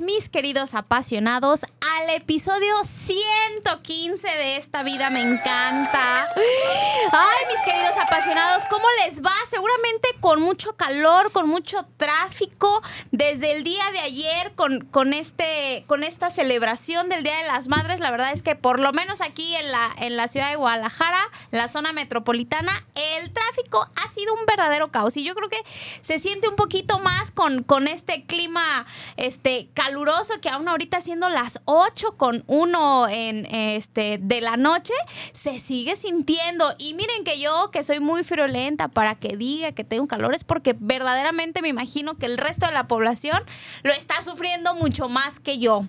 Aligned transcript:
Mis 0.00 0.28
queridos 0.30 0.74
apasionados 0.74 1.64
al 1.64 2.10
episodio 2.10 2.72
115 2.84 4.26
de 4.26 4.56
Esta 4.56 4.82
vida 4.82 5.10
me 5.10 5.20
encanta. 5.20 6.26
Ay, 7.12 7.46
mis 7.50 7.60
queridos 7.62 7.96
apasionados, 8.00 8.64
¿cómo 8.66 8.86
les 9.04 9.20
va? 9.22 9.34
Seguramente 9.50 10.08
con 10.20 10.40
mucho 10.40 10.76
calor, 10.76 11.30
con 11.32 11.48
mucho 11.48 11.84
tráfico, 11.98 12.80
desde 13.10 13.52
el 13.56 13.64
día 13.64 13.84
de 13.92 13.98
ayer 14.00 14.52
con, 14.54 14.80
con, 14.86 15.12
este, 15.12 15.84
con 15.86 16.04
esta 16.04 16.30
celebración 16.30 17.08
del 17.08 17.22
Día 17.22 17.36
de 17.38 17.48
las 17.48 17.68
Madres. 17.68 18.00
La 18.00 18.10
verdad 18.10 18.32
es 18.32 18.42
que 18.42 18.56
por 18.56 18.78
lo 18.78 18.92
menos 18.92 19.20
aquí 19.20 19.54
en 19.56 19.70
la, 19.72 19.90
en 19.98 20.16
la 20.16 20.28
ciudad 20.28 20.48
de 20.48 20.56
Guadalajara, 20.56 21.20
la 21.50 21.68
zona 21.68 21.92
metropolitana, 21.92 22.72
el 22.94 23.32
tráfico 23.32 23.88
ha 23.96 24.14
sido 24.14 24.32
un 24.34 24.46
verdadero 24.46 24.90
caos. 24.90 25.16
Y 25.16 25.24
yo 25.24 25.34
creo 25.34 25.50
que 25.50 25.62
se 26.00 26.18
siente 26.18 26.48
un 26.48 26.56
poquito 26.56 26.98
más 27.00 27.30
con, 27.30 27.62
con 27.62 27.88
este 27.88 28.24
clima 28.24 28.86
este, 29.16 29.68
caluroso 29.82 30.40
que 30.40 30.48
aún 30.48 30.68
ahorita 30.68 31.00
siendo 31.00 31.28
las 31.28 31.60
8 31.64 32.16
con 32.16 32.44
1 32.46 33.08
en, 33.08 33.46
este, 33.46 34.18
de 34.22 34.40
la 34.40 34.56
noche, 34.56 34.94
se 35.32 35.58
sigue 35.58 35.96
sintiendo. 35.96 36.72
Y 36.78 36.94
miren 36.94 37.24
que 37.24 37.40
yo, 37.40 37.70
que 37.72 37.82
soy 37.82 37.98
muy 37.98 38.22
friolenta 38.22 38.86
para 38.86 39.16
que 39.16 39.36
diga 39.36 39.72
que 39.72 39.82
tengo 39.82 40.06
calor, 40.06 40.34
es 40.34 40.44
porque 40.44 40.76
verdaderamente 40.78 41.62
me 41.62 41.68
imagino 41.68 42.16
que 42.16 42.26
el 42.26 42.38
resto 42.38 42.66
de 42.66 42.72
la 42.72 42.86
población 42.86 43.42
lo 43.82 43.92
está 43.92 44.22
sufriendo 44.22 44.76
mucho 44.76 45.08
más 45.08 45.40
que 45.40 45.58
yo. 45.58 45.82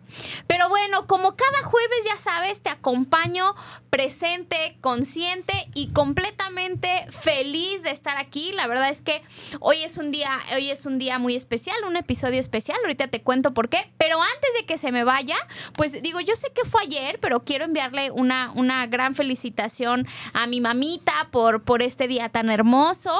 Pero 0.48 0.70
bueno, 0.70 1.06
como 1.06 1.36
cada 1.36 1.62
jueves 1.64 2.00
ya 2.06 2.18
sabes, 2.18 2.62
te 2.62 2.70
acompaño 2.70 3.54
presente, 3.92 4.76
consciente 4.82 5.54
y 5.76 5.90
completamente 5.90 7.06
feliz 7.12 7.84
de 7.84 7.92
estar 7.92 8.18
aquí. 8.18 8.54
La 8.54 8.66
verdad 8.66 8.90
es 8.90 9.02
que 9.02 9.22
hoy 9.60 9.84
es 9.84 10.00
un 10.00 10.10
día, 10.10 10.32
hoy 10.56 10.72
es 10.72 10.88
un 10.88 10.98
día 10.98 11.20
muy 11.20 11.36
especial, 11.36 11.78
un 11.88 11.96
episodio 11.96 12.40
especial. 12.40 12.80
Ahorita 12.82 13.08
te 13.08 13.22
cuento 13.22 13.54
por 13.54 13.70
qué. 13.70 13.73
Pero 13.98 14.22
antes 14.22 14.50
de 14.60 14.66
que 14.66 14.78
se 14.78 14.92
me 14.92 15.04
vaya, 15.04 15.36
pues 15.76 16.02
digo, 16.02 16.20
yo 16.20 16.36
sé 16.36 16.52
que 16.54 16.66
fue 16.66 16.82
ayer, 16.84 17.20
pero 17.20 17.44
quiero 17.44 17.66
enviarle 17.66 18.12
una, 18.12 18.52
una 18.56 18.86
gran 18.88 19.16
felicitación 19.16 20.08
a 20.34 20.48
mi 20.48 20.62
mamita 20.62 21.30
por, 21.32 21.64
por 21.64 21.82
este 21.82 22.08
día 22.08 22.30
tan 22.30 22.50
hermoso. 22.50 23.18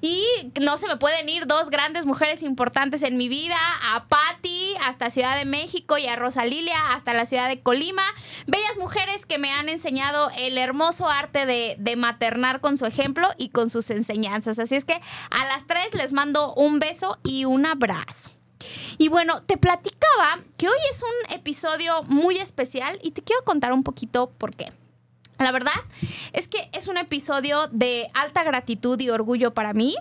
Y 0.00 0.24
no 0.60 0.78
se 0.78 0.88
me 0.88 0.96
pueden 0.96 1.28
ir 1.28 1.46
dos 1.46 1.70
grandes 1.70 2.06
mujeres 2.06 2.42
importantes 2.42 3.02
en 3.02 3.16
mi 3.16 3.28
vida, 3.28 3.58
a 3.94 4.06
Patti 4.06 4.74
hasta 4.84 5.10
Ciudad 5.10 5.36
de 5.36 5.44
México 5.44 5.98
y 5.98 6.06
a 6.06 6.16
Rosalilia 6.16 6.92
hasta 6.92 7.12
la 7.12 7.26
ciudad 7.26 7.48
de 7.48 7.60
Colima. 7.60 8.04
Bellas 8.46 8.76
mujeres 8.78 9.26
que 9.26 9.38
me 9.38 9.50
han 9.50 9.68
enseñado 9.68 10.30
el 10.38 10.58
hermoso 10.58 11.08
arte 11.08 11.46
de, 11.46 11.76
de 11.78 11.96
maternar 11.96 12.60
con 12.60 12.78
su 12.78 12.86
ejemplo 12.86 13.28
y 13.38 13.50
con 13.50 13.70
sus 13.70 13.90
enseñanzas. 13.90 14.58
Así 14.58 14.74
es 14.74 14.84
que 14.84 15.00
a 15.30 15.44
las 15.46 15.66
tres 15.66 15.94
les 15.94 16.12
mando 16.12 16.54
un 16.54 16.78
beso 16.78 17.18
y 17.22 17.44
un 17.44 17.66
abrazo. 17.66 18.30
Y 19.02 19.08
bueno, 19.08 19.42
te 19.42 19.56
platicaba 19.56 20.38
que 20.56 20.68
hoy 20.68 20.78
es 20.92 21.02
un 21.02 21.34
episodio 21.34 22.04
muy 22.04 22.38
especial 22.38 23.00
y 23.02 23.10
te 23.10 23.20
quiero 23.20 23.42
contar 23.42 23.72
un 23.72 23.82
poquito 23.82 24.30
por 24.38 24.54
qué. 24.54 24.72
La 25.40 25.50
verdad 25.50 25.72
es 26.32 26.46
que 26.46 26.70
es 26.72 26.86
un 26.86 26.96
episodio 26.96 27.66
de 27.72 28.08
alta 28.14 28.44
gratitud 28.44 29.00
y 29.00 29.10
orgullo 29.10 29.54
para 29.54 29.72
mí. 29.72 29.96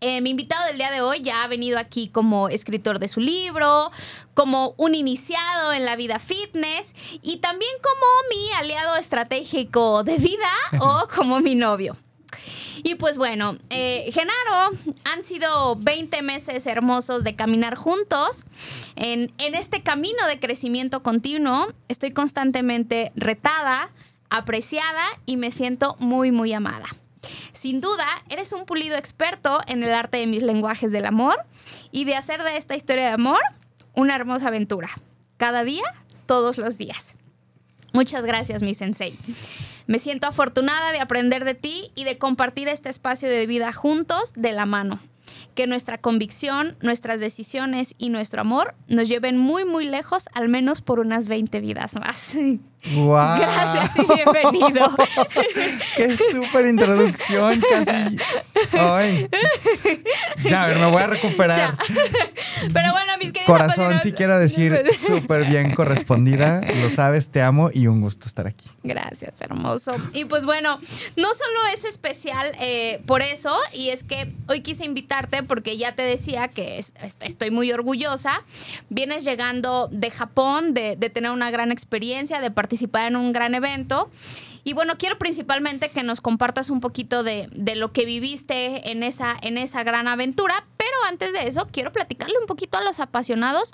Eh, 0.00 0.20
mi 0.20 0.30
invitado 0.30 0.66
del 0.66 0.78
día 0.78 0.90
de 0.90 1.00
hoy 1.00 1.20
ya 1.20 1.44
ha 1.44 1.46
venido 1.46 1.78
aquí 1.78 2.08
como 2.08 2.48
escritor 2.48 2.98
de 2.98 3.06
su 3.06 3.20
libro, 3.20 3.92
como 4.34 4.74
un 4.78 4.96
iniciado 4.96 5.72
en 5.72 5.84
la 5.84 5.94
vida 5.94 6.18
fitness 6.18 6.96
y 7.22 7.36
también 7.36 7.70
como 7.80 8.04
mi 8.30 8.52
aliado 8.54 8.96
estratégico 8.96 10.02
de 10.02 10.18
vida 10.18 10.50
o 10.80 11.06
como 11.06 11.38
mi 11.38 11.54
novio. 11.54 11.96
Y 12.82 12.96
pues 12.96 13.18
bueno, 13.18 13.58
eh, 13.70 14.10
Genaro, 14.12 14.76
han 15.04 15.22
sido 15.24 15.76
20 15.76 16.22
meses 16.22 16.66
hermosos 16.66 17.24
de 17.24 17.34
caminar 17.34 17.74
juntos. 17.74 18.44
En, 18.96 19.32
en 19.38 19.54
este 19.54 19.82
camino 19.82 20.26
de 20.26 20.38
crecimiento 20.38 21.02
continuo, 21.02 21.68
estoy 21.88 22.12
constantemente 22.12 23.12
retada, 23.14 23.90
apreciada 24.30 25.04
y 25.26 25.36
me 25.36 25.50
siento 25.52 25.96
muy, 25.98 26.32
muy 26.32 26.52
amada. 26.52 26.86
Sin 27.52 27.80
duda, 27.80 28.06
eres 28.28 28.52
un 28.52 28.64
pulido 28.64 28.96
experto 28.96 29.60
en 29.66 29.82
el 29.82 29.92
arte 29.92 30.16
de 30.18 30.26
mis 30.26 30.42
lenguajes 30.42 30.90
del 30.90 31.06
amor 31.06 31.36
y 31.90 32.04
de 32.04 32.16
hacer 32.16 32.42
de 32.42 32.56
esta 32.56 32.74
historia 32.74 33.06
de 33.06 33.12
amor 33.12 33.40
una 33.94 34.16
hermosa 34.16 34.48
aventura. 34.48 34.88
Cada 35.36 35.64
día, 35.64 35.84
todos 36.26 36.58
los 36.58 36.78
días. 36.78 37.14
Muchas 37.92 38.24
gracias, 38.24 38.62
mi 38.62 38.74
sensei. 38.74 39.16
Me 39.86 39.98
siento 39.98 40.26
afortunada 40.26 40.92
de 40.92 41.00
aprender 41.00 41.44
de 41.44 41.54
ti 41.54 41.90
y 41.94 42.04
de 42.04 42.18
compartir 42.18 42.68
este 42.68 42.88
espacio 42.88 43.28
de 43.28 43.46
vida 43.46 43.72
juntos 43.72 44.32
de 44.34 44.52
la 44.52 44.66
mano. 44.66 45.00
Que 45.54 45.66
nuestra 45.66 45.98
convicción, 45.98 46.76
nuestras 46.80 47.20
decisiones 47.20 47.94
y 47.98 48.08
nuestro 48.08 48.40
amor 48.40 48.74
nos 48.88 49.08
lleven 49.08 49.38
muy, 49.38 49.64
muy 49.64 49.86
lejos, 49.86 50.28
al 50.34 50.48
menos 50.48 50.82
por 50.82 51.00
unas 51.00 51.28
20 51.28 51.60
vidas 51.60 51.94
más. 51.96 52.34
Wow. 52.94 53.38
Gracias 53.38 53.92
y 53.96 54.14
bienvenido. 54.14 54.90
Qué 55.96 56.16
súper 56.16 56.66
introducción, 56.66 57.60
casi. 57.70 58.16
Ay. 58.76 59.28
Ya, 60.44 60.64
a 60.64 60.66
ver, 60.66 60.78
me 60.80 60.90
voy 60.90 61.00
a 61.00 61.06
recuperar. 61.06 61.76
Pero 62.72 62.90
bueno, 62.90 63.12
mis 63.18 63.32
queridos 63.32 63.46
Corazón, 63.46 63.84
apasionados- 63.92 64.02
sí 64.02 64.12
quiero 64.12 64.36
decir 64.36 64.82
súper 65.06 65.44
bien 65.44 65.74
correspondida. 65.76 66.60
Lo 66.82 66.90
sabes, 66.90 67.28
te 67.28 67.40
amo 67.40 67.70
y 67.72 67.86
un 67.86 68.00
gusto 68.00 68.26
estar 68.26 68.48
aquí. 68.48 68.68
Gracias, 68.82 69.40
hermoso. 69.40 69.94
Y 70.12 70.24
pues 70.24 70.44
bueno, 70.44 70.80
no 71.14 71.34
solo 71.34 71.60
es 71.72 71.84
especial 71.84 72.50
eh, 72.60 73.00
por 73.06 73.22
eso, 73.22 73.56
y 73.72 73.90
es 73.90 74.02
que 74.02 74.32
hoy 74.48 74.62
quise 74.62 74.84
invitarte 74.84 75.44
porque 75.44 75.76
ya 75.76 75.92
te 75.94 76.02
decía 76.02 76.48
que 76.48 76.78
es- 76.80 76.94
est- 77.00 77.22
estoy 77.22 77.52
muy 77.52 77.70
orgullosa. 77.70 78.42
Vienes 78.88 79.22
llegando 79.24 79.88
de 79.92 80.10
Japón, 80.10 80.74
de, 80.74 80.96
de 80.96 81.10
tener 81.10 81.30
una 81.30 81.52
gran 81.52 81.70
experiencia, 81.70 82.40
de 82.40 82.50
participar 82.50 82.71
en 83.06 83.16
un 83.16 83.32
gran 83.32 83.54
evento. 83.54 84.10
Y 84.64 84.74
bueno, 84.74 84.94
quiero 84.96 85.18
principalmente 85.18 85.90
que 85.90 86.02
nos 86.02 86.20
compartas 86.20 86.70
un 86.70 86.80
poquito 86.80 87.22
de, 87.24 87.48
de 87.52 87.74
lo 87.74 87.92
que 87.92 88.04
viviste 88.04 88.92
en 88.92 89.02
esa, 89.02 89.36
en 89.42 89.58
esa 89.58 89.82
gran 89.82 90.06
aventura, 90.06 90.64
pero 90.76 90.92
antes 91.08 91.32
de 91.32 91.48
eso, 91.48 91.68
quiero 91.72 91.92
platicarle 91.92 92.34
un 92.40 92.46
poquito 92.46 92.78
a 92.78 92.82
los 92.82 93.00
apasionados 93.00 93.72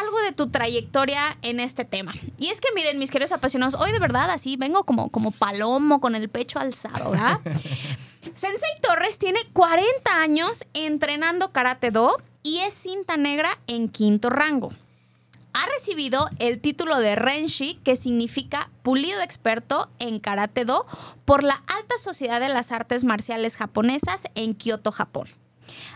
algo 0.00 0.20
de 0.22 0.32
tu 0.32 0.48
trayectoria 0.48 1.36
en 1.42 1.60
este 1.60 1.84
tema. 1.84 2.14
Y 2.38 2.48
es 2.48 2.60
que 2.60 2.68
miren, 2.74 2.98
mis 2.98 3.10
queridos 3.10 3.32
apasionados, 3.32 3.74
hoy 3.74 3.92
de 3.92 3.98
verdad 3.98 4.30
así 4.30 4.56
vengo 4.56 4.84
como, 4.84 5.10
como 5.10 5.30
palomo 5.32 6.00
con 6.00 6.14
el 6.14 6.28
pecho 6.28 6.58
alzado, 6.58 7.10
¿verdad? 7.10 7.40
Sensei 8.34 8.70
Torres 8.80 9.18
tiene 9.18 9.40
40 9.52 10.16
años 10.16 10.64
entrenando 10.74 11.52
Karate 11.52 11.90
Do 11.90 12.16
y 12.42 12.58
es 12.58 12.74
cinta 12.74 13.16
negra 13.16 13.58
en 13.66 13.88
quinto 13.88 14.30
rango. 14.30 14.72
Ha 15.54 15.66
recibido 15.66 16.28
el 16.38 16.60
título 16.60 16.98
de 16.98 17.14
Renshi, 17.14 17.78
que 17.84 17.96
significa 17.96 18.70
pulido 18.82 19.20
experto 19.20 19.90
en 19.98 20.18
Karate 20.18 20.64
Do, 20.64 20.86
por 21.24 21.42
la 21.42 21.62
Alta 21.66 21.98
Sociedad 21.98 22.40
de 22.40 22.48
las 22.48 22.72
Artes 22.72 23.04
Marciales 23.04 23.56
Japonesas 23.56 24.24
en 24.34 24.54
Kioto, 24.54 24.92
Japón. 24.92 25.28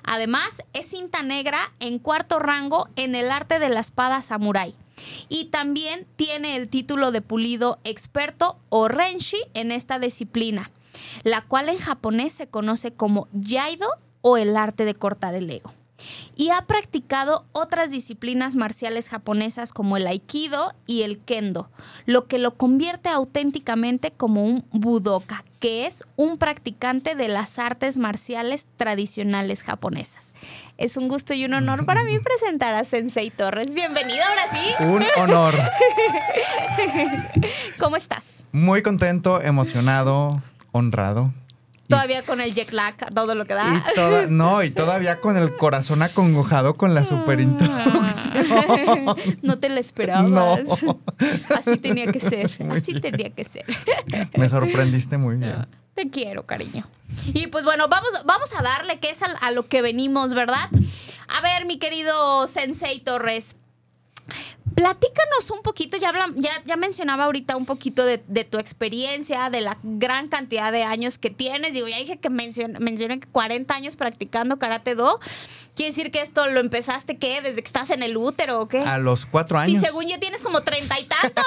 Además, 0.02 0.62
es 0.74 0.86
cinta 0.86 1.22
negra 1.22 1.72
en 1.80 1.98
cuarto 1.98 2.38
rango 2.38 2.88
en 2.96 3.14
el 3.14 3.30
arte 3.30 3.58
de 3.58 3.68
la 3.70 3.80
espada 3.80 4.22
samurai. 4.22 4.74
Y 5.28 5.46
también 5.46 6.06
tiene 6.16 6.56
el 6.56 6.68
título 6.68 7.10
de 7.10 7.22
pulido 7.22 7.78
experto 7.84 8.58
o 8.68 8.88
Renshi 8.88 9.38
en 9.54 9.72
esta 9.72 9.98
disciplina, 9.98 10.70
la 11.22 11.42
cual 11.42 11.68
en 11.68 11.78
japonés 11.78 12.32
se 12.32 12.46
conoce 12.46 12.92
como 12.92 13.28
Yaido 13.32 13.88
o 14.22 14.36
el 14.36 14.56
arte 14.56 14.84
de 14.84 14.94
cortar 14.94 15.34
el 15.34 15.50
ego. 15.50 15.72
Y 16.36 16.50
ha 16.50 16.66
practicado 16.66 17.46
otras 17.52 17.90
disciplinas 17.90 18.56
marciales 18.56 19.08
japonesas 19.08 19.72
como 19.72 19.96
el 19.96 20.06
aikido 20.06 20.74
y 20.86 21.02
el 21.02 21.18
kendo, 21.18 21.70
lo 22.04 22.26
que 22.26 22.38
lo 22.38 22.56
convierte 22.56 23.08
auténticamente 23.08 24.10
como 24.10 24.44
un 24.44 24.64
budoka, 24.70 25.44
que 25.60 25.86
es 25.86 26.04
un 26.16 26.38
practicante 26.38 27.14
de 27.14 27.28
las 27.28 27.58
artes 27.58 27.96
marciales 27.96 28.66
tradicionales 28.76 29.62
japonesas. 29.62 30.34
Es 30.78 30.96
un 30.96 31.08
gusto 31.08 31.34
y 31.34 31.44
un 31.44 31.54
honor 31.54 31.86
para 31.86 32.04
mí 32.04 32.18
presentar 32.24 32.74
a 32.74 32.84
Sensei 32.84 33.30
Torres. 33.30 33.72
Bienvenido 33.72 34.22
ahora 34.24 34.42
sí. 34.52 34.84
Un 34.84 35.04
honor. 35.22 35.54
¿Cómo 37.78 37.96
estás? 37.96 38.44
Muy 38.52 38.82
contento, 38.82 39.40
emocionado, 39.40 40.42
honrado. 40.72 41.32
Todavía 41.88 42.22
con 42.24 42.40
el 42.40 42.54
jet 42.54 42.72
lag, 42.72 42.94
todo 43.14 43.34
lo 43.34 43.44
que 43.44 43.54
da. 43.54 43.84
Y 43.90 43.94
toda- 43.94 44.26
no, 44.26 44.62
y 44.62 44.70
todavía 44.70 45.20
con 45.20 45.36
el 45.36 45.56
corazón 45.56 46.02
acongojado 46.02 46.76
con 46.76 46.94
la 46.94 47.04
super 47.04 47.40
introducción. 47.40 49.06
no 49.42 49.58
te 49.58 49.68
la 49.68 49.80
esperabas. 49.80 50.30
No. 50.30 50.58
Así 51.56 51.76
tenía 51.78 52.10
que 52.12 52.20
ser. 52.20 52.50
Muy 52.60 52.78
Así 52.78 52.92
bien. 52.92 53.02
tenía 53.02 53.30
que 53.30 53.44
ser. 53.44 53.64
Me 54.36 54.48
sorprendiste 54.48 55.18
muy 55.18 55.36
bien. 55.36 55.66
Te 55.94 56.10
quiero, 56.10 56.44
cariño. 56.44 56.84
Y 57.32 57.46
pues 57.46 57.64
bueno, 57.64 57.88
vamos, 57.88 58.10
vamos 58.24 58.50
a 58.58 58.62
darle 58.62 58.98
que 58.98 59.10
es 59.10 59.22
a, 59.22 59.26
a 59.26 59.50
lo 59.50 59.66
que 59.68 59.80
venimos, 59.80 60.34
¿verdad? 60.34 60.68
A 61.28 61.40
ver, 61.40 61.64
mi 61.66 61.78
querido 61.78 62.46
Sensei 62.46 63.00
Torres. 63.00 63.56
Platícanos 64.74 65.50
un 65.50 65.62
poquito, 65.62 65.96
ya, 65.96 66.12
hablam- 66.12 66.34
ya, 66.36 66.50
ya 66.66 66.76
mencionaba 66.76 67.24
ahorita 67.24 67.56
un 67.56 67.64
poquito 67.64 68.04
de, 68.04 68.22
de 68.26 68.44
tu 68.44 68.58
experiencia, 68.58 69.48
de 69.48 69.60
la 69.62 69.78
gran 69.82 70.28
cantidad 70.28 70.70
de 70.72 70.82
años 70.82 71.18
que 71.18 71.30
tienes. 71.30 71.72
Digo, 71.72 71.88
ya 71.88 71.96
dije 71.98 72.18
que 72.18 72.28
mencion- 72.30 72.78
mencioné 72.78 73.20
que 73.20 73.26
40 73.28 73.74
años 73.74 73.96
practicando 73.96 74.58
Karate 74.58 74.94
Do. 74.94 75.18
¿Quiere 75.74 75.90
decir 75.90 76.10
que 76.10 76.20
esto 76.22 76.46
lo 76.46 76.60
empezaste, 76.60 77.18
qué? 77.18 77.42
¿Desde 77.42 77.56
que 77.56 77.66
estás 77.66 77.90
en 77.90 78.02
el 78.02 78.16
útero 78.16 78.60
o 78.60 78.66
qué? 78.66 78.80
A 78.80 78.98
los 78.98 79.26
cuatro 79.26 79.58
Sí, 79.62 79.72
años. 79.72 79.84
según 79.84 80.08
yo 80.08 80.18
tienes 80.18 80.42
como 80.42 80.62
treinta 80.62 80.98
y 80.98 81.04
tantos. 81.04 81.44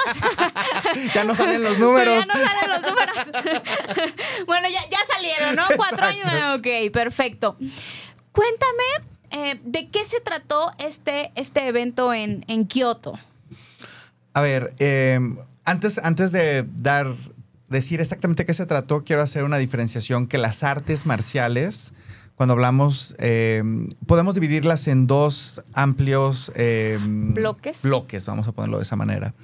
Ya 1.14 1.24
no 1.24 1.34
salen 1.34 1.62
los 1.62 1.74
Pero 1.74 1.86
números. 1.86 2.26
ya 2.26 2.34
no 2.34 2.46
salen 2.46 2.70
los 2.70 2.90
números. 2.90 4.14
bueno, 4.46 4.68
ya, 4.68 4.88
ya 4.88 4.98
salieron, 5.12 5.56
¿no? 5.56 5.64
Cuatro 5.76 6.06
años. 6.06 6.58
Ok, 6.58 6.92
perfecto. 6.92 7.56
Cuéntame, 8.32 8.84
eh, 9.30 9.60
¿de 9.64 9.88
qué 9.88 10.04
se 10.04 10.20
trató 10.20 10.72
este, 10.78 11.32
este 11.34 11.66
evento 11.68 12.12
en, 12.12 12.44
en 12.48 12.66
Kioto? 12.66 13.18
A 14.32 14.40
ver, 14.40 14.74
eh, 14.78 15.18
antes, 15.64 15.98
antes 15.98 16.32
de 16.32 16.66
dar, 16.76 17.14
decir 17.68 18.00
exactamente 18.00 18.44
qué 18.46 18.54
se 18.54 18.66
trató, 18.66 19.04
quiero 19.04 19.22
hacer 19.22 19.44
una 19.44 19.58
diferenciación 19.58 20.26
que 20.26 20.38
las 20.38 20.62
artes 20.62 21.06
marciales, 21.06 21.92
cuando 22.36 22.54
hablamos, 22.54 23.14
eh, 23.18 23.62
podemos 24.06 24.34
dividirlas 24.34 24.88
en 24.88 25.06
dos 25.06 25.62
amplios 25.74 26.50
eh, 26.54 26.98
¿Bloques? 27.02 27.82
Bloques, 27.82 28.24
vamos 28.24 28.48
a 28.48 28.52
ponerlo 28.52 28.78
de 28.78 28.84
esa 28.84 28.96
manera. 28.96 29.34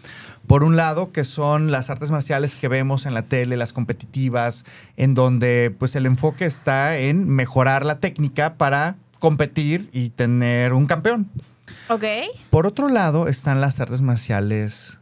Por 0.47 0.63
un 0.63 0.77
lado, 0.77 1.11
que 1.13 1.25
son 1.25 1.73
las 1.73 1.91
artes 1.91 2.11
marciales 2.11 2.55
que 2.55 2.69
vemos 2.69 3.05
en 3.05 3.13
la 3.13 3.23
tele, 3.23 3.57
las 3.57 3.73
competitivas, 3.73 4.65
en 4.97 5.15
donde 5.15 5.75
pues 5.77 5.97
el 5.97 6.07
enfoque 6.07 6.47
está 6.47 6.97
en 6.97 7.29
mejorar 7.29 7.85
la 7.85 7.99
técnica 7.99 8.55
para 8.55 8.97
competir 9.19 9.89
y 9.93 10.11
tener 10.11 10.73
un 10.73 10.87
campeón. 10.87 11.29
Ok. 11.89 12.05
Por 12.51 12.67
otro 12.67 12.89
lado 12.89 13.29
están 13.29 13.61
las 13.61 13.81
artes 13.81 14.03
marciales 14.03 14.99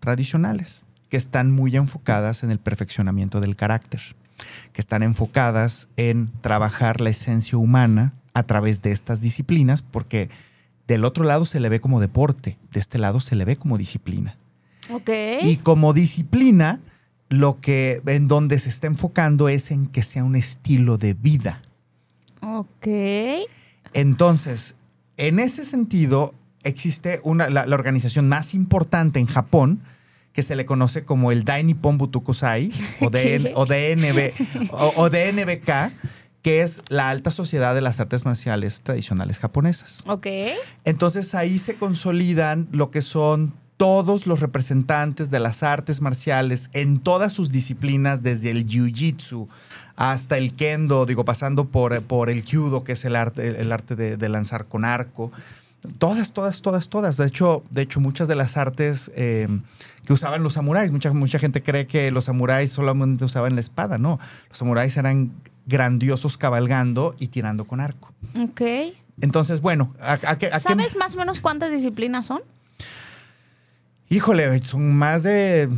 tradicionales, 0.00 0.84
que 1.08 1.16
están 1.16 1.50
muy 1.50 1.76
enfocadas 1.76 2.42
en 2.42 2.50
el 2.50 2.58
perfeccionamiento 2.58 3.40
del 3.40 3.56
carácter, 3.56 4.00
que 4.72 4.80
están 4.80 5.02
enfocadas 5.02 5.88
en 5.96 6.30
trabajar 6.40 7.00
la 7.00 7.10
esencia 7.10 7.58
humana 7.58 8.12
a 8.34 8.42
través 8.42 8.82
de 8.82 8.92
estas 8.92 9.20
disciplinas, 9.20 9.82
porque 9.82 10.28
del 10.86 11.04
otro 11.04 11.24
lado 11.24 11.46
se 11.46 11.60
le 11.60 11.68
ve 11.68 11.80
como 11.80 12.00
deporte, 12.00 12.58
de 12.72 12.80
este 12.80 12.98
lado 12.98 13.20
se 13.20 13.36
le 13.36 13.44
ve 13.44 13.56
como 13.56 13.78
disciplina. 13.78 14.36
Ok. 14.90 15.10
Y 15.42 15.56
como 15.56 15.94
disciplina, 15.94 16.80
lo 17.30 17.60
que 17.60 18.02
en 18.06 18.28
donde 18.28 18.58
se 18.58 18.68
está 18.68 18.86
enfocando 18.86 19.48
es 19.48 19.70
en 19.70 19.86
que 19.86 20.02
sea 20.02 20.24
un 20.24 20.36
estilo 20.36 20.98
de 20.98 21.14
vida. 21.14 21.62
Ok. 22.44 22.86
Entonces, 23.92 24.76
en 25.16 25.38
ese 25.38 25.64
sentido, 25.64 26.34
existe 26.62 27.20
una, 27.22 27.48
la, 27.48 27.66
la 27.66 27.74
organización 27.74 28.28
más 28.28 28.54
importante 28.54 29.18
en 29.20 29.26
Japón 29.26 29.82
que 30.32 30.42
se 30.42 30.56
le 30.56 30.66
conoce 30.66 31.04
como 31.04 31.30
el 31.30 31.44
Dai 31.44 31.62
Nippon 31.62 31.96
Butokusai 31.96 32.72
o, 33.00 33.08
DN 33.08 33.52
o, 33.54 33.64
DNB, 33.66 34.32
o, 34.72 34.92
o 34.96 35.08
DNBK, 35.08 35.92
que 36.42 36.60
es 36.60 36.82
la 36.88 37.08
alta 37.08 37.30
sociedad 37.30 37.74
de 37.74 37.80
las 37.80 38.00
artes 38.00 38.24
marciales 38.24 38.82
tradicionales 38.82 39.38
japonesas. 39.38 40.02
Ok. 40.06 40.26
Entonces 40.84 41.34
ahí 41.34 41.58
se 41.58 41.76
consolidan 41.76 42.68
lo 42.72 42.90
que 42.90 43.00
son 43.00 43.54
todos 43.76 44.26
los 44.26 44.40
representantes 44.40 45.30
de 45.30 45.40
las 45.40 45.62
artes 45.62 46.00
marciales 46.00 46.68
en 46.72 46.98
todas 46.98 47.32
sus 47.32 47.50
disciplinas, 47.50 48.22
desde 48.22 48.50
el 48.50 48.66
jiu-jitsu 48.66 49.48
hasta 49.96 50.36
el 50.38 50.54
kendo, 50.54 51.06
digo, 51.06 51.24
pasando 51.24 51.66
por, 51.66 52.00
por 52.02 52.30
el 52.30 52.42
kyudo, 52.44 52.82
que 52.84 52.92
es 52.92 53.04
el 53.04 53.14
arte, 53.16 53.60
el 53.60 53.70
arte 53.72 53.94
de, 53.96 54.16
de 54.16 54.28
lanzar 54.28 54.64
con 54.66 54.84
arco. 54.84 55.30
Todas, 55.98 56.32
todas, 56.32 56.62
todas, 56.62 56.88
todas. 56.88 57.16
De 57.18 57.26
hecho, 57.26 57.62
de 57.70 57.82
hecho 57.82 58.00
muchas 58.00 58.26
de 58.26 58.34
las 58.34 58.56
artes 58.56 59.10
eh, 59.16 59.46
que 60.06 60.12
usaban 60.14 60.42
los 60.42 60.54
samuráis, 60.54 60.90
mucha, 60.90 61.12
mucha 61.12 61.38
gente 61.38 61.62
cree 61.62 61.86
que 61.86 62.10
los 62.10 62.24
samuráis 62.24 62.72
solamente 62.72 63.24
usaban 63.24 63.54
la 63.54 63.60
espada, 63.60 63.98
no. 63.98 64.18
Los 64.48 64.58
samuráis 64.58 64.96
eran 64.96 65.30
grandiosos 65.66 66.36
cabalgando 66.38 67.14
y 67.18 67.28
tirando 67.28 67.64
con 67.66 67.80
arco. 67.80 68.12
Ok. 68.40 68.62
Entonces, 69.20 69.60
bueno, 69.60 69.94
¿a, 70.00 70.14
a 70.14 70.18
qué- 70.38 70.46
a 70.48 70.58
qué- 70.58 70.60
¿Sabes 70.60 70.96
más 70.96 71.14
o 71.14 71.18
menos 71.18 71.38
cuántas 71.40 71.70
disciplinas 71.70 72.26
son? 72.26 72.40
Híjole, 74.10 74.58
son 74.64 74.94
más 74.94 75.22
de 75.22 75.68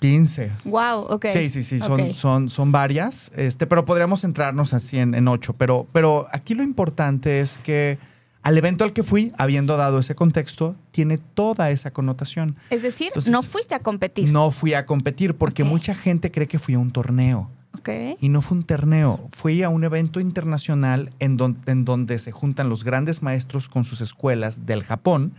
15. 0.00 0.52
Wow, 0.64 1.00
ok. 1.10 1.26
Sí, 1.32 1.48
sí, 1.50 1.62
sí, 1.62 1.80
son, 1.80 2.14
son, 2.14 2.50
son 2.50 2.72
varias, 2.72 3.30
este, 3.36 3.66
pero 3.66 3.84
podríamos 3.84 4.22
centrarnos 4.22 4.72
así 4.74 4.98
en, 4.98 5.14
en 5.14 5.28
ocho. 5.28 5.52
Pero, 5.52 5.86
pero 5.92 6.26
aquí 6.32 6.54
lo 6.54 6.62
importante 6.62 7.40
es 7.40 7.58
que 7.58 7.98
al 8.42 8.56
evento 8.56 8.84
al 8.84 8.92
que 8.92 9.02
fui, 9.02 9.32
habiendo 9.36 9.76
dado 9.76 9.98
ese 9.98 10.14
contexto, 10.14 10.76
tiene 10.92 11.18
toda 11.18 11.70
esa 11.70 11.90
connotación. 11.90 12.56
Es 12.70 12.82
decir, 12.82 13.08
Entonces, 13.08 13.30
no 13.30 13.42
fuiste 13.42 13.74
a 13.74 13.80
competir. 13.80 14.30
No 14.30 14.50
fui 14.50 14.74
a 14.74 14.86
competir 14.86 15.34
porque 15.34 15.62
mucha 15.64 15.94
gente 15.94 16.30
cree 16.30 16.48
que 16.48 16.58
fui 16.58 16.74
a 16.74 16.78
un 16.78 16.90
torneo. 16.90 17.50
Ok. 17.78 17.90
Y 18.20 18.30
no 18.30 18.40
fue 18.42 18.56
un 18.56 18.64
torneo, 18.64 19.28
fui 19.32 19.62
a 19.62 19.68
un 19.68 19.84
evento 19.84 20.18
internacional 20.20 21.10
en, 21.20 21.36
don- 21.36 21.58
en 21.66 21.84
donde 21.84 22.18
se 22.18 22.32
juntan 22.32 22.68
los 22.70 22.82
grandes 22.82 23.22
maestros 23.22 23.68
con 23.68 23.84
sus 23.84 24.00
escuelas 24.00 24.66
del 24.66 24.82
Japón 24.82 25.32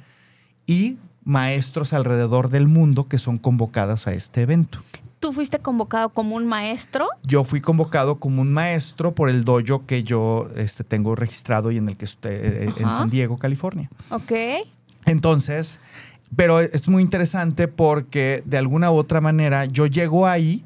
y 0.65 0.97
maestros 1.23 1.93
alrededor 1.93 2.49
del 2.49 2.67
mundo 2.67 3.07
que 3.07 3.19
son 3.19 3.37
convocados 3.37 4.07
a 4.07 4.13
este 4.13 4.41
evento. 4.41 4.79
¿Tú 5.19 5.33
fuiste 5.33 5.59
convocado 5.59 6.09
como 6.09 6.37
un 6.37 6.47
maestro? 6.47 7.07
Yo 7.23 7.43
fui 7.43 7.59
convocado 7.59 8.19
como 8.19 8.41
un 8.41 8.53
maestro 8.53 9.13
por 9.13 9.29
el 9.29 9.43
dojo 9.43 9.85
que 9.85 10.03
yo 10.03 10.49
este, 10.55 10.85
tengo 10.85 11.13
registrado 11.15 11.71
y 11.71 11.77
en 11.77 11.89
el 11.89 11.97
que 11.97 12.05
estoy 12.05 12.31
eh, 12.31 12.73
en 12.77 12.85
Ajá. 12.85 12.99
San 12.99 13.09
Diego, 13.09 13.37
California. 13.37 13.89
Ok. 14.11 14.31
Entonces, 15.05 15.81
pero 16.35 16.61
es 16.61 16.87
muy 16.87 17.03
interesante 17.03 17.67
porque 17.67 18.43
de 18.45 18.57
alguna 18.57 18.91
u 18.91 18.95
otra 18.95 19.19
manera 19.19 19.65
yo 19.65 19.87
llego 19.87 20.25
ahí 20.25 20.63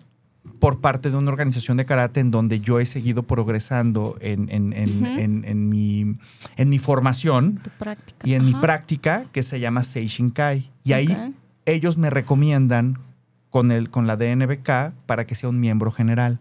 por 0.63 0.79
parte 0.79 1.11
de 1.11 1.17
una 1.17 1.29
organización 1.29 1.75
de 1.75 1.85
karate 1.85 2.21
en 2.21 2.31
donde 2.31 2.61
yo 2.61 2.79
he 2.79 2.85
seguido 2.85 3.23
progresando 3.23 4.15
en, 4.21 4.47
en- 4.49 4.71
en- 4.71 5.03
Ujú. 5.03 5.19
en- 5.19 5.43
en 5.43 5.67
mi, 5.67 6.15
en 6.55 6.69
mi 6.69 6.79
formación 6.79 7.59
práctica. 7.77 8.25
y 8.25 8.33
en 8.33 8.45
mi 8.45 8.53
práctica 8.53 9.25
que 9.33 9.43
se 9.43 9.59
llama 9.59 9.83
Seishinkai. 9.83 10.71
Y 10.85 10.93
ahí 10.93 11.11
Ok. 11.11 11.35
ellos 11.65 11.97
me 11.97 12.09
recomiendan 12.09 12.97
con, 13.49 13.73
el, 13.73 13.89
con 13.89 14.07
la 14.07 14.15
DNBK 14.15 14.93
para 15.05 15.25
que 15.27 15.35
sea 15.35 15.49
un 15.49 15.59
miembro 15.59 15.91
general. 15.91 16.39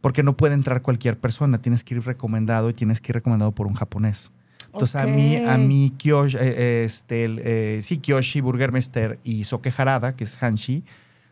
Porque 0.00 0.24
no 0.24 0.36
puede 0.36 0.54
entrar 0.54 0.82
cualquier 0.82 1.16
persona, 1.16 1.58
tienes 1.58 1.84
que 1.84 1.94
ir 1.94 2.02
recomendado 2.04 2.68
y 2.68 2.72
tienes 2.72 3.00
que 3.00 3.12
ir 3.12 3.14
recomendado 3.14 3.52
por 3.52 3.68
un 3.68 3.74
japonés. 3.74 4.32
Entonces 4.72 4.96
a 4.96 5.06
mí, 5.06 5.36
a 5.36 5.56
mí 5.56 5.92
Kyoshi, 5.98 6.36
eh, 6.36 6.40
eh, 6.42 6.82
este, 6.84 7.76
eh, 7.76 7.82
sí, 7.82 7.98
Kyoshi 7.98 8.40
Burgermeister 8.40 9.20
y 9.22 9.44
Soke 9.44 9.72
Harada, 9.76 10.16
que 10.16 10.24
es 10.24 10.36
Hanshi, 10.42 10.82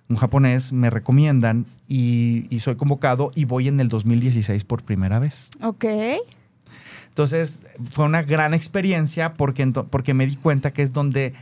un 0.09 0.17
japonés, 0.17 0.73
me 0.73 0.91
recomiendan 0.91 1.67
y, 1.87 2.47
y 2.50 2.61
soy 2.61 2.77
convocado 2.77 3.31
y 3.35 3.45
voy 3.45 3.69
en 3.69 3.79
el 3.81 3.88
2016 3.88 4.65
por 4.65 4.83
primera 4.83 5.19
vez. 5.19 5.50
Ok. 5.62 5.85
Entonces 7.09 7.62
fue 7.91 8.05
una 8.05 8.23
gran 8.23 8.55
experiencia 8.55 9.35
porque, 9.35 9.67
porque 9.91 10.15
me 10.15 10.27
di 10.27 10.37
cuenta 10.37 10.73
que 10.73 10.83
es 10.83 10.93
donde, 10.93 11.35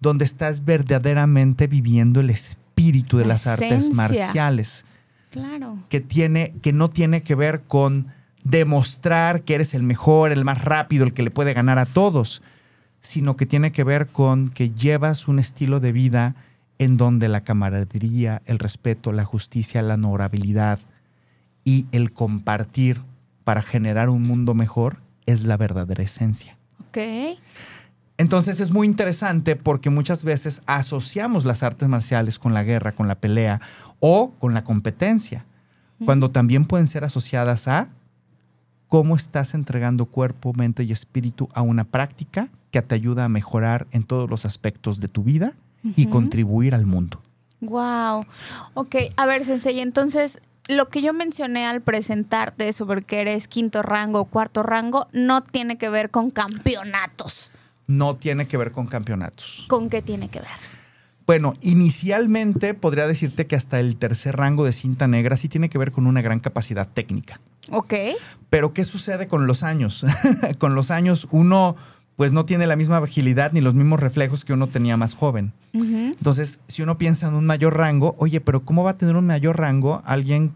donde 0.00 0.24
estás 0.24 0.64
verdaderamente 0.64 1.66
viviendo 1.66 2.20
el 2.20 2.30
espíritu 2.30 3.16
de 3.18 3.24
La 3.24 3.34
las 3.34 3.46
artes 3.46 3.90
marciales 3.92 4.84
Claro. 5.30 5.78
que, 5.88 6.00
tiene, 6.00 6.54
que 6.62 6.72
no 6.72 6.88
tiene 6.88 7.22
que 7.24 7.34
ver 7.34 7.62
con 7.62 8.06
demostrar 8.44 9.42
que 9.42 9.56
eres 9.56 9.74
el 9.74 9.82
mejor, 9.82 10.30
el 10.30 10.44
más 10.44 10.62
rápido, 10.62 11.04
el 11.04 11.12
que 11.12 11.24
le 11.24 11.32
puede 11.32 11.54
ganar 11.54 11.80
a 11.80 11.86
todos, 11.86 12.40
sino 13.00 13.36
que 13.36 13.44
tiene 13.46 13.72
que 13.72 13.82
ver 13.82 14.06
con 14.06 14.50
que 14.50 14.70
llevas 14.70 15.26
un 15.26 15.40
estilo 15.40 15.80
de 15.80 15.90
vida 15.90 16.36
en 16.78 16.96
donde 16.96 17.28
la 17.28 17.42
camaradería, 17.42 18.42
el 18.46 18.58
respeto, 18.58 19.12
la 19.12 19.24
justicia, 19.24 19.82
la 19.82 19.94
honorabilidad 19.94 20.78
y 21.64 21.86
el 21.92 22.12
compartir 22.12 23.00
para 23.44 23.62
generar 23.62 24.08
un 24.08 24.22
mundo 24.22 24.54
mejor 24.54 24.98
es 25.26 25.44
la 25.44 25.56
verdadera 25.56 26.02
esencia. 26.02 26.56
Ok. 26.88 26.98
Entonces 28.16 28.60
es 28.60 28.72
muy 28.72 28.86
interesante 28.86 29.56
porque 29.56 29.90
muchas 29.90 30.22
veces 30.24 30.62
asociamos 30.66 31.44
las 31.44 31.62
artes 31.62 31.88
marciales 31.88 32.38
con 32.38 32.54
la 32.54 32.62
guerra, 32.62 32.92
con 32.92 33.08
la 33.08 33.16
pelea 33.16 33.60
o 33.98 34.30
con 34.38 34.54
la 34.54 34.62
competencia, 34.62 35.44
cuando 36.04 36.30
también 36.30 36.66
pueden 36.66 36.86
ser 36.86 37.04
asociadas 37.04 37.66
a 37.66 37.88
cómo 38.88 39.16
estás 39.16 39.54
entregando 39.54 40.06
cuerpo, 40.06 40.52
mente 40.52 40.84
y 40.84 40.92
espíritu 40.92 41.48
a 41.54 41.62
una 41.62 41.84
práctica 41.84 42.48
que 42.70 42.82
te 42.82 42.94
ayuda 42.94 43.24
a 43.24 43.28
mejorar 43.28 43.86
en 43.90 44.04
todos 44.04 44.30
los 44.30 44.44
aspectos 44.44 45.00
de 45.00 45.08
tu 45.08 45.24
vida 45.24 45.54
y 45.96 46.06
contribuir 46.06 46.74
al 46.74 46.86
mundo. 46.86 47.20
Wow. 47.60 48.26
Ok, 48.74 48.96
a 49.16 49.26
ver, 49.26 49.44
Sensei, 49.44 49.80
entonces 49.80 50.38
lo 50.68 50.88
que 50.88 51.02
yo 51.02 51.12
mencioné 51.12 51.66
al 51.66 51.82
presentarte 51.82 52.72
sobre 52.72 53.02
que 53.02 53.20
eres 53.20 53.48
quinto 53.48 53.82
rango 53.82 54.20
o 54.20 54.24
cuarto 54.24 54.62
rango 54.62 55.08
no 55.12 55.42
tiene 55.42 55.76
que 55.76 55.88
ver 55.88 56.10
con 56.10 56.30
campeonatos. 56.30 57.50
No 57.86 58.16
tiene 58.16 58.46
que 58.46 58.56
ver 58.56 58.72
con 58.72 58.86
campeonatos. 58.86 59.66
¿Con 59.68 59.90
qué 59.90 60.00
tiene 60.00 60.28
que 60.28 60.40
ver? 60.40 60.48
Bueno, 61.26 61.54
inicialmente 61.62 62.74
podría 62.74 63.06
decirte 63.06 63.46
que 63.46 63.56
hasta 63.56 63.80
el 63.80 63.96
tercer 63.96 64.36
rango 64.36 64.64
de 64.64 64.72
cinta 64.72 65.08
negra 65.08 65.36
sí 65.36 65.48
tiene 65.48 65.70
que 65.70 65.78
ver 65.78 65.90
con 65.90 66.06
una 66.06 66.20
gran 66.22 66.40
capacidad 66.40 66.88
técnica. 66.88 67.40
Ok. 67.70 67.94
Pero 68.50 68.74
¿qué 68.74 68.84
sucede 68.84 69.26
con 69.26 69.46
los 69.46 69.62
años? 69.62 70.04
con 70.58 70.74
los 70.74 70.90
años 70.90 71.26
uno 71.30 71.76
pues 72.16 72.32
no 72.32 72.44
tiene 72.44 72.66
la 72.66 72.76
misma 72.76 72.98
agilidad 72.98 73.52
ni 73.52 73.60
los 73.60 73.74
mismos 73.74 74.00
reflejos 74.00 74.44
que 74.44 74.52
uno 74.52 74.68
tenía 74.68 74.96
más 74.96 75.14
joven. 75.14 75.52
Entonces, 75.72 76.60
si 76.68 76.82
uno 76.82 76.96
piensa 76.98 77.28
en 77.28 77.34
un 77.34 77.46
mayor 77.46 77.76
rango, 77.76 78.14
oye, 78.18 78.40
pero 78.40 78.64
¿cómo 78.64 78.84
va 78.84 78.90
a 78.92 78.96
tener 78.98 79.16
un 79.16 79.26
mayor 79.26 79.58
rango 79.58 80.02
alguien 80.04 80.52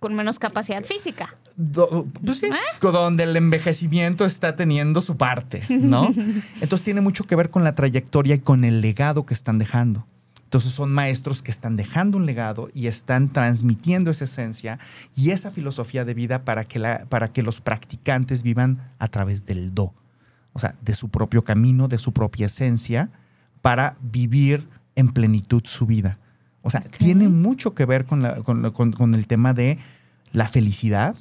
Con 0.00 0.14
menos 0.14 0.38
capacidad 0.38 0.82
física. 0.84 1.34
do- 1.56 2.06
pues 2.24 2.38
sí, 2.38 2.46
¿Eh? 2.46 2.52
donde 2.80 3.24
el 3.24 3.36
envejecimiento 3.36 4.24
está 4.24 4.56
teniendo 4.56 5.00
su 5.02 5.16
parte, 5.16 5.62
¿no? 5.68 6.08
Entonces 6.60 6.82
tiene 6.84 7.00
mucho 7.02 7.24
que 7.24 7.36
ver 7.36 7.50
con 7.50 7.64
la 7.64 7.74
trayectoria 7.74 8.34
y 8.36 8.38
con 8.40 8.64
el 8.64 8.80
legado 8.80 9.26
que 9.26 9.34
están 9.34 9.58
dejando. 9.58 10.06
Entonces 10.44 10.72
son 10.72 10.92
maestros 10.92 11.42
que 11.42 11.50
están 11.50 11.76
dejando 11.76 12.16
un 12.18 12.24
legado 12.24 12.68
y 12.72 12.86
están 12.86 13.28
transmitiendo 13.30 14.10
esa 14.12 14.24
esencia 14.24 14.78
y 15.16 15.30
esa 15.32 15.50
filosofía 15.50 16.04
de 16.04 16.14
vida 16.14 16.44
para 16.44 16.64
que, 16.64 16.78
la, 16.78 17.04
para 17.08 17.32
que 17.32 17.42
los 17.42 17.60
practicantes 17.60 18.42
vivan 18.44 18.78
a 19.00 19.08
través 19.08 19.44
del 19.44 19.74
do, 19.74 19.92
o 20.56 20.58
sea, 20.58 20.74
de 20.80 20.94
su 20.94 21.10
propio 21.10 21.44
camino, 21.44 21.86
de 21.86 21.98
su 21.98 22.12
propia 22.12 22.46
esencia, 22.46 23.10
para 23.60 23.96
vivir 24.00 24.66
en 24.94 25.08
plenitud 25.12 25.62
su 25.66 25.84
vida. 25.84 26.18
O 26.62 26.70
sea, 26.70 26.80
tiene 26.80 27.28
mucho 27.28 27.74
que 27.74 27.84
ver 27.84 28.06
con, 28.06 28.22
la- 28.22 28.36
con 28.42 28.70
con- 28.72 28.92
con 28.92 29.14
el 29.14 29.26
tema 29.26 29.52
de 29.52 29.78
la 30.32 30.48
felicidad. 30.48 31.14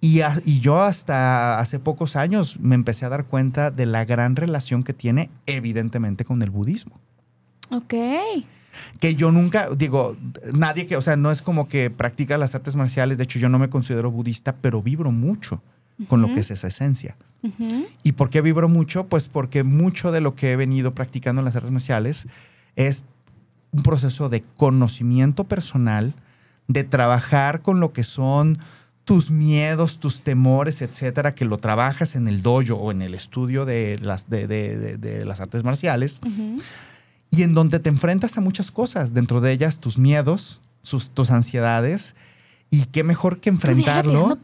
Y, 0.00 0.20
a- 0.22 0.40
y 0.44 0.60
yo 0.60 0.82
hasta 0.82 1.58
hace 1.60 1.78
pocos 1.78 2.16
años 2.16 2.58
me 2.60 2.74
empecé 2.74 3.06
a 3.06 3.08
dar 3.08 3.24
cuenta 3.24 3.70
de 3.70 3.86
la 3.86 4.04
gran 4.04 4.34
relación 4.36 4.82
que 4.82 4.92
tiene 4.92 5.30
evidentemente 5.46 6.24
con 6.24 6.42
el 6.42 6.50
budismo. 6.50 6.98
Ok. 7.70 7.94
Que 9.00 9.14
yo 9.14 9.32
nunca, 9.32 9.68
digo, 9.74 10.16
nadie 10.52 10.86
que, 10.86 10.96
o 10.96 11.00
sea, 11.02 11.16
no 11.16 11.30
es 11.30 11.40
como 11.40 11.68
que 11.68 11.88
practica 11.90 12.36
las 12.36 12.54
artes 12.54 12.76
marciales, 12.76 13.16
de 13.16 13.24
hecho 13.24 13.38
yo 13.38 13.48
no 13.48 13.58
me 13.58 13.70
considero 13.70 14.10
budista, 14.10 14.54
pero 14.60 14.82
vibro 14.82 15.12
mucho 15.12 15.62
con 16.08 16.20
lo 16.20 16.28
que 16.34 16.40
es 16.40 16.50
esa 16.50 16.68
esencia. 16.68 17.16
¿Y 18.02 18.12
por 18.12 18.28
qué 18.30 18.40
vibro 18.40 18.68
mucho? 18.68 19.06
Pues 19.06 19.28
porque 19.28 19.62
mucho 19.62 20.10
de 20.12 20.20
lo 20.20 20.34
que 20.34 20.50
he 20.52 20.56
venido 20.56 20.94
practicando 20.94 21.40
en 21.40 21.44
las 21.46 21.54
artes 21.56 21.70
marciales 21.70 22.26
es 22.74 23.04
un 23.72 23.82
proceso 23.82 24.28
de 24.28 24.40
conocimiento 24.42 25.44
personal, 25.44 26.14
de 26.68 26.82
trabajar 26.84 27.60
con 27.60 27.78
lo 27.80 27.92
que 27.92 28.02
son 28.04 28.58
tus 29.04 29.30
miedos, 29.30 29.98
tus 30.00 30.22
temores, 30.22 30.82
etcétera, 30.82 31.34
que 31.36 31.44
lo 31.44 31.58
trabajas 31.58 32.16
en 32.16 32.26
el 32.26 32.42
dojo 32.42 32.74
o 32.74 32.90
en 32.90 33.02
el 33.02 33.14
estudio 33.14 33.64
de 33.64 33.98
las, 34.02 34.28
de, 34.28 34.48
de- 34.48 34.76
de- 34.76 34.96
de 34.98 35.24
las 35.24 35.40
artes 35.40 35.62
marciales 35.62 36.20
y 37.30 37.42
en 37.44 37.54
donde 37.54 37.78
te 37.78 37.88
enfrentas 37.88 38.36
a 38.38 38.40
muchas 38.40 38.72
cosas, 38.72 39.14
dentro 39.14 39.40
de 39.40 39.52
ellas 39.52 39.78
tus 39.78 39.96
miedos, 39.98 40.62
sus, 40.82 41.10
tus 41.12 41.30
ansiedades. 41.30 42.16
Y 42.68 42.86
qué 42.86 43.04
mejor 43.04 43.38
que 43.38 43.48
enfrentarlo. 43.50 44.36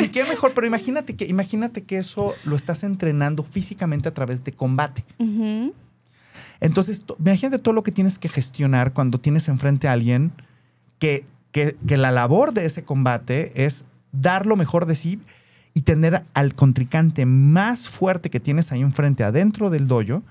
Y 0.00 0.08
qué 0.08 0.24
mejor, 0.24 0.52
pero 0.54 0.66
imagínate 0.66 1.14
que, 1.16 1.26
imagínate 1.26 1.82
que 1.82 1.98
eso 1.98 2.34
lo 2.44 2.56
estás 2.56 2.82
entrenando 2.84 3.42
físicamente 3.42 4.08
a 4.08 4.14
través 4.14 4.44
de 4.44 4.52
combate. 4.52 5.04
Entonces, 6.60 7.04
to- 7.04 7.16
imagínate 7.18 7.58
todo 7.58 7.74
lo 7.74 7.82
que 7.82 7.92
tienes 7.92 8.18
que 8.18 8.28
gestionar 8.28 8.92
cuando 8.92 9.18
tienes 9.18 9.48
enfrente 9.48 9.88
a 9.88 9.92
alguien 9.92 10.32
que, 10.98 11.24
que, 11.50 11.76
que 11.86 11.96
la 11.96 12.10
labor 12.10 12.52
de 12.52 12.64
ese 12.64 12.84
combate 12.84 13.64
es 13.64 13.84
dar 14.12 14.46
lo 14.46 14.56
mejor 14.56 14.86
de 14.86 14.94
sí 14.94 15.20
y 15.74 15.82
tener 15.82 16.22
al 16.34 16.54
contrincante 16.54 17.26
más 17.26 17.88
fuerte 17.88 18.30
que 18.30 18.40
tienes 18.40 18.72
ahí 18.72 18.80
enfrente, 18.80 19.24
adentro 19.24 19.70
del 19.70 19.88
dojo, 19.88 20.22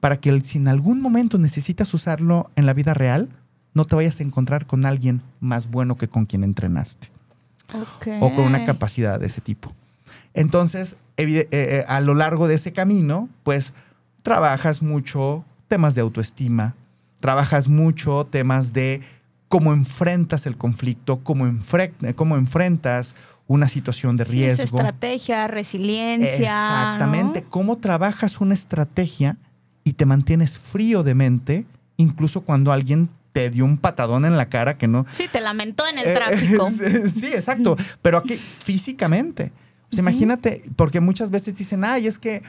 para 0.00 0.18
que 0.18 0.40
si 0.42 0.58
en 0.58 0.68
algún 0.68 1.00
momento 1.00 1.38
necesitas 1.38 1.92
usarlo 1.94 2.50
en 2.56 2.66
la 2.66 2.72
vida 2.72 2.94
real, 2.94 3.28
no 3.74 3.84
te 3.84 3.94
vayas 3.94 4.20
a 4.20 4.22
encontrar 4.22 4.66
con 4.66 4.86
alguien 4.86 5.20
más 5.40 5.70
bueno 5.70 5.96
que 5.96 6.08
con 6.08 6.24
quien 6.26 6.44
entrenaste 6.44 7.08
O 8.20 8.34
con 8.34 8.44
una 8.44 8.64
capacidad 8.64 9.18
de 9.20 9.26
ese 9.26 9.40
tipo. 9.40 9.72
Entonces, 10.34 10.96
eh, 11.16 11.48
eh, 11.50 11.84
a 11.88 12.00
lo 12.00 12.14
largo 12.14 12.46
de 12.48 12.54
ese 12.54 12.72
camino, 12.72 13.28
pues 13.42 13.72
trabajas 14.22 14.82
mucho 14.82 15.44
temas 15.68 15.94
de 15.94 16.02
autoestima, 16.02 16.74
trabajas 17.20 17.68
mucho 17.68 18.26
temas 18.30 18.72
de 18.72 19.00
cómo 19.48 19.72
enfrentas 19.72 20.46
el 20.46 20.56
conflicto, 20.56 21.20
cómo, 21.22 21.46
enfre- 21.46 22.14
cómo 22.14 22.36
enfrentas 22.36 23.16
una 23.48 23.68
situación 23.68 24.16
de 24.16 24.24
es 24.24 24.28
riesgo. 24.28 24.64
estrategia, 24.78 25.46
resiliencia. 25.46 26.28
Exactamente, 26.36 27.42
¿no? 27.42 27.50
cómo 27.50 27.78
trabajas 27.78 28.40
una 28.40 28.54
estrategia 28.54 29.36
y 29.84 29.92
te 29.94 30.04
mantienes 30.04 30.58
frío 30.58 31.02
de 31.04 31.14
mente, 31.14 31.64
incluso 31.96 32.40
cuando 32.42 32.72
alguien 32.72 33.08
te 33.36 33.50
dio 33.50 33.66
un 33.66 33.76
patadón 33.76 34.24
en 34.24 34.38
la 34.38 34.48
cara 34.48 34.78
que 34.78 34.88
no, 34.88 35.04
Sí, 35.12 35.28
te 35.30 35.42
lamentó 35.42 35.86
en 35.86 35.98
el 35.98 36.06
eh, 36.06 36.14
tráfico. 36.14 36.70
sí, 36.70 37.26
exacto. 37.26 37.76
Pero 38.00 38.16
aquí 38.16 38.40
físicamente. 38.64 39.52
O 39.92 39.94
sea, 39.94 40.00
imagínate, 40.00 40.64
porque 40.74 41.00
muchas 41.00 41.30
veces 41.30 41.54
dicen, 41.54 41.84
ay, 41.84 42.06
es 42.06 42.18
que, 42.18 42.42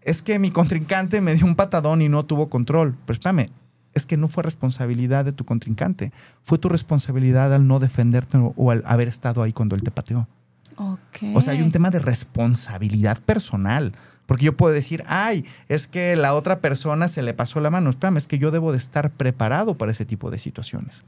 es 0.00 0.22
que 0.22 0.40
mi 0.40 0.50
contrincante 0.50 1.20
me 1.20 1.36
dio 1.36 1.46
un 1.46 1.54
patadón 1.54 2.02
y 2.02 2.08
no 2.08 2.24
tuvo 2.24 2.50
control. 2.50 2.96
Pero 3.06 3.14
espérame, 3.14 3.50
es 3.92 4.06
que 4.06 4.16
no 4.16 4.26
fue 4.26 4.42
responsabilidad 4.42 5.24
de 5.24 5.30
tu 5.30 5.44
contrincante. 5.44 6.12
Fue 6.42 6.58
tu 6.58 6.68
responsabilidad 6.68 7.54
al 7.54 7.68
no 7.68 7.78
defenderte 7.78 8.36
o, 8.56 8.70
al 8.72 8.82
haber 8.86 9.06
estado 9.06 9.40
ahí 9.40 9.52
cuando 9.52 9.76
él 9.76 9.84
te 9.84 9.92
pateó. 9.92 10.26
Ok. 10.74 11.36
O 11.36 11.40
sea, 11.42 11.52
hay 11.52 11.62
un 11.62 11.70
tema 11.70 11.90
de 11.90 12.00
responsabilidad 12.00 13.20
personal. 13.20 13.92
Porque 14.26 14.46
yo 14.46 14.56
puedo 14.56 14.72
decir, 14.72 15.04
ay, 15.06 15.44
es 15.68 15.86
que 15.86 16.16
la 16.16 16.34
otra 16.34 16.60
persona 16.60 17.08
se 17.08 17.22
le 17.22 17.34
pasó 17.34 17.60
la 17.60 17.70
mano. 17.70 17.90
Espérame, 17.90 18.16
es 18.16 18.26
que 18.26 18.38
yo 18.38 18.50
debo 18.50 18.72
de 18.72 18.78
estar 18.78 19.10
preparado 19.10 19.76
para 19.76 19.92
ese 19.92 20.04
tipo 20.06 20.30
de 20.30 20.38
situaciones. 20.38 21.04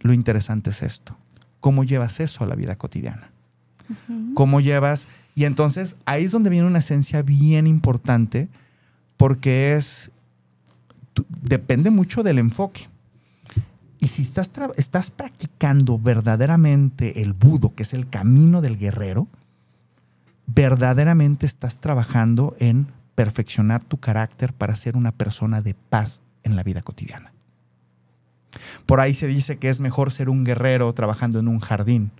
Lo 0.00 0.12
interesante 0.12 0.70
es 0.70 0.82
esto. 0.82 1.16
¿Cómo 1.60 1.82
llevas 1.82 2.20
eso 2.20 2.44
a 2.44 2.46
la 2.46 2.54
vida 2.54 2.76
cotidiana? 2.76 3.30
¿Cómo 4.34 4.60
llevas? 4.60 5.08
Y 5.34 5.44
entonces 5.44 5.96
ahí 6.04 6.24
es 6.24 6.32
donde 6.32 6.50
viene 6.50 6.66
una 6.66 6.78
esencia 6.78 7.22
bien 7.22 7.66
importante 7.66 8.48
porque 9.16 9.74
es, 9.74 10.10
tú- 11.14 11.26
depende 11.42 11.90
mucho 11.90 12.22
del 12.22 12.38
enfoque. 12.38 12.88
Y 13.98 14.08
si 14.08 14.22
estás, 14.22 14.50
estás 14.76 15.10
practicando 15.10 15.98
verdaderamente 15.98 17.22
el 17.22 17.32
budo, 17.32 17.74
que 17.74 17.82
es 17.82 17.94
el 17.94 18.08
camino 18.08 18.60
del 18.60 18.76
guerrero, 18.78 19.26
verdaderamente 20.46 21.46
estás 21.46 21.80
trabajando 21.80 22.56
en 22.58 22.88
perfeccionar 23.14 23.82
tu 23.84 23.98
carácter 23.98 24.52
para 24.52 24.76
ser 24.76 24.96
una 24.96 25.12
persona 25.12 25.62
de 25.62 25.74
paz 25.74 26.20
en 26.42 26.56
la 26.56 26.62
vida 26.62 26.82
cotidiana. 26.82 27.32
Por 28.86 29.00
ahí 29.00 29.14
se 29.14 29.26
dice 29.26 29.58
que 29.58 29.68
es 29.68 29.80
mejor 29.80 30.12
ser 30.12 30.28
un 30.28 30.44
guerrero 30.44 30.92
trabajando 30.94 31.38
en 31.40 31.48
un 31.48 31.60
jardín. 31.60 32.10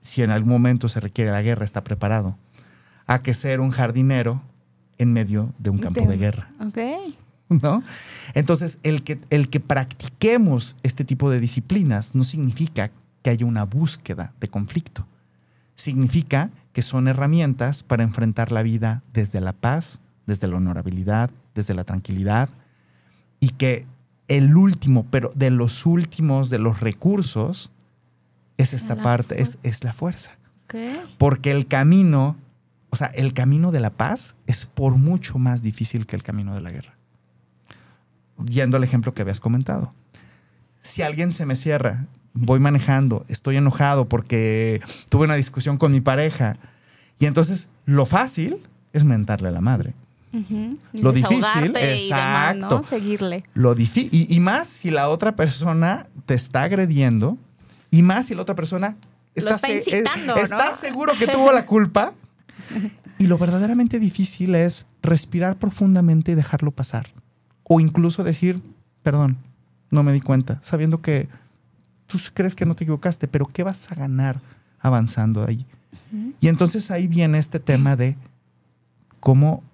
Si 0.00 0.22
en 0.22 0.30
algún 0.30 0.52
momento 0.52 0.88
se 0.88 1.00
requiere 1.00 1.30
la 1.30 1.42
guerra, 1.42 1.64
está 1.64 1.84
preparado. 1.84 2.36
A 3.06 3.22
que 3.22 3.34
ser 3.34 3.60
un 3.60 3.70
jardinero 3.70 4.42
en 4.98 5.12
medio 5.12 5.52
de 5.58 5.70
un 5.70 5.78
campo 5.78 6.00
De- 6.00 6.16
guerra. 6.16 6.48
Entonces, 8.34 8.78
el 8.82 9.02
que, 9.02 9.20
el 9.30 9.48
que 9.48 9.60
practiquemos 9.60 10.76
este 10.82 11.04
tipo 11.04 11.30
de 11.30 11.40
disciplinas 11.40 12.14
no 12.14 12.24
significa 12.24 12.90
que 13.22 13.30
haya 13.30 13.46
una 13.46 13.64
búsqueda 13.64 14.32
de 14.40 14.48
conflicto. 14.48 15.06
Significa 15.74 16.50
que 16.72 16.82
son 16.82 17.08
herramientas 17.08 17.82
para 17.82 18.02
enfrentar 18.02 18.52
la 18.52 18.62
vida 18.62 19.02
desde 19.12 19.40
la 19.40 19.52
paz, 19.52 20.00
desde 20.26 20.48
la 20.48 20.56
honorabilidad, 20.56 21.30
desde 21.54 21.74
la 21.74 21.84
tranquilidad, 21.84 22.48
y 23.40 23.50
que 23.50 23.86
el 24.28 24.56
último, 24.56 25.04
pero 25.10 25.30
de 25.34 25.50
los 25.50 25.86
últimos 25.86 26.50
de 26.50 26.58
los 26.58 26.80
recursos, 26.80 27.70
es 28.56 28.72
esta 28.72 28.94
La 28.94 29.02
parte, 29.02 29.42
es, 29.42 29.58
es 29.62 29.84
la 29.84 29.92
fuerza. 29.92 30.32
Ok. 30.64 30.76
Porque 31.18 31.50
el 31.50 31.66
camino, 31.66 32.36
o 32.90 32.96
sea, 32.96 33.08
el 33.08 33.34
camino 33.34 33.72
de 33.72 33.80
la 33.80 33.90
paz 33.90 34.36
es 34.46 34.66
por 34.66 34.96
mucho 34.96 35.38
más 35.38 35.62
difícil 35.62 36.06
que 36.06 36.16
el 36.16 36.22
camino 36.22 36.54
de 36.54 36.60
la 36.60 36.70
guerra. 36.70 36.94
Yendo 38.46 38.76
al 38.76 38.84
ejemplo 38.84 39.14
que 39.14 39.22
habías 39.22 39.40
comentado. 39.40 39.92
Si 40.80 41.02
alguien 41.02 41.32
se 41.32 41.46
me 41.46 41.56
cierra, 41.56 42.06
voy 42.34 42.60
manejando, 42.60 43.24
estoy 43.28 43.56
enojado 43.56 44.08
porque 44.08 44.80
tuve 45.08 45.24
una 45.24 45.34
discusión 45.36 45.78
con 45.78 45.92
mi 45.92 46.00
pareja, 46.00 46.56
y 47.18 47.26
entonces 47.26 47.68
lo 47.86 48.06
fácil 48.06 48.58
es 48.92 49.04
mentarle 49.04 49.48
a 49.48 49.52
la 49.52 49.60
madre. 49.60 49.94
Lo 50.92 51.12
difícil, 51.12 51.72
desahogarte 51.72 51.96
y 51.96 52.08
demás, 52.08 52.56
¿no? 52.56 52.66
exacto. 52.66 52.84
Seguirle. 52.88 53.44
Lo 53.54 53.74
y, 53.78 54.26
y 54.28 54.40
más 54.40 54.66
si 54.66 54.90
la 54.90 55.08
otra 55.08 55.36
persona 55.36 56.08
te 56.26 56.34
está 56.34 56.64
agrediendo, 56.64 57.38
y 57.92 58.02
más 58.02 58.26
si 58.26 58.34
la 58.34 58.42
otra 58.42 58.56
persona 58.56 58.96
está 59.36 59.58
se- 59.58 59.76
incitando, 59.78 60.34
es- 60.36 60.50
¿no? 60.50 60.56
está 60.58 60.74
seguro 60.74 61.12
que 61.18 61.28
tuvo 61.28 61.52
la 61.52 61.66
culpa. 61.66 62.12
Y 63.16 63.28
lo 63.28 63.38
verdaderamente 63.38 64.00
difícil 64.00 64.56
es 64.56 64.86
respirar 65.00 65.56
profundamente 65.56 66.32
y 66.32 66.34
dejarlo 66.34 66.72
pasar. 66.72 67.06
O 67.62 67.78
incluso 67.78 68.24
decir, 68.24 68.60
perdón, 69.04 69.38
no 69.90 70.02
me 70.02 70.12
di 70.12 70.20
cuenta, 70.20 70.58
sabiendo 70.64 71.00
que 71.00 71.28
tú 72.14 72.30
crees 72.32 72.54
que 72.54 72.66
no 72.66 72.74
te 72.74 72.84
equivocaste, 72.84 73.28
pero 73.28 73.46
¿qué 73.46 73.62
vas 73.62 73.90
a 73.90 73.94
ganar 73.94 74.40
avanzando 74.80 75.44
ahí? 75.44 75.66
Y 76.40 76.48
entonces 76.48 76.90
ahí 76.90 77.08
viene 77.08 77.38
este 77.38 77.58
tema 77.58 77.96
de 77.96 78.16
cómo 79.18 79.64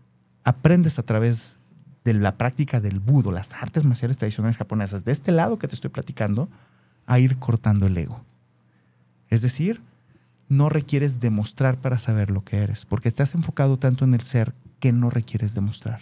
aprendes 0.42 0.99
a 0.99 1.02
través 1.02 1.59
de 2.04 2.14
la 2.14 2.37
práctica 2.37 2.80
del 2.80 2.99
budo, 2.99 3.30
las 3.30 3.52
artes 3.52 3.85
marciales 3.85 4.16
tradicionales 4.16 4.56
japonesas, 4.56 5.04
de 5.04 5.12
este 5.12 5.32
lado 5.32 5.59
que 5.59 5.68
te 5.68 5.75
estoy 5.75 5.90
platicando, 5.90 6.49
a 7.06 7.18
ir 7.18 7.37
cortando 7.38 7.87
el 7.87 7.97
ego. 7.99 8.25
Es 9.28 9.42
decir, 9.42 9.82
no 10.49 10.68
requieres 10.68 11.20
demostrar 11.20 11.76
para 11.76 11.99
saber 11.99 12.30
lo 12.30 12.42
que 12.42 12.59
eres, 12.59 12.87
porque 12.87 13.09
estás 13.09 13.35
enfocado 13.35 13.76
tanto 13.76 14.04
en 14.04 14.14
el 14.14 14.23
ser 14.23 14.54
que 14.78 14.92
no 14.92 15.11
requieres 15.11 15.54
demostrar. 15.54 16.00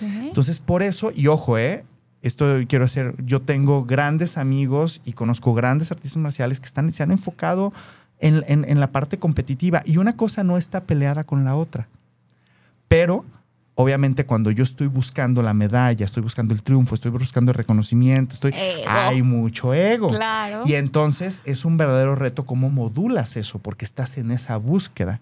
Entonces, 0.00 0.58
por 0.58 0.82
eso, 0.82 1.12
y 1.14 1.26
ojo, 1.28 1.58
¿eh? 1.58 1.84
Esto 2.28 2.60
quiero 2.68 2.84
hacer, 2.84 3.14
yo 3.24 3.40
tengo 3.40 3.84
grandes 3.84 4.38
amigos 4.38 5.02
y 5.04 5.12
conozco 5.12 5.54
grandes 5.54 5.92
artistas 5.92 6.20
marciales 6.20 6.60
que 6.60 6.66
están, 6.66 6.90
se 6.92 7.02
han 7.02 7.10
enfocado 7.10 7.72
en, 8.18 8.44
en 8.48 8.80
la 8.80 8.92
parte 8.92 9.18
competitiva 9.18 9.82
y 9.84 9.98
una 9.98 10.16
cosa 10.16 10.42
no 10.44 10.56
está 10.56 10.84
peleada 10.84 11.24
con 11.24 11.44
la 11.44 11.54
otra. 11.56 11.88
Pero 12.88 13.24
obviamente 13.76 14.24
cuando 14.24 14.50
yo 14.50 14.64
estoy 14.64 14.88
buscando 14.88 15.42
la 15.42 15.54
medalla, 15.54 16.04
estoy 16.04 16.22
buscando 16.22 16.54
el 16.54 16.62
triunfo, 16.62 16.94
estoy 16.94 17.10
buscando 17.10 17.52
el 17.52 17.56
reconocimiento, 17.56 18.34
estoy 18.34 18.52
hay 18.88 19.22
mucho 19.22 19.74
ego. 19.74 20.08
Claro. 20.08 20.62
Y 20.64 20.74
entonces 20.74 21.42
es 21.44 21.64
un 21.64 21.76
verdadero 21.76 22.16
reto 22.16 22.46
cómo 22.46 22.70
modulas 22.70 23.36
eso, 23.36 23.58
porque 23.58 23.84
estás 23.84 24.16
en 24.18 24.30
esa 24.30 24.56
búsqueda 24.56 25.20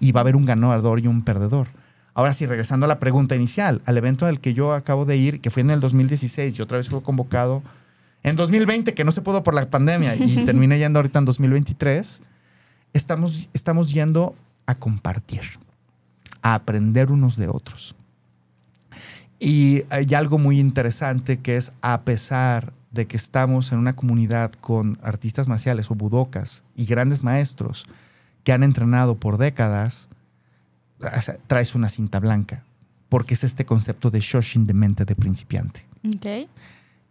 y 0.00 0.12
va 0.12 0.20
a 0.20 0.22
haber 0.22 0.36
un 0.36 0.44
ganador 0.44 0.98
y 1.00 1.06
un 1.06 1.22
perdedor. 1.22 1.68
Ahora 2.14 2.32
sí, 2.32 2.46
regresando 2.46 2.86
a 2.86 2.88
la 2.88 3.00
pregunta 3.00 3.34
inicial, 3.34 3.82
al 3.86 3.98
evento 3.98 4.26
al 4.26 4.40
que 4.40 4.54
yo 4.54 4.72
acabo 4.72 5.04
de 5.04 5.16
ir, 5.16 5.40
que 5.40 5.50
fue 5.50 5.62
en 5.62 5.70
el 5.70 5.80
2016 5.80 6.58
y 6.58 6.62
otra 6.62 6.78
vez 6.78 6.88
fue 6.88 7.02
convocado 7.02 7.62
en 8.22 8.36
2020, 8.36 8.94
que 8.94 9.04
no 9.04 9.12
se 9.12 9.20
pudo 9.20 9.42
por 9.42 9.54
la 9.54 9.68
pandemia 9.68 10.14
y 10.16 10.36
terminé 10.46 10.78
yendo 10.78 11.00
ahorita 11.00 11.18
en 11.18 11.24
2023, 11.24 12.22
estamos, 12.92 13.48
estamos 13.52 13.92
yendo 13.92 14.34
a 14.66 14.76
compartir 14.76 15.42
a 16.44 16.54
aprender 16.54 17.10
unos 17.10 17.36
de 17.36 17.48
otros. 17.48 17.96
Y 19.40 19.82
hay 19.90 20.14
algo 20.14 20.38
muy 20.38 20.60
interesante 20.60 21.38
que 21.38 21.56
es, 21.56 21.72
a 21.82 22.02
pesar 22.02 22.72
de 22.92 23.06
que 23.06 23.16
estamos 23.16 23.72
en 23.72 23.78
una 23.78 23.96
comunidad 23.96 24.52
con 24.52 24.96
artistas 25.02 25.48
marciales 25.48 25.90
o 25.90 25.94
budokas 25.94 26.62
y 26.76 26.84
grandes 26.84 27.24
maestros 27.24 27.86
que 28.44 28.52
han 28.52 28.62
entrenado 28.62 29.16
por 29.16 29.38
décadas, 29.38 30.08
traes 31.46 31.74
una 31.74 31.88
cinta 31.88 32.20
blanca, 32.20 32.64
porque 33.08 33.34
es 33.34 33.44
este 33.44 33.64
concepto 33.64 34.10
de 34.10 34.20
Shoshin 34.20 34.66
de 34.66 34.74
mente 34.74 35.04
de 35.04 35.14
principiante. 35.14 35.86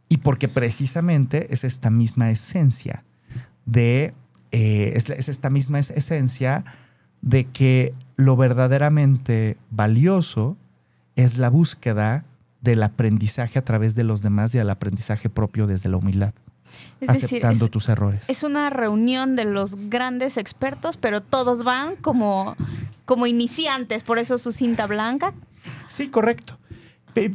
Y 0.10 0.18
porque 0.18 0.48
precisamente 0.48 1.54
es 1.54 1.64
esta 1.64 1.90
misma 1.90 2.30
esencia 2.30 3.04
de, 3.66 4.14
eh, 4.52 4.94
es, 4.96 5.10
es, 5.10 5.30
esta 5.30 5.50
misma 5.50 5.80
esencia 5.80 6.66
de 7.22 7.46
que 7.46 7.94
lo 8.16 8.36
verdaderamente 8.36 9.58
valioso 9.72 10.58
es 11.16 11.38
la 11.38 11.50
búsqueda 11.50 12.26
del 12.62 12.84
aprendizaje 12.84 13.60
a 13.60 13.66
través 13.66 13.96
de 13.96 14.04
los 14.04 14.22
demás 14.22 14.54
y 14.54 14.58
del 14.58 14.70
aprendizaje 14.70 15.30
propio 15.30 15.68
desde 15.68 15.90
la 15.90 15.98
humildad. 15.98 16.34
Aceptando 17.08 17.68
tus 17.68 17.90
errores. 17.90 18.30
Es 18.30 18.44
una 18.44 18.70
reunión 18.70 19.36
de 19.36 19.46
los 19.46 19.76
grandes 19.90 20.38
expertos, 20.38 20.98
pero 20.98 21.22
todos 21.22 21.64
van 21.64 21.96
como, 21.96 22.56
como 23.06 23.28
iniciantes, 23.28 24.04
por 24.04 24.20
eso 24.20 24.38
su 24.38 24.52
cinta 24.52 24.88
blanca. 24.88 25.34
Sí, 25.88 26.10
correcto. 26.10 26.58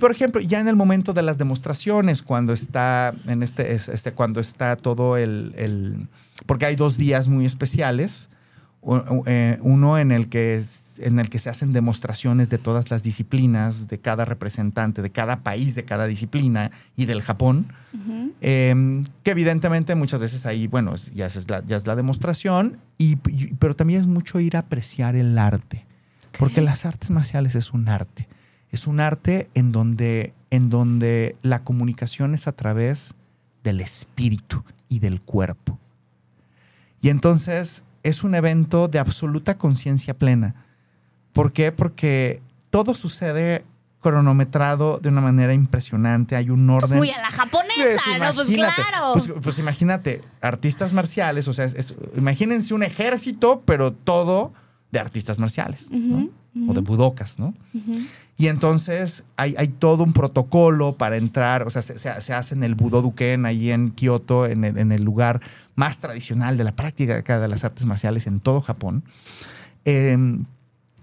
Por 0.00 0.10
ejemplo, 0.10 0.40
ya 0.40 0.58
en 0.58 0.66
el 0.66 0.74
momento 0.74 1.12
de 1.12 1.22
las 1.22 1.38
demostraciones, 1.38 2.22
cuando 2.22 2.52
está 2.52 3.14
en 3.26 3.42
este, 3.44 3.74
este 3.74 4.12
cuando 4.12 4.40
está 4.40 4.74
todo 4.74 5.16
el, 5.16 5.52
el 5.56 6.08
porque 6.46 6.66
hay 6.66 6.76
dos 6.76 6.96
días 6.96 7.28
muy 7.28 7.46
especiales 7.46 8.28
uno 8.88 9.98
en 9.98 10.12
el, 10.12 10.28
que 10.28 10.62
en 11.00 11.18
el 11.18 11.28
que 11.28 11.38
se 11.38 11.50
hacen 11.50 11.72
demostraciones 11.74 12.48
de 12.48 12.56
todas 12.56 12.90
las 12.90 13.02
disciplinas, 13.02 13.86
de 13.86 13.98
cada 13.98 14.24
representante, 14.24 15.02
de 15.02 15.10
cada 15.10 15.42
país, 15.42 15.74
de 15.74 15.84
cada 15.84 16.06
disciplina 16.06 16.70
y 16.96 17.04
del 17.04 17.20
Japón, 17.20 17.70
em, 18.40 19.04
que 19.22 19.30
evidentemente 19.30 19.94
muchas 19.94 20.20
veces 20.20 20.46
ahí, 20.46 20.66
bueno, 20.66 20.94
ya 21.14 21.26
es 21.26 21.50
la, 21.50 21.62
ya 21.66 21.76
es 21.76 21.86
la 21.86 21.96
demostración, 21.96 22.78
y, 22.96 23.16
pero 23.58 23.76
también 23.76 24.00
es 24.00 24.06
mucho 24.06 24.40
ir 24.40 24.56
a 24.56 24.60
apreciar 24.60 25.16
el 25.16 25.36
arte, 25.36 25.84
porque 26.38 26.62
las 26.62 26.86
artes 26.86 27.10
marciales 27.10 27.54
es 27.56 27.72
un 27.72 27.88
arte, 27.90 28.26
es 28.70 28.86
un 28.86 29.00
arte 29.00 29.50
en 29.52 29.70
donde, 29.70 30.32
en 30.50 30.70
donde 30.70 31.36
la 31.42 31.62
comunicación 31.62 32.34
es 32.34 32.48
a 32.48 32.52
través 32.52 33.14
del 33.64 33.82
espíritu 33.82 34.64
y 34.88 35.00
del 35.00 35.20
cuerpo. 35.20 35.78
Y 37.00 37.10
entonces 37.10 37.84
es 38.08 38.24
un 38.24 38.34
evento 38.34 38.88
de 38.88 38.98
absoluta 38.98 39.58
conciencia 39.58 40.14
plena. 40.14 40.54
¿Por 41.32 41.52
qué? 41.52 41.72
Porque 41.72 42.42
todo 42.70 42.94
sucede 42.94 43.64
cronometrado 44.00 44.98
de 44.98 45.08
una 45.08 45.20
manera 45.20 45.52
impresionante. 45.52 46.36
Hay 46.36 46.50
un 46.50 46.66
pues 46.66 46.84
orden. 46.84 46.98
muy 46.98 47.10
a 47.10 47.20
la 47.20 47.30
japonesa, 47.30 47.74
pues 47.74 48.18
¿no? 48.18 48.34
Pues 48.34 48.48
claro. 48.48 49.12
Pues, 49.12 49.30
pues, 49.42 49.58
imagínate, 49.58 50.22
artistas 50.40 50.92
marciales, 50.92 51.48
o 51.48 51.52
sea, 51.52 51.66
imagínense 52.16 52.74
un 52.74 52.82
ejército, 52.82 53.62
pero 53.64 53.92
todo 53.92 54.52
de 54.90 55.00
artistas 55.00 55.38
marciales, 55.38 55.90
¿no? 55.90 56.30
O 56.68 56.74
de 56.74 56.80
budocas, 56.80 57.38
¿no? 57.38 57.54
Y 58.36 58.46
entonces 58.46 59.24
hay, 59.36 59.54
hay, 59.58 59.68
todo 59.68 60.04
un 60.04 60.12
protocolo 60.12 60.96
para 60.96 61.16
entrar, 61.16 61.64
o 61.64 61.70
sea, 61.70 61.82
se, 61.82 61.98
se, 61.98 62.32
hace 62.32 62.54
en 62.54 62.62
el 62.62 62.76
Budoduken, 62.76 63.46
ahí 63.46 63.72
en 63.72 63.90
Kioto, 63.90 64.46
en 64.46 64.64
en 64.64 64.92
el 64.92 65.02
lugar 65.02 65.40
más 65.78 65.98
tradicional 65.98 66.56
de 66.56 66.64
la 66.64 66.72
práctica 66.72 67.38
de 67.38 67.48
las 67.48 67.62
artes 67.62 67.86
marciales 67.86 68.26
en 68.26 68.40
todo 68.40 68.60
Japón. 68.60 69.04
Em, 69.84 70.44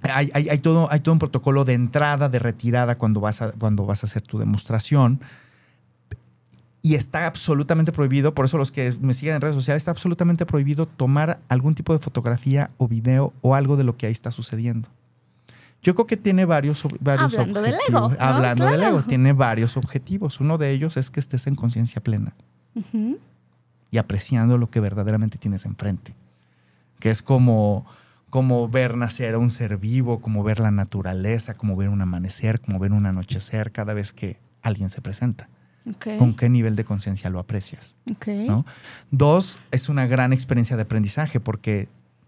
hay, 0.01 0.59
todo, 0.59 0.91
hay 0.91 0.99
todo 0.99 1.13
un 1.13 1.19
protocolo 1.19 1.63
de 1.63 1.73
entrada, 1.73 2.27
de 2.27 2.39
retirada 2.39 2.97
cuando 2.97 3.21
vas 3.21 3.41
a, 3.41 3.53
cuando 3.53 3.85
vas 3.85 4.03
a 4.03 4.07
hacer 4.07 4.21
tu 4.21 4.37
demostración. 4.37 5.21
Y 6.81 6.95
está 6.95 7.25
absolutamente 7.25 7.93
prohibido, 7.93 8.35
por 8.35 8.45
eso 8.45 8.57
los 8.57 8.73
que 8.73 8.93
me 8.99 9.13
siguen 9.13 9.35
en 9.35 9.41
redes 9.41 9.55
sociales, 9.55 9.79
está 9.79 9.91
absolutamente 9.91 10.45
prohibido 10.45 10.87
tomar 10.87 11.39
algún 11.47 11.73
tipo 11.73 11.93
de 11.93 11.99
fotografía 11.99 12.69
o 12.75 12.89
video 12.89 13.31
o 13.39 13.55
algo 13.55 13.77
de 13.77 13.85
lo 13.85 13.95
que 13.95 14.07
ahí 14.07 14.11
está 14.11 14.29
sucediendo. 14.29 14.89
Yo 15.81 15.95
creo 15.95 16.05
que 16.05 16.17
tiene 16.17 16.43
varios, 16.43 16.83
varios 16.99 17.33
Hablando 17.33 17.61
del 17.61 17.75
ego. 17.87 18.11
Hablando 18.19 18.65
del 18.65 18.83
ego, 18.83 19.03
tiene 19.03 19.31
varios 19.31 19.77
objetivos. 19.77 20.41
Uno 20.41 20.57
de 20.57 20.71
ellos 20.71 20.97
es 20.97 21.09
que 21.09 21.21
estés 21.21 21.47
en 21.47 21.55
conciencia 21.55 22.03
plena 22.03 22.33
y 23.95 23.97
apreciando 23.97 24.57
lo 24.57 24.69
que 24.69 24.81
verdaderamente 24.81 25.37
tienes 25.37 25.63
enfrente. 25.63 26.13
Que 26.99 27.11
es 27.11 27.21
como, 27.21 27.85
como 28.29 28.67
ver 28.67 28.97
nacer 28.97 29.35
a 29.35 29.37
un 29.37 29.49
ser 29.49 29.77
vivo, 29.77 30.19
como 30.19 30.43
ver 30.43 30.59
la 30.59 30.69
naturaleza, 30.69 31.53
como 31.53 31.77
ver 31.77 31.87
un 31.87 32.01
amanecer, 32.01 32.59
como 32.59 32.77
ver 32.77 32.91
un 32.91 33.05
anochecer 33.05 33.71
cada 33.71 33.93
vez 33.93 34.11
que 34.11 34.37
alguien 34.61 34.89
se 34.89 35.01
presenta. 35.01 35.47
¿Con 36.17 36.35
qué 36.35 36.49
nivel 36.49 36.75
de 36.75 36.83
conciencia 36.83 37.29
lo 37.29 37.39
aprecias? 37.39 37.95
Dos, 39.11 39.59
es 39.71 39.87
una 39.87 40.07
gran 40.07 40.33
experiencia 40.33 40.75
de 40.75 40.81
aprendizaje 40.81 41.39
porque 41.39 41.87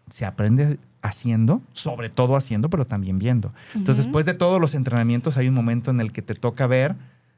se 0.09 0.25
aprende 0.25 0.79
haciendo, 1.01 1.61
sobre 1.73 2.09
todo 2.09 2.37
haciendo, 2.37 2.69
pero 2.69 2.85
también 2.85 3.19
viendo. 3.19 3.51
Entonces, 3.75 4.05
después 4.05 4.25
de 4.25 4.35
todos 4.35 4.61
los 4.61 4.73
entrenamientos, 4.73 5.35
hay 5.35 5.49
un 5.49 5.55
momento 5.55 5.91
en 5.91 5.99
el 5.99 6.13
que 6.13 6.21
te 6.21 6.33
toca 6.33 6.65
ver 6.65 6.95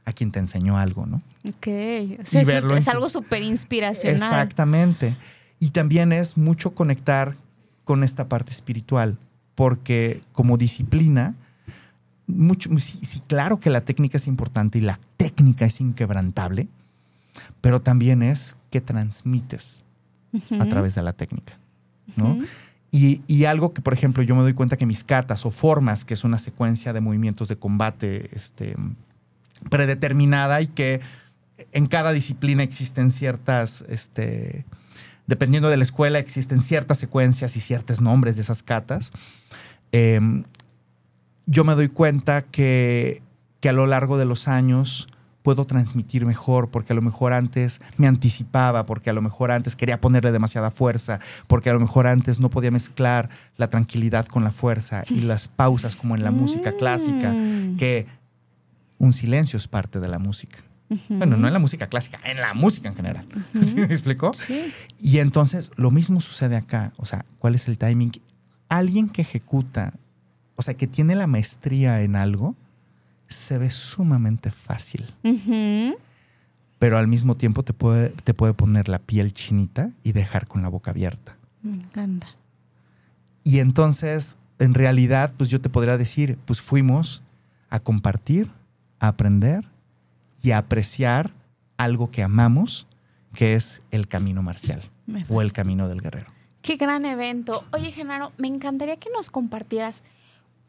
a 0.09 0.13
quien 0.13 0.31
te 0.31 0.39
enseñó 0.39 0.77
algo, 0.77 1.05
¿no? 1.05 1.21
Ok. 1.47 1.67
es 1.67 2.87
algo 2.87 3.09
súper 3.09 3.43
inspiracional. 3.43 4.15
Exactamente. 4.15 5.15
Y 5.59 5.71
también 5.71 6.11
es 6.11 6.37
mucho 6.37 6.71
conectar 6.71 7.35
con 7.83 8.03
esta 8.03 8.27
parte 8.27 8.51
espiritual, 8.51 9.17
porque 9.55 10.21
como 10.31 10.57
disciplina, 10.57 11.35
mucho, 12.27 12.69
sí, 12.77 13.21
claro 13.27 13.59
que 13.59 13.69
la 13.69 13.81
técnica 13.81 14.17
es 14.17 14.27
importante 14.27 14.77
y 14.77 14.81
la 14.81 14.99
técnica 15.17 15.65
es 15.65 15.81
inquebrantable, 15.81 16.67
pero 17.61 17.81
también 17.81 18.21
es 18.21 18.57
que 18.69 18.81
transmites 18.81 19.83
a 20.59 20.65
través 20.65 20.93
de 20.93 21.01
la 21.01 21.13
técnica, 21.13 21.57
¿no? 22.15 22.37
y, 22.91 23.21
y, 23.25 23.45
algo 23.45 23.73
que, 23.73 23.81
por 23.81 23.93
ejemplo, 23.93 24.21
yo 24.21 24.35
me 24.35 24.43
doy 24.43 24.53
cuenta 24.53 24.77
que 24.77 24.85
mis 24.85 25.03
catas 25.03 25.45
o 25.45 25.51
formas, 25.51 26.05
que 26.05 26.13
es 26.13 26.23
una 26.23 26.37
secuencia 26.37 26.93
de 26.93 27.01
movimientos 27.01 27.47
de 27.47 27.57
combate, 27.57 28.29
este, 28.33 28.75
predeterminada 29.69 30.61
y 30.61 30.67
que 30.67 31.01
en 31.71 31.87
cada 31.87 32.11
disciplina 32.11 32.63
existen 32.63 33.11
ciertas, 33.11 33.83
este, 33.89 34.65
dependiendo 35.27 35.69
de 35.69 35.77
la 35.77 35.83
escuela, 35.83 36.19
existen 36.19 36.61
ciertas 36.61 36.97
secuencias 36.99 37.55
y 37.55 37.59
ciertos 37.59 38.01
nombres 38.01 38.35
de 38.37 38.43
esas 38.43 38.63
catas. 38.63 39.11
Em, 39.91 40.43
yo 41.45 41.63
me 41.63 41.75
doy 41.75 41.89
cuenta 41.89 42.43
que, 42.43 43.21
que 43.59 43.69
a 43.69 43.73
lo 43.73 43.87
largo 43.87 44.17
de 44.17 44.25
los 44.25 44.47
años 44.47 45.07
puedo 45.41 45.65
transmitir 45.65 46.25
mejor, 46.25 46.69
porque 46.69 46.93
a 46.93 46.95
lo 46.95 47.01
mejor 47.01 47.33
antes 47.33 47.81
me 47.97 48.07
anticipaba, 48.07 48.85
porque 48.85 49.09
a 49.09 49.13
lo 49.13 49.21
mejor 49.21 49.51
antes 49.51 49.75
quería 49.75 50.01
ponerle 50.01 50.31
demasiada 50.31 50.69
fuerza, 50.69 51.19
porque 51.47 51.69
a 51.69 51.73
lo 51.73 51.79
mejor 51.79 52.07
antes 52.07 52.39
no 52.39 52.49
podía 52.49 52.71
mezclar 52.71 53.29
la 53.57 53.69
tranquilidad 53.69 54.27
con 54.27 54.43
la 54.43 54.51
fuerza 54.51 55.03
y 55.09 55.21
las 55.21 55.47
pausas 55.47 55.95
como 55.95 56.15
en 56.15 56.23
la 56.23 56.31
música 56.31 56.73
clásica, 56.73 57.31
mm. 57.31 57.77
que 57.77 58.05
un 58.99 59.13
silencio 59.13 59.57
es 59.57 59.67
parte 59.67 59.99
de 59.99 60.07
la 60.07 60.19
música. 60.19 60.59
Bueno, 61.07 61.37
no 61.37 61.47
en 61.47 61.53
la 61.53 61.59
música 61.59 61.87
clásica, 61.87 62.19
en 62.23 62.41
la 62.41 62.53
música 62.53 62.89
en 62.89 62.95
general. 62.95 63.25
¿Sí 63.61 63.75
me 63.75 63.83
explicó? 63.83 64.33
Sí. 64.33 64.73
Y 64.99 65.19
entonces 65.19 65.71
lo 65.75 65.91
mismo 65.91 66.19
sucede 66.19 66.55
acá. 66.55 66.93
O 66.97 67.05
sea, 67.05 67.25
¿cuál 67.37 67.55
es 67.55 67.67
el 67.67 67.77
timing? 67.77 68.11
Alguien 68.69 69.09
que 69.09 69.21
ejecuta, 69.21 69.93
o 70.55 70.61
sea, 70.63 70.73
que 70.73 70.87
tiene 70.87 71.15
la 71.15 71.27
maestría 71.27 72.01
en 72.01 72.15
algo, 72.15 72.55
se 73.27 73.57
ve 73.59 73.69
sumamente 73.69 74.49
fácil, 74.49 75.05
pero 76.79 76.97
al 76.97 77.07
mismo 77.07 77.37
tiempo 77.37 77.63
te 77.63 77.73
puede, 77.73 78.09
te 78.09 78.33
puede 78.33 78.53
poner 78.53 78.89
la 78.89 78.97
piel 78.97 79.33
chinita 79.33 79.91
y 80.03 80.13
dejar 80.13 80.47
con 80.47 80.63
la 80.63 80.69
boca 80.69 80.91
abierta. 80.91 81.37
Me 81.61 81.75
encanta. 81.75 82.27
Y 83.43 83.59
entonces, 83.59 84.37
en 84.57 84.73
realidad, 84.73 85.33
pues 85.37 85.49
yo 85.49 85.61
te 85.61 85.69
podría 85.69 85.97
decir, 85.97 86.39
pues 86.45 86.61
fuimos 86.61 87.21
a 87.69 87.79
compartir, 87.79 88.49
aprender 88.99 89.65
y 90.41 90.51
a 90.51 90.59
apreciar 90.59 91.33
algo 91.77 92.11
que 92.11 92.23
amamos, 92.23 92.87
que 93.33 93.55
es 93.55 93.81
el 93.91 94.07
camino 94.07 94.43
marcial 94.43 94.81
o 95.29 95.41
el 95.41 95.53
camino 95.53 95.87
del 95.87 96.01
guerrero. 96.01 96.27
Qué 96.61 96.75
gran 96.75 97.05
evento. 97.05 97.63
Oye, 97.71 97.91
Genaro, 97.91 98.31
me 98.37 98.47
encantaría 98.47 98.97
que 98.97 99.09
nos 99.11 99.31
compartieras 99.31 100.03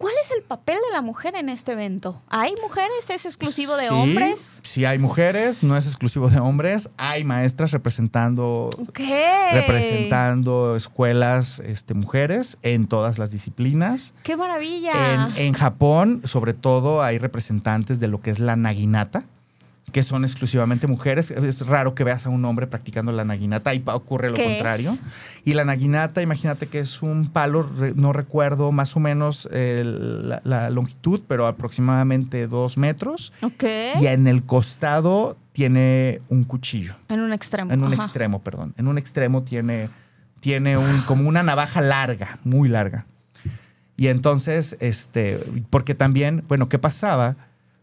cuál 0.00 0.14
es 0.24 0.30
el 0.30 0.42
papel 0.42 0.78
de 0.88 0.94
la 0.94 1.02
mujer 1.02 1.34
en 1.36 1.50
este 1.50 1.72
evento. 1.72 2.22
¿Hay 2.30 2.54
mujeres? 2.62 3.10
¿Es 3.10 3.26
exclusivo 3.26 3.76
de 3.76 3.88
Sí, 3.88 3.92
hombres? 3.94 4.58
Sí, 4.62 4.84
hay 4.86 4.98
mujeres, 4.98 5.62
no 5.62 5.76
es 5.76 5.84
exclusivo 5.84 6.30
de 6.30 6.40
hombres. 6.40 6.88
Hay 6.96 7.22
maestras 7.24 7.70
representando, 7.72 8.70
representando 9.52 10.74
escuelas 10.74 11.60
este, 11.60 11.92
mujeres 11.92 12.56
en 12.62 12.86
todas 12.86 13.18
las 13.18 13.30
disciplinas. 13.30 14.14
¡Qué 14.22 14.38
maravilla! 14.38 15.32
En, 15.36 15.36
en 15.36 15.52
Japón, 15.52 16.22
sobre 16.24 16.54
todo, 16.54 17.02
hay 17.02 17.18
representantes 17.18 18.00
de 18.00 18.08
lo 18.08 18.22
que 18.22 18.30
es 18.30 18.38
la 18.38 18.56
naginata, 18.56 19.24
que 19.92 20.02
son 20.02 20.24
exclusivamente 20.24 20.86
mujeres. 20.86 21.30
Es 21.30 21.66
raro 21.66 21.94
que 21.94 22.04
veas 22.04 22.26
a 22.26 22.28
un 22.28 22.44
hombre 22.44 22.66
practicando 22.66 23.12
la 23.12 23.24
naginata, 23.24 23.72
pa- 23.84 23.94
ocurre 23.94 24.30
lo 24.30 24.36
¿Qué 24.36 24.44
contrario. 24.44 24.92
es? 24.92 25.00
Y 25.44 25.54
la 25.54 25.64
naginata, 25.64 26.22
imagínate 26.22 26.66
que 26.68 26.80
es 26.80 27.02
un 27.02 27.28
palo, 27.28 27.70
no 27.96 28.12
recuerdo 28.12 28.72
más 28.72 28.96
o 28.96 29.00
menos 29.00 29.48
eh, 29.52 29.82
la, 29.84 30.40
la 30.44 30.70
longitud, 30.70 31.20
pero 31.26 31.46
aproximadamente 31.46 32.46
dos 32.46 32.76
metros. 32.76 33.32
ok. 33.42 33.64
Y 34.00 34.06
en 34.06 34.26
el 34.26 34.42
costado 34.44 35.36
tiene 35.52 36.20
un 36.28 36.44
cuchillo. 36.44 36.94
En 37.08 37.20
un 37.20 37.32
extremo. 37.32 37.72
En 37.72 37.82
un 37.82 37.92
ajá. 37.92 38.02
extremo, 38.04 38.40
perdón. 38.40 38.74
En 38.78 38.86
un 38.88 38.98
extremo 38.98 39.42
tiene, 39.42 39.90
tiene 40.40 40.78
un, 40.78 41.00
como 41.02 41.28
una 41.28 41.42
navaja 41.42 41.80
larga, 41.80 42.38
muy 42.44 42.68
larga. 42.68 43.06
Y 43.96 44.06
entonces, 44.08 44.76
este, 44.80 45.38
porque 45.68 45.94
también, 45.94 46.44
bueno, 46.48 46.68
¿qué 46.70 46.78
pasaba 46.78 47.36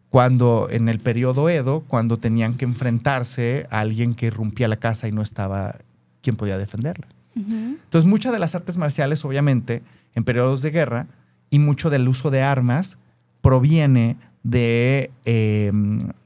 cuando 0.10 0.68
en 0.70 0.90
el 0.90 1.00
periodo 1.00 1.50
Edo, 1.50 1.82
cuando 1.82 2.18
tenían 2.18 2.56
que 2.56 2.66
enfrentarse 2.66 3.68
a 3.72 3.80
alguien 3.80 4.16
que 4.16 4.28
irrumpía 4.28 4.68
la 4.68 4.78
casa 4.78 5.08
y 5.08 5.12
no 5.12 5.22
estaba 5.22 5.78
quien 6.22 6.36
podía 6.36 6.58
defenderla? 6.58 7.08
Entonces, 7.36 8.10
muchas 8.10 8.34
de 8.34 8.40
las 8.40 8.56
artes 8.56 8.78
marciales, 8.78 9.24
obviamente, 9.24 9.84
en 10.16 10.24
periodos 10.24 10.64
de 10.64 10.72
guerra 10.72 11.06
y 11.52 11.60
mucho 11.60 11.92
del 11.92 12.08
uso 12.08 12.32
de 12.32 12.42
armas 12.42 12.98
proviene 13.42 14.18
de, 14.42 15.12
eh, 15.26 15.72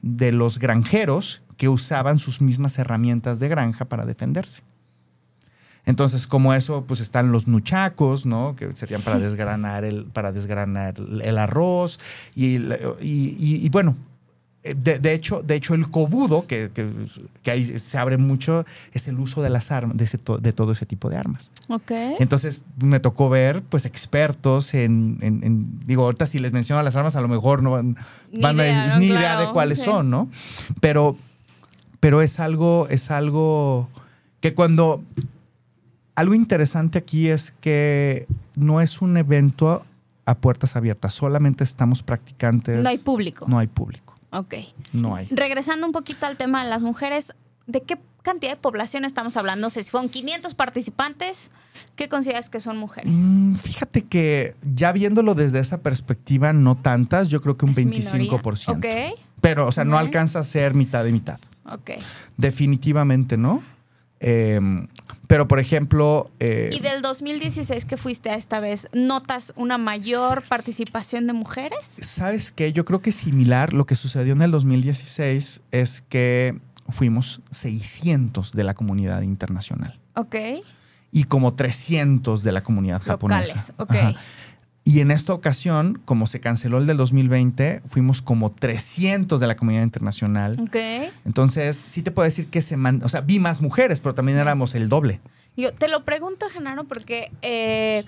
de 0.00 0.32
los 0.32 0.58
granjeros 0.58 1.42
que 1.58 1.68
usaban 1.68 2.18
sus 2.18 2.40
mismas 2.40 2.78
herramientas 2.78 3.40
de 3.40 3.48
granja 3.48 3.84
para 3.84 4.06
defenderse. 4.06 4.62
Entonces, 5.84 6.26
como 6.28 6.54
eso, 6.54 6.84
pues 6.86 7.00
están 7.00 7.32
los 7.32 7.48
nuchacos, 7.48 8.24
¿no? 8.24 8.54
Que 8.56 8.72
serían 8.72 9.02
para 9.02 9.18
desgranar 9.18 9.84
el, 9.84 10.04
para 10.04 10.30
desgranar 10.30 10.94
el 10.98 11.38
arroz. 11.38 11.98
Y, 12.36 12.56
y- 12.56 13.36
y- 13.38 13.66
y 13.66 13.68
bueno, 13.68 13.96
de, 14.62 15.00
de 15.00 15.12
hecho, 15.12 15.42
de 15.42 15.56
hecho, 15.56 15.74
el 15.74 15.90
cobudo, 15.90 16.46
que, 16.46 16.70
que- 16.72 16.88
que 17.42 17.50
ahí 17.50 17.64
se 17.64 17.98
abre 17.98 18.16
mucho, 18.16 18.64
es 18.92 19.08
el 19.08 19.18
uso 19.18 19.42
de 19.42 19.50
las 19.50 19.72
armas, 19.72 19.96
de, 19.96 20.04
ese 20.04 20.20
de 20.40 20.52
todo 20.52 20.70
ese 20.70 20.86
tipo 20.86 21.10
de 21.10 21.16
armas. 21.16 21.50
Ok. 21.68 21.90
Entonces 22.20 22.62
me 22.80 23.00
tocó 23.00 23.28
ver, 23.28 23.60
pues, 23.62 23.84
expertos 23.84 24.74
en, 24.74 25.18
en- 25.20 25.42
en- 25.42 25.80
digo, 25.84 26.04
ahorita 26.04 26.26
si 26.26 26.38
les 26.38 26.52
menciono 26.52 26.80
las 26.84 26.94
armas, 26.94 27.16
a 27.16 27.20
lo 27.20 27.26
mejor 27.26 27.60
no 27.60 27.72
van, 27.72 27.96
Ni 28.30 28.40
van 28.40 28.60
a 28.60 28.64
idea, 28.64 28.86
¿no? 28.94 28.98
ni 29.00 29.06
idea 29.06 29.40
de 29.40 29.50
cuáles 29.50 29.78
sí. 29.78 29.84
son, 29.86 30.10
¿no? 30.10 30.30
Pero, 30.80 31.16
pero 31.98 32.22
es 32.22 32.38
algo, 32.38 32.86
es 32.88 33.10
algo 33.10 33.88
que 34.40 34.54
cuando 34.54 35.02
algo 36.14 36.34
interesante 36.34 36.98
aquí 36.98 37.28
es 37.28 37.52
que 37.60 38.26
no 38.54 38.80
es 38.80 39.00
un 39.00 39.16
evento 39.16 39.84
a 40.26 40.36
puertas 40.36 40.76
abiertas, 40.76 41.14
solamente 41.14 41.64
estamos 41.64 42.02
practicantes. 42.02 42.80
No 42.80 42.88
hay 42.88 42.98
público. 42.98 43.46
No 43.48 43.58
hay 43.58 43.66
público, 43.66 44.16
Ok. 44.30 44.54
no 44.92 45.16
hay. 45.16 45.26
Regresando 45.30 45.86
un 45.86 45.92
poquito 45.92 46.26
al 46.26 46.36
tema 46.36 46.62
de 46.62 46.70
las 46.70 46.82
mujeres, 46.82 47.32
¿de 47.66 47.80
qué 47.82 47.98
cantidad 48.22 48.52
de 48.52 48.56
población 48.56 49.04
estamos 49.04 49.36
hablando? 49.36 49.66
No 49.66 49.70
sé 49.70 49.82
si 49.82 49.90
fueron 49.90 50.08
500 50.08 50.54
participantes, 50.54 51.50
¿qué 51.96 52.08
consideras 52.08 52.48
que 52.50 52.60
son 52.60 52.76
mujeres? 52.76 53.12
Mm, 53.16 53.54
fíjate 53.54 54.02
que 54.02 54.54
ya 54.62 54.92
viéndolo 54.92 55.34
desde 55.34 55.58
esa 55.58 55.78
perspectiva, 55.82 56.52
no 56.52 56.76
tantas, 56.76 57.28
yo 57.30 57.40
creo 57.40 57.56
que 57.56 57.64
un 57.64 57.72
¿Es 57.72 57.78
minoría? 57.78 58.30
25%. 58.30 58.76
Ok, 58.76 59.18
Pero, 59.40 59.66
o 59.66 59.72
sea, 59.72 59.84
no 59.84 59.98
alcanza 59.98 60.38
a 60.38 60.44
ser 60.44 60.74
mitad 60.74 61.02
de 61.02 61.10
mitad. 61.10 61.40
ok. 61.66 61.90
Definitivamente 62.36 63.36
no. 63.36 63.62
Eh, 64.20 64.60
pero, 65.32 65.48
por 65.48 65.60
ejemplo, 65.60 66.30
eh, 66.40 66.68
¿Y 66.74 66.80
del 66.80 67.00
2016 67.00 67.86
que 67.86 67.96
fuiste 67.96 68.28
a 68.28 68.34
esta 68.34 68.60
vez, 68.60 68.86
notas 68.92 69.54
una 69.56 69.78
mayor 69.78 70.42
participación 70.42 71.26
de 71.26 71.32
mujeres? 71.32 71.78
¿sabes 72.02 72.52
qué? 72.52 72.74
Yo 72.74 72.84
creo 72.84 73.00
que 73.00 73.12
similar 73.12 73.72
lo 73.72 73.86
que 73.86 73.96
sucedió 73.96 74.34
en 74.34 74.42
el 74.42 74.50
2016 74.50 75.62
es 75.70 76.02
que 76.02 76.60
fuimos 76.90 77.40
600 77.50 78.52
de 78.52 78.62
la 78.62 78.74
comunidad 78.74 79.22
internacional 79.22 79.98
Ok. 80.16 80.36
y 81.12 81.24
como 81.24 81.54
300 81.54 82.42
de 82.42 82.52
la 82.52 82.62
comunidad 82.62 83.00
japonesa. 83.00 83.54
Locales, 83.54 83.72
ok. 83.78 83.90
Ajá. 83.90 84.20
Y 84.84 84.98
en 85.00 85.12
esta 85.12 85.32
ocasión, 85.32 86.02
como 86.04 86.26
se 86.26 86.40
canceló 86.40 86.78
el 86.78 86.86
del 86.88 86.96
2020, 86.96 87.82
fuimos 87.86 88.20
como 88.20 88.50
300 88.50 89.38
de 89.38 89.46
la 89.46 89.54
comunidad 89.56 89.84
internacional. 89.84 90.56
Ok. 90.60 90.76
Entonces, 91.24 91.76
sí 91.76 92.02
te 92.02 92.10
puedo 92.10 92.24
decir 92.24 92.48
que 92.48 92.62
se 92.62 92.76
man- 92.76 93.00
o 93.04 93.08
sea, 93.08 93.20
vi 93.20 93.38
más 93.38 93.60
mujeres, 93.60 94.00
pero 94.00 94.14
también 94.14 94.38
éramos 94.38 94.74
el 94.74 94.88
doble. 94.88 95.20
Yo 95.56 95.72
te 95.72 95.86
lo 95.88 96.04
pregunto, 96.04 96.48
Genaro, 96.48 96.82
porque 96.84 97.30
eh, 97.42 98.04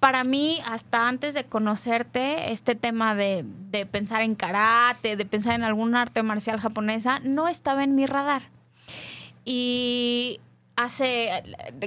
para 0.00 0.22
mí, 0.24 0.58
hasta 0.66 1.08
antes 1.08 1.32
de 1.32 1.44
conocerte, 1.44 2.52
este 2.52 2.74
tema 2.74 3.14
de, 3.14 3.44
de 3.70 3.86
pensar 3.86 4.20
en 4.20 4.34
karate, 4.34 5.16
de 5.16 5.24
pensar 5.24 5.54
en 5.54 5.62
algún 5.64 5.94
arte 5.94 6.22
marcial 6.22 6.60
japonesa, 6.60 7.20
no 7.20 7.48
estaba 7.48 7.84
en 7.84 7.94
mi 7.94 8.04
radar. 8.04 8.42
Y 9.44 10.40
hace, 10.76 11.30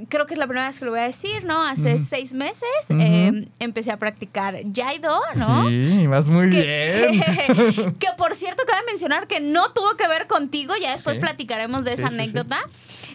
creo 0.09 0.25
que 0.25 0.33
es 0.35 0.39
la 0.39 0.45
primera 0.47 0.67
vez 0.67 0.79
que 0.79 0.85
lo 0.85 0.91
voy 0.91 0.99
a 0.99 1.03
decir, 1.07 1.43
¿no? 1.43 1.63
Hace 1.63 1.97
seis 1.97 2.33
meses 2.33 2.63
eh, 2.89 3.47
empecé 3.59 3.91
a 3.91 3.97
practicar 3.97 4.57
Jaido, 4.73 5.19
¿no? 5.35 5.67
Sí, 5.69 6.05
vas 6.07 6.27
muy 6.27 6.49
Que, 6.51 7.07
bien. 7.09 7.21
que- 7.21 7.93
que, 7.99 8.07
por 8.17 8.35
cierto, 8.35 8.63
cabe 8.67 8.85
mencionar 8.87 9.27
que 9.27 9.39
no 9.39 9.71
tuvo 9.73 9.95
que 9.97 10.07
ver 10.07 10.27
contigo, 10.27 10.73
ya 10.79 10.91
después 10.91 11.15
Sí. 11.15 11.21
platicaremos 11.21 11.83
de 11.83 11.95
Sí, 11.95 12.01
esa 12.01 12.09
sí, 12.09 12.15
anécdota. 12.15 12.59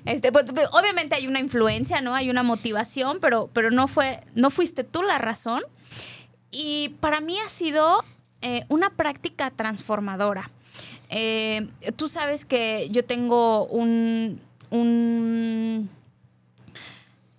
Este, 0.06 0.32
pues, 0.32 0.46
pues, 0.54 0.66
obviamente 0.72 1.14
hay 1.14 1.26
una 1.26 1.40
influencia, 1.40 2.00
¿no? 2.00 2.14
Hay 2.14 2.30
una 2.30 2.42
motivación, 2.42 3.18
pero, 3.20 3.48
pero 3.52 3.70
no 3.70 3.86
fue, 3.86 4.20
no 4.34 4.50
fuiste 4.50 4.82
tú 4.84 5.02
la 5.02 5.18
razón. 5.18 5.62
Y 6.50 6.96
para 7.00 7.20
mí 7.20 7.38
ha 7.38 7.48
sido 7.48 8.02
eh, 8.42 8.64
una 8.68 8.90
práctica 8.90 9.50
transformadora. 9.50 10.50
Eh, 11.10 11.68
tú 11.96 12.08
sabes 12.08 12.44
que 12.44 12.88
yo 12.90 13.04
tengo 13.04 13.66
un, 13.66 14.40
un 14.70 15.88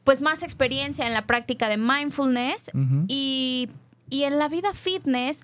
pues 0.03 0.21
más 0.21 0.43
experiencia 0.43 1.05
en 1.05 1.13
la 1.13 1.25
práctica 1.27 1.69
de 1.69 1.77
mindfulness 1.77 2.71
y, 3.07 3.69
y 4.09 4.23
en 4.23 4.39
la 4.39 4.47
vida 4.49 4.73
fitness, 4.73 5.41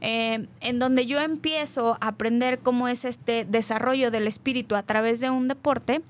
eh, 0.00 0.46
en 0.60 0.78
donde 0.78 1.06
yo 1.06 1.20
empiezo 1.20 1.98
a 2.00 2.08
aprender 2.08 2.60
cómo 2.60 2.86
es 2.86 3.04
este 3.04 3.44
desarrollo 3.44 4.10
del 4.12 4.28
espíritu 4.28 4.76
a 4.76 4.84
través 4.84 5.18
de 5.20 5.30
un 5.30 5.48
deporte, 5.48 6.02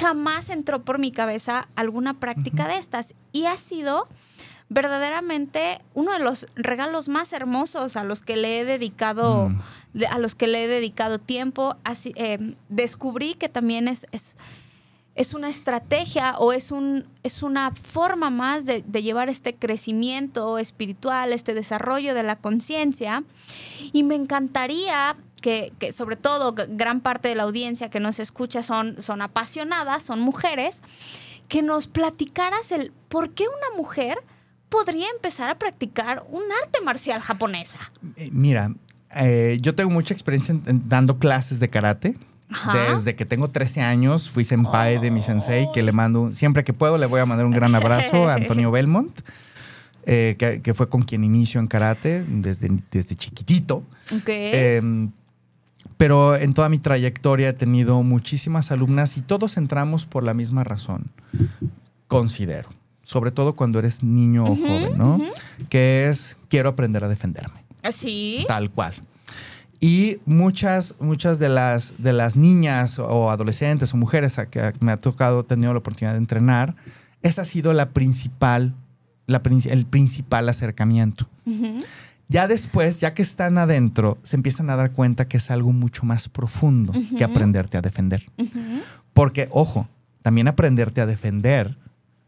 jamás 0.00 0.48
entró 0.48 0.82
por 0.82 0.98
mi 0.98 1.12
cabeza 1.12 1.68
alguna 1.76 2.14
práctica 2.14 2.66
de 2.66 2.76
estas. 2.78 3.14
Y 3.32 3.44
ha 3.44 3.58
sido 3.58 4.08
verdaderamente 4.68 5.80
uno 5.94 6.12
de 6.12 6.18
los 6.18 6.46
regalos 6.56 7.08
más 7.08 7.32
hermosos 7.32 7.96
a 7.96 8.02
los 8.04 8.22
que 8.22 8.36
le 8.36 8.60
he 8.60 8.64
dedicado, 8.64 9.50
Mm. 9.50 9.60
A 10.10 10.18
los 10.18 10.34
que 10.34 10.46
le 10.46 10.64
he 10.64 10.68
dedicado 10.68 11.18
tiempo. 11.18 11.76
Así, 11.84 12.12
eh, 12.16 12.54
descubrí 12.68 13.34
que 13.34 13.48
también 13.48 13.88
es, 13.88 14.06
es, 14.12 14.36
es 15.14 15.34
una 15.34 15.48
estrategia 15.48 16.36
o 16.38 16.52
es, 16.52 16.70
un, 16.70 17.06
es 17.22 17.42
una 17.42 17.72
forma 17.72 18.30
más 18.30 18.66
de, 18.66 18.82
de 18.86 19.02
llevar 19.02 19.28
este 19.28 19.54
crecimiento 19.54 20.58
espiritual, 20.58 21.32
este 21.32 21.54
desarrollo 21.54 22.14
de 22.14 22.22
la 22.22 22.36
conciencia. 22.36 23.24
Y 23.92 24.02
me 24.02 24.14
encantaría 24.14 25.16
que, 25.40 25.72
que 25.78 25.92
sobre 25.92 26.16
todo 26.16 26.54
gran 26.54 27.00
parte 27.00 27.28
de 27.28 27.34
la 27.34 27.44
audiencia 27.44 27.90
que 27.90 28.00
nos 28.00 28.18
escucha 28.18 28.62
son, 28.62 29.00
son 29.02 29.22
apasionadas, 29.22 30.02
son 30.02 30.20
mujeres, 30.20 30.80
que 31.48 31.62
nos 31.62 31.86
platicaras 31.86 32.72
el 32.72 32.92
por 33.08 33.30
qué 33.30 33.44
una 33.44 33.76
mujer 33.76 34.18
podría 34.68 35.08
empezar 35.10 35.48
a 35.48 35.58
practicar 35.58 36.26
un 36.30 36.42
arte 36.64 36.80
marcial 36.82 37.20
japonesa. 37.20 37.78
Eh, 38.16 38.30
Mira, 38.32 38.72
eh, 39.18 39.58
yo 39.60 39.74
tengo 39.74 39.90
mucha 39.90 40.12
experiencia 40.14 40.52
en- 40.52 40.62
en 40.66 40.88
dando 40.88 41.18
clases 41.18 41.60
de 41.60 41.68
karate. 41.70 42.14
Ajá. 42.48 42.94
Desde 42.94 43.16
que 43.16 43.24
tengo 43.26 43.48
13 43.48 43.80
años 43.82 44.30
fui 44.30 44.44
senpai 44.44 44.98
de 45.00 45.10
mi 45.10 45.20
sensei, 45.22 45.66
que 45.74 45.82
le 45.82 45.90
mando, 45.92 46.32
siempre 46.32 46.62
que 46.62 46.72
puedo 46.72 46.96
le 46.96 47.06
voy 47.06 47.20
a 47.20 47.26
mandar 47.26 47.44
un 47.46 47.52
gran 47.52 47.74
abrazo 47.74 48.28
a 48.28 48.34
Antonio 48.34 48.70
Belmont. 48.70 49.10
eh, 50.08 50.36
que, 50.38 50.62
que 50.62 50.72
fue 50.72 50.88
con 50.88 51.02
quien 51.02 51.24
inicio 51.24 51.58
en 51.58 51.66
karate 51.66 52.22
desde, 52.28 52.70
desde 52.92 53.16
chiquitito. 53.16 53.82
Em, 54.78 55.10
pero 55.96 56.36
en 56.36 56.54
toda 56.54 56.68
mi 56.68 56.78
trayectoria 56.78 57.48
he 57.48 57.52
tenido 57.52 58.00
muchísimas 58.04 58.70
alumnas 58.70 59.16
y 59.16 59.22
todos 59.22 59.56
entramos 59.56 60.06
por 60.06 60.22
la 60.22 60.32
misma 60.32 60.62
razón, 60.62 61.10
considero. 62.06 62.68
Sobre 63.02 63.32
todo 63.32 63.54
cuando 63.56 63.78
eres 63.80 64.02
niño 64.04 64.44
o 64.44 64.54
joven, 64.56 64.96
¿no? 64.98 65.18
Que 65.68 66.08
es, 66.08 66.38
quiero 66.48 66.68
aprender 66.68 67.02
a 67.02 67.08
defenderme. 67.08 67.65
¿Así? 67.86 68.44
Tal 68.48 68.70
cual. 68.70 68.94
Y 69.80 70.18
muchas, 70.24 70.94
muchas 71.00 71.38
de 71.38 71.48
las, 71.48 71.94
de 71.98 72.12
las 72.12 72.36
niñas 72.36 72.98
o 72.98 73.30
adolescentes 73.30 73.92
o 73.92 73.96
mujeres 73.96 74.38
a 74.38 74.46
que 74.46 74.72
me 74.80 74.92
ha 74.92 74.98
tocado, 74.98 75.40
he 75.40 75.44
tenido 75.44 75.72
la 75.72 75.78
oportunidad 75.78 76.12
de 76.12 76.18
entrenar, 76.18 76.74
esa 77.22 77.42
ha 77.42 77.44
sido 77.44 77.72
la 77.72 77.90
principal, 77.90 78.74
la, 79.26 79.42
el 79.70 79.86
principal 79.86 80.48
acercamiento. 80.48 81.28
Ya 82.28 82.48
después, 82.48 83.00
ya 83.00 83.14
que 83.14 83.22
están 83.22 83.58
adentro, 83.58 84.18
se 84.22 84.36
empiezan 84.36 84.70
a 84.70 84.76
dar 84.76 84.92
cuenta 84.92 85.28
que 85.28 85.36
es 85.36 85.50
algo 85.50 85.72
mucho 85.72 86.04
más 86.04 86.28
profundo 86.28 86.92
que 87.16 87.22
aprenderte 87.22 87.76
a 87.76 87.82
defender. 87.82 88.26
Porque, 89.12 89.48
ojo, 89.52 89.88
también 90.22 90.48
aprenderte 90.48 91.00
a 91.00 91.06
defender 91.06 91.76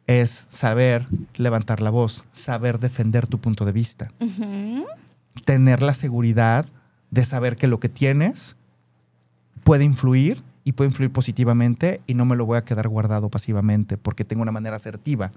es 0.06 0.46
saber 0.50 1.06
levantar 1.34 1.82
la 1.82 1.90
voz, 1.90 2.26
saber 2.30 2.78
defender 2.78 3.26
tu 3.26 3.38
punto 3.40 3.64
de 3.64 3.72
vista 3.72 4.12
tener 5.44 5.82
la 5.82 5.94
seguridad 5.94 6.66
de 7.10 7.24
saber 7.24 7.56
que 7.56 7.66
lo 7.66 7.80
que 7.80 7.88
tienes 7.88 8.56
puede 9.64 9.84
influir 9.84 10.42
y 10.64 10.72
puede 10.72 10.90
influir 10.90 11.10
positivamente 11.10 12.00
y 12.06 12.14
no 12.14 12.24
me 12.24 12.36
lo 12.36 12.44
voy 12.44 12.58
a 12.58 12.64
quedar 12.64 12.88
guardado 12.88 13.30
pasivamente 13.30 13.96
porque 13.96 14.24
tengo 14.24 14.42
una 14.42 14.52
manera 14.52 14.76
asertiva 14.76 15.32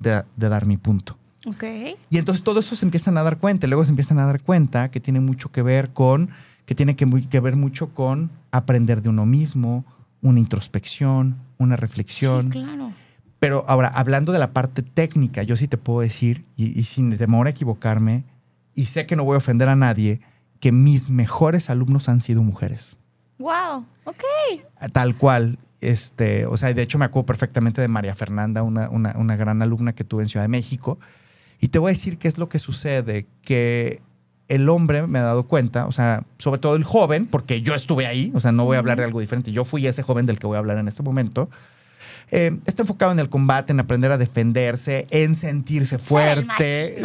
de, 0.00 0.24
de 0.36 0.48
dar 0.48 0.66
mi 0.66 0.76
punto. 0.76 1.16
Ok. 1.46 1.64
Y 2.10 2.18
entonces 2.18 2.42
todo 2.42 2.60
eso 2.60 2.74
se 2.74 2.84
empiezan 2.84 3.18
a 3.18 3.22
dar 3.22 3.38
cuenta, 3.38 3.66
y 3.66 3.68
luego 3.68 3.84
se 3.84 3.90
empiezan 3.90 4.18
a 4.18 4.24
dar 4.24 4.40
cuenta 4.42 4.90
que 4.90 4.98
tiene 4.98 5.20
mucho 5.20 5.52
que 5.52 5.62
ver 5.62 5.90
con, 5.92 6.30
que 6.64 6.74
tiene 6.74 6.96
que 6.96 7.40
ver 7.40 7.56
mucho 7.56 7.94
con 7.94 8.30
aprender 8.50 9.02
de 9.02 9.10
uno 9.10 9.26
mismo, 9.26 9.84
una 10.22 10.40
introspección, 10.40 11.36
una 11.58 11.76
reflexión. 11.76 12.44
Sí, 12.44 12.58
claro. 12.60 12.92
Pero 13.40 13.64
ahora, 13.68 13.88
hablando 13.88 14.32
de 14.32 14.38
la 14.38 14.52
parte 14.52 14.82
técnica, 14.82 15.42
yo 15.42 15.56
sí 15.56 15.68
te 15.68 15.76
puedo 15.76 16.00
decir, 16.00 16.46
y, 16.56 16.78
y 16.78 16.84
sin 16.84 17.16
temor 17.18 17.46
a 17.46 17.50
equivocarme, 17.50 18.24
y 18.74 18.86
sé 18.86 19.06
que 19.06 19.16
no 19.16 19.24
voy 19.24 19.34
a 19.34 19.38
ofender 19.38 19.68
a 19.68 19.76
nadie, 19.76 20.20
que 20.60 20.72
mis 20.72 21.10
mejores 21.10 21.70
alumnos 21.70 22.08
han 22.08 22.20
sido 22.20 22.42
mujeres. 22.42 22.96
Wow. 23.38 23.84
Ok. 24.04 24.22
Tal 24.92 25.16
cual. 25.16 25.58
Este, 25.80 26.46
o 26.46 26.56
sea, 26.56 26.72
de 26.72 26.80
hecho 26.82 26.98
me 26.98 27.04
acuerdo 27.04 27.26
perfectamente 27.26 27.80
de 27.82 27.88
María 27.88 28.14
Fernanda, 28.14 28.62
una, 28.62 28.88
una- 28.88 29.14
una 29.18 29.36
gran 29.36 29.60
alumna 29.60 29.92
que 29.94 30.04
tuve 30.04 30.22
en 30.22 30.28
Ciudad 30.28 30.44
de 30.44 30.48
México. 30.48 30.98
Y 31.60 31.68
te 31.68 31.78
voy 31.78 31.90
a 31.90 31.92
decir 31.92 32.16
qué 32.18 32.28
es 32.28 32.38
lo 32.38 32.48
que 32.48 32.58
sucede, 32.58 33.26
que 33.42 34.00
el 34.48 34.68
hombre 34.68 35.06
me 35.06 35.18
ha 35.18 35.22
dado 35.22 35.44
cuenta, 35.46 35.86
o 35.86 35.92
sea, 35.92 36.24
sobre 36.38 36.60
todo 36.60 36.74
el 36.76 36.84
joven, 36.84 37.26
porque 37.26 37.62
yo 37.62 37.74
estuve 37.74 38.06
ahí, 38.06 38.30
o 38.34 38.40
sea, 38.40 38.52
no 38.52 38.64
voy 38.66 38.76
a 38.76 38.80
hablar 38.80 38.98
de 38.98 39.04
algo 39.04 39.20
diferente, 39.20 39.52
yo 39.52 39.64
fui 39.64 39.86
ese 39.86 40.02
joven 40.02 40.26
del 40.26 40.38
que 40.38 40.46
voy 40.46 40.56
a 40.56 40.58
hablar 40.58 40.76
en 40.78 40.88
este 40.88 41.02
momento. 41.02 41.48
Eh, 42.30 42.58
está 42.66 42.82
enfocado 42.82 43.12
en 43.12 43.18
el 43.18 43.28
combate, 43.28 43.72
en 43.72 43.80
aprender 43.80 44.10
a 44.12 44.18
defenderse, 44.18 45.06
en 45.10 45.34
sentirse 45.34 45.98
fuerte. 45.98 46.96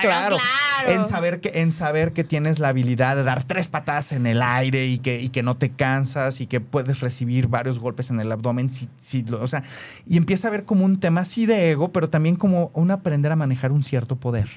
claro. 0.00 0.36
claro. 0.36 0.90
En 0.92 1.04
saber 1.04 1.40
que, 1.40 1.60
en 1.60 1.70
saber 1.72 2.12
que 2.12 2.24
tienes 2.24 2.58
la 2.58 2.68
habilidad 2.68 3.16
de 3.16 3.22
dar 3.22 3.44
tres 3.44 3.68
patadas 3.68 4.12
en 4.12 4.26
el 4.26 4.42
aire 4.42 4.86
y 4.86 4.98
que, 4.98 5.20
y 5.20 5.28
que 5.28 5.42
no 5.42 5.56
te 5.56 5.70
cansas 5.70 6.40
y 6.40 6.46
que 6.46 6.60
puedes 6.60 7.00
recibir 7.00 7.46
varios 7.48 7.78
golpes 7.78 8.10
en 8.10 8.18
el 8.20 8.32
abdomen. 8.32 8.70
Si, 8.70 8.88
si 8.98 9.22
lo- 9.22 9.42
o 9.42 9.46
sea, 9.46 9.62
y 10.06 10.16
empieza 10.16 10.48
a 10.48 10.50
ver 10.50 10.64
como 10.64 10.84
un 10.84 10.98
tema 10.98 11.20
así 11.22 11.46
de 11.46 11.70
ego, 11.70 11.92
pero 11.92 12.08
también 12.10 12.36
como 12.36 12.70
un 12.74 12.90
aprender 12.90 13.30
a 13.32 13.36
manejar 13.36 13.70
un 13.72 13.84
cierto 13.84 14.16
poder. 14.16 14.48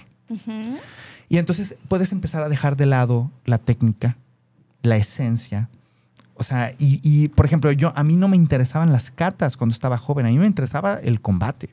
Y 1.29 1.37
entonces 1.37 1.75
puedes 1.87 2.11
empezar 2.11 2.41
a 2.43 2.49
dejar 2.49 2.75
de 2.77 2.85
lado 2.85 3.31
la 3.45 3.57
técnica, 3.57 4.17
la 4.81 4.97
esencia. 4.97 5.69
O 6.37 6.43
sea, 6.43 6.71
y, 6.77 6.99
y, 7.01 7.29
por 7.29 7.45
ejemplo, 7.45 7.71
yo 7.71 7.93
a 7.95 8.03
mí 8.03 8.15
no 8.17 8.27
me 8.27 8.35
interesaban 8.35 8.91
las 8.91 9.09
cartas 9.09 9.55
cuando 9.57 9.73
estaba 9.73 9.97
joven, 9.97 10.25
a 10.25 10.29
mí 10.29 10.37
me 10.37 10.45
interesaba 10.45 10.95
el 11.01 11.21
combate. 11.21 11.69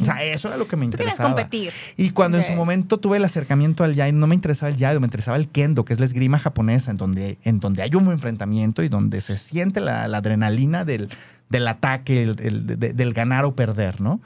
O 0.00 0.04
sea, 0.04 0.22
eso 0.22 0.46
era 0.46 0.56
lo 0.56 0.68
que 0.68 0.76
me 0.76 0.84
interesaba. 0.86 1.30
competir. 1.30 1.72
Y 1.96 2.10
cuando 2.10 2.38
en 2.38 2.44
su 2.44 2.52
momento 2.52 2.98
tuve 3.00 3.16
el 3.16 3.24
acercamiento 3.24 3.82
al 3.82 3.96
Yaido, 3.96 4.16
no 4.16 4.28
me 4.28 4.36
interesaba 4.36 4.70
el 4.70 4.76
Yaido, 4.76 5.00
me 5.00 5.06
interesaba 5.06 5.36
el 5.38 5.48
Kendo, 5.48 5.84
que 5.84 5.92
es 5.92 5.98
la 5.98 6.04
esgrima 6.06 6.38
japonesa, 6.38 6.92
en 6.92 6.98
donde, 6.98 7.38
en 7.42 7.58
donde 7.58 7.82
hay 7.82 7.92
un 7.96 8.06
enfrentamiento 8.12 8.84
y 8.84 8.88
donde 8.88 9.20
se 9.20 9.36
siente 9.36 9.80
la, 9.80 10.06
la 10.06 10.18
adrenalina 10.18 10.84
del, 10.84 11.08
del 11.48 11.66
ataque, 11.66 12.22
el- 12.22 12.36
el- 12.40 12.66
de- 12.78 12.92
del 12.92 13.12
ganar 13.12 13.44
o 13.44 13.56
perder, 13.56 14.00
¿no? 14.00 14.20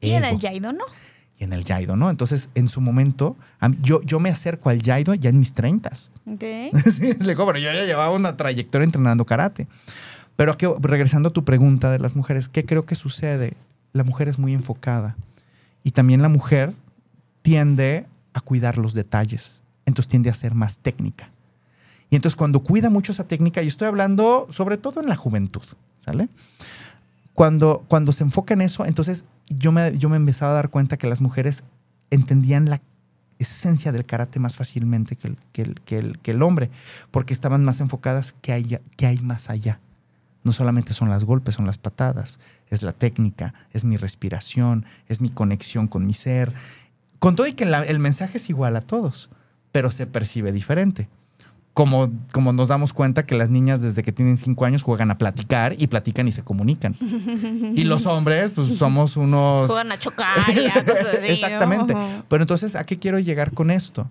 Y 0.00 0.10
en 0.10 0.24
el 0.24 0.40
Jaido 0.40 0.72
no. 0.72 0.84
Y 1.38 1.44
en 1.44 1.52
el 1.52 1.64
Yaido, 1.64 1.96
¿no? 1.96 2.10
Entonces, 2.10 2.48
en 2.54 2.68
su 2.68 2.80
momento, 2.80 3.36
mí- 3.60 3.76
yo, 3.82 4.00
yo 4.02 4.20
me 4.20 4.30
acerco 4.30 4.70
al 4.70 4.80
Yaido 4.80 5.14
ya 5.14 5.30
en 5.30 5.38
mis 5.38 5.52
30. 5.52 5.90
Ok. 6.26 6.42
sí, 6.92 7.12
le 7.14 7.28
digo, 7.28 7.46
pero 7.46 7.58
yo 7.58 7.72
ya 7.72 7.84
llevaba 7.84 8.12
una 8.14 8.36
trayectoria 8.36 8.84
entrenando 8.84 9.24
karate. 9.24 9.66
Pero 10.36 10.52
aquí, 10.52 10.66
regresando 10.80 11.28
a 11.28 11.32
tu 11.32 11.44
pregunta 11.44 11.90
de 11.90 11.98
las 11.98 12.16
mujeres, 12.16 12.48
¿qué 12.48 12.64
creo 12.64 12.84
que 12.84 12.94
sucede? 12.96 13.54
La 13.92 14.02
mujer 14.04 14.28
es 14.28 14.38
muy 14.38 14.52
enfocada 14.54 15.16
y 15.84 15.90
también 15.92 16.22
la 16.22 16.28
mujer 16.28 16.72
tiende 17.42 18.06
a 18.32 18.40
cuidar 18.40 18.78
los 18.78 18.94
detalles, 18.94 19.62
entonces 19.86 20.08
tiende 20.10 20.30
a 20.30 20.34
ser 20.34 20.54
más 20.54 20.78
técnica. 20.78 21.28
Y 22.10 22.16
entonces 22.16 22.36
cuando 22.36 22.60
cuida 22.60 22.90
mucho 22.90 23.12
esa 23.12 23.24
técnica, 23.28 23.62
y 23.62 23.68
estoy 23.68 23.86
hablando 23.88 24.46
sobre 24.50 24.76
todo 24.76 25.00
en 25.00 25.08
la 25.08 25.16
juventud, 25.16 25.62
¿sale? 26.04 26.28
Cuando, 27.34 27.84
cuando 27.88 28.12
se 28.12 28.24
enfoca 28.24 28.54
en 28.54 28.60
eso, 28.60 28.86
entonces 28.86 29.26
yo 29.48 29.72
me, 29.72 29.98
yo 29.98 30.08
me 30.08 30.16
empezaba 30.16 30.52
a 30.52 30.54
dar 30.54 30.70
cuenta 30.70 30.96
que 30.96 31.08
las 31.08 31.20
mujeres 31.20 31.64
entendían 32.10 32.70
la 32.70 32.80
esencia 33.38 33.90
del 33.90 34.04
karate 34.06 34.38
más 34.38 34.56
fácilmente 34.56 35.16
que 35.16 35.28
el, 35.28 35.36
que 35.52 35.62
el, 35.62 35.80
que 35.80 35.98
el, 35.98 36.18
que 36.20 36.30
el 36.30 36.42
hombre, 36.42 36.70
porque 37.10 37.34
estaban 37.34 37.64
más 37.64 37.80
enfocadas 37.80 38.34
que 38.40 38.52
hay, 38.52 38.78
que 38.96 39.06
hay 39.06 39.18
más 39.18 39.50
allá. 39.50 39.80
No 40.44 40.52
solamente 40.52 40.92
son 40.94 41.10
las 41.10 41.24
golpes, 41.24 41.56
son 41.56 41.66
las 41.66 41.78
patadas, 41.78 42.38
es 42.70 42.82
la 42.82 42.92
técnica, 42.92 43.54
es 43.72 43.84
mi 43.84 43.96
respiración, 43.96 44.84
es 45.08 45.20
mi 45.20 45.30
conexión 45.30 45.88
con 45.88 46.06
mi 46.06 46.12
ser. 46.14 46.52
Con 47.18 47.34
todo 47.34 47.46
y 47.48 47.54
que 47.54 47.64
la- 47.64 47.82
el 47.82 47.98
mensaje 47.98 48.36
es 48.38 48.48
igual 48.50 48.76
a 48.76 48.82
todos, 48.82 49.30
pero 49.72 49.90
se 49.90 50.06
percibe 50.06 50.52
diferente. 50.52 51.08
Como, 51.74 52.08
como 52.32 52.52
nos 52.52 52.68
damos 52.68 52.92
cuenta 52.92 53.26
que 53.26 53.34
las 53.34 53.50
niñas 53.50 53.82
desde 53.82 54.04
que 54.04 54.12
tienen 54.12 54.36
cinco 54.36 54.64
años 54.64 54.84
juegan 54.84 55.10
a 55.10 55.18
platicar 55.18 55.74
y 55.76 55.88
platican 55.88 56.28
y 56.28 56.32
se 56.32 56.44
comunican. 56.44 56.94
Y 57.74 57.82
los 57.82 58.06
hombres, 58.06 58.52
pues 58.54 58.78
somos 58.78 59.16
unos... 59.16 59.66
Juegan 59.66 59.90
a 59.90 59.98
chocar 59.98 60.38
y 60.56 60.66
a 60.66 60.84
cosas 60.84 61.16
así. 61.18 61.26
Exactamente. 61.26 61.96
Pero 62.28 62.44
entonces, 62.44 62.76
¿a 62.76 62.84
qué 62.84 63.00
quiero 63.00 63.18
llegar 63.18 63.50
con 63.52 63.72
esto? 63.72 64.08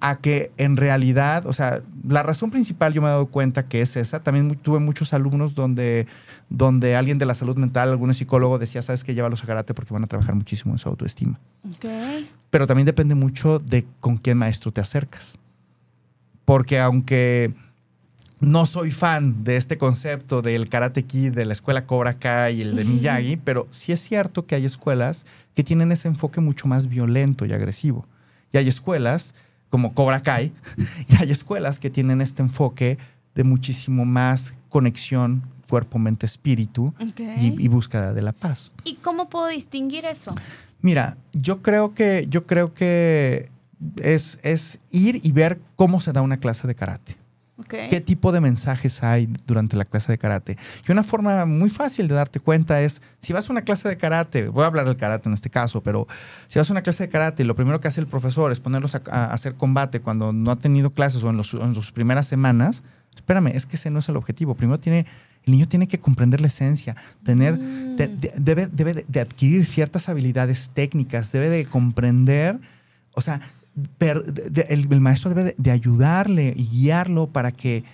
A 0.00 0.16
que 0.16 0.52
en 0.56 0.78
realidad, 0.78 1.46
o 1.46 1.52
sea, 1.52 1.82
la 2.08 2.22
razón 2.22 2.50
principal 2.50 2.94
yo 2.94 3.02
me 3.02 3.08
he 3.08 3.10
dado 3.10 3.26
cuenta 3.26 3.66
que 3.66 3.82
es 3.82 3.94
esa. 3.96 4.22
También 4.22 4.56
tuve 4.56 4.78
muchos 4.78 5.12
alumnos 5.12 5.54
donde, 5.54 6.06
donde 6.48 6.96
alguien 6.96 7.18
de 7.18 7.26
la 7.26 7.34
salud 7.34 7.58
mental, 7.58 7.90
algún 7.90 8.14
psicólogo 8.14 8.58
decía, 8.58 8.80
sabes 8.80 9.04
que 9.04 9.14
llévalos 9.14 9.42
a 9.42 9.46
karate 9.46 9.74
porque 9.74 9.92
van 9.92 10.04
a 10.04 10.06
trabajar 10.06 10.34
muchísimo 10.34 10.72
en 10.72 10.78
su 10.78 10.88
autoestima. 10.88 11.38
Ok. 11.68 11.84
Pero 12.48 12.66
también 12.66 12.86
depende 12.86 13.14
mucho 13.14 13.58
de 13.58 13.84
con 14.00 14.16
qué 14.16 14.34
maestro 14.34 14.72
te 14.72 14.80
acercas. 14.80 15.38
Porque 16.46 16.80
aunque 16.80 17.52
no 18.40 18.64
soy 18.64 18.90
fan 18.90 19.44
de 19.44 19.56
este 19.56 19.76
concepto 19.76 20.40
del 20.40 20.70
Karate 20.70 21.02
Kid, 21.02 21.32
de 21.32 21.44
la 21.44 21.52
escuela 21.52 21.86
Cobra 21.86 22.14
Kai 22.18 22.56
y 22.56 22.62
el 22.62 22.76
de 22.76 22.84
Miyagi, 22.84 23.36
pero 23.36 23.66
sí 23.70 23.92
es 23.92 24.00
cierto 24.00 24.46
que 24.46 24.54
hay 24.54 24.64
escuelas 24.64 25.26
que 25.54 25.64
tienen 25.64 25.92
ese 25.92 26.08
enfoque 26.08 26.40
mucho 26.40 26.68
más 26.68 26.88
violento 26.88 27.44
y 27.44 27.52
agresivo. 27.52 28.06
Y 28.52 28.58
hay 28.58 28.68
escuelas 28.68 29.34
como 29.68 29.92
Cobra 29.92 30.22
Kai, 30.22 30.52
y 31.08 31.16
hay 31.16 31.30
escuelas 31.30 31.78
que 31.78 31.90
tienen 31.90 32.20
este 32.20 32.42
enfoque 32.42 32.98
de 33.34 33.44
muchísimo 33.44 34.04
más 34.04 34.56
conexión 34.70 35.42
cuerpo, 35.68 35.98
mente, 35.98 36.26
espíritu 36.26 36.94
y, 37.18 37.64
y 37.64 37.68
búsqueda 37.68 38.12
de 38.12 38.22
la 38.22 38.32
paz. 38.32 38.72
¿Y 38.84 38.94
cómo 38.96 39.28
puedo 39.28 39.48
distinguir 39.48 40.04
eso? 40.04 40.34
Mira, 40.80 41.16
yo 41.32 41.60
creo 41.60 41.92
que, 41.92 42.26
yo 42.28 42.46
creo 42.46 42.72
que 42.72 43.50
es, 44.02 44.38
es 44.42 44.80
ir 44.90 45.20
y 45.22 45.32
ver 45.32 45.58
cómo 45.76 46.00
se 46.00 46.12
da 46.12 46.22
una 46.22 46.36
clase 46.38 46.66
de 46.66 46.74
karate. 46.74 47.16
¿Qué 47.68 48.02
tipo 48.02 48.32
de 48.32 48.40
mensajes 48.42 49.02
hay 49.02 49.30
durante 49.46 49.78
la 49.78 49.86
clase 49.86 50.12
de 50.12 50.18
karate? 50.18 50.58
Y 50.86 50.92
una 50.92 51.02
forma 51.02 51.46
muy 51.46 51.70
fácil 51.70 52.06
de 52.06 52.14
darte 52.14 52.38
cuenta 52.38 52.82
es, 52.82 53.00
si 53.18 53.32
vas 53.32 53.48
a 53.48 53.52
una 53.52 53.62
clase 53.62 53.88
de 53.88 53.96
karate, 53.96 54.48
voy 54.48 54.62
a 54.62 54.66
hablar 54.66 54.84
del 54.84 54.96
karate 54.98 55.26
en 55.30 55.32
este 55.34 55.48
caso, 55.48 55.80
pero 55.82 56.06
si 56.48 56.58
vas 56.58 56.68
a 56.68 56.74
una 56.74 56.82
clase 56.82 57.04
de 57.04 57.08
karate 57.08 57.42
y 57.44 57.46
lo 57.46 57.54
primero 57.54 57.80
que 57.80 57.88
hace 57.88 57.98
el 58.02 58.06
profesor 58.08 58.52
es 58.52 58.60
ponerlos 58.60 58.94
a, 58.94 59.00
a 59.10 59.32
hacer 59.32 59.54
combate 59.54 60.00
cuando 60.00 60.34
no 60.34 60.50
ha 60.50 60.56
tenido 60.56 60.90
clases 60.90 61.22
o 61.24 61.30
en, 61.30 61.38
los- 61.38 61.54
en 61.54 61.74
sus 61.74 61.92
primeras 61.92 62.28
semanas, 62.28 62.82
espérame, 63.14 63.48
es 63.54 63.64
que 63.64 63.76
ese 63.76 63.90
no 63.90 64.00
es 64.00 64.08
el 64.10 64.16
objetivo. 64.18 64.54
Primero 64.54 64.78
tiene, 64.78 65.06
el 65.44 65.52
niño 65.52 65.66
tiene 65.66 65.88
que 65.88 65.98
comprender 65.98 66.42
la 66.42 66.48
esencia, 66.48 66.94
tener, 67.24 67.54
Mm. 67.58 67.96
de- 67.96 68.08
de- 68.08 68.32
debe, 68.36 68.66
debe 68.66 68.92
de, 68.92 69.06
de 69.08 69.20
adquirir 69.22 69.64
ciertas 69.64 70.10
habilidades 70.10 70.72
técnicas, 70.74 71.32
debe 71.32 71.48
de 71.48 71.64
comprender, 71.64 72.60
o 73.14 73.22
sea, 73.22 73.40
per- 73.98 74.24
de- 74.24 74.50
de- 74.50 74.66
el, 74.70 74.90
el 74.92 75.00
maestro 75.00 75.30
debe 75.30 75.44
de, 75.44 75.54
de 75.58 75.70
ayudarle 75.70 76.52
y 76.56 76.66
guiarlo 76.68 77.26
para 77.28 77.52
que 77.52 77.84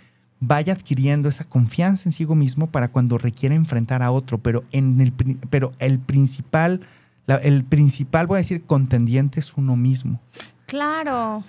vaya 0.40 0.72
adquiriendo 0.72 1.28
esa 1.28 1.44
confianza 1.44 2.08
en 2.08 2.12
sí 2.12 2.26
mismo 2.26 2.66
para 2.68 2.88
cuando 2.88 3.16
requiere 3.18 3.54
enfrentar 3.54 4.02
a 4.02 4.10
otro, 4.10 4.38
pero, 4.38 4.64
en 4.72 5.00
el, 5.00 5.12
pero 5.50 5.72
el 5.78 5.98
principal, 6.00 6.80
La- 7.26 7.36
el 7.36 7.62
principal, 7.64 8.26
voy 8.26 8.36
a 8.36 8.38
decir, 8.38 8.64
contendiente 8.64 9.38
es 9.38 9.52
uno 9.56 9.76
mismo. 9.76 10.20
Claro. 10.66 11.44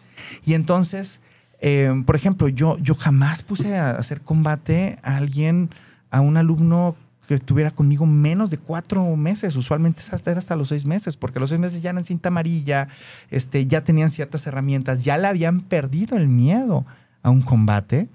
Y 0.45 0.53
entonces, 0.53 1.21
eh, 1.61 1.91
por 2.05 2.15
ejemplo, 2.15 2.47
yo, 2.49 2.77
yo 2.79 2.93
jamás 2.93 3.41
puse 3.41 3.77
a 3.77 3.91
hacer 3.91 4.21
combate 4.21 4.97
a 5.01 5.17
alguien, 5.17 5.69
a 6.11 6.21
un 6.21 6.37
alumno 6.37 6.95
que 7.37 7.41
estuviera 7.43 7.71
conmigo 7.71 8.05
menos 8.05 8.49
de 8.49 8.57
cuatro 8.57 9.15
meses. 9.15 9.55
Usualmente 9.55 10.03
hasta, 10.11 10.31
era 10.31 10.39
hasta 10.39 10.55
los 10.55 10.69
seis 10.69 10.85
meses, 10.85 11.17
porque 11.17 11.39
los 11.39 11.49
seis 11.49 11.59
meses 11.59 11.81
ya 11.81 11.89
eran 11.89 12.03
cinta 12.03 12.29
amarilla, 12.29 12.87
este, 13.29 13.65
ya 13.65 13.83
tenían 13.83 14.09
ciertas 14.09 14.45
herramientas, 14.47 15.03
ya 15.03 15.17
le 15.17 15.27
habían 15.27 15.61
perdido 15.61 16.17
el 16.17 16.27
miedo 16.27 16.85
a 17.21 17.29
un 17.29 17.41
combate, 17.41 18.09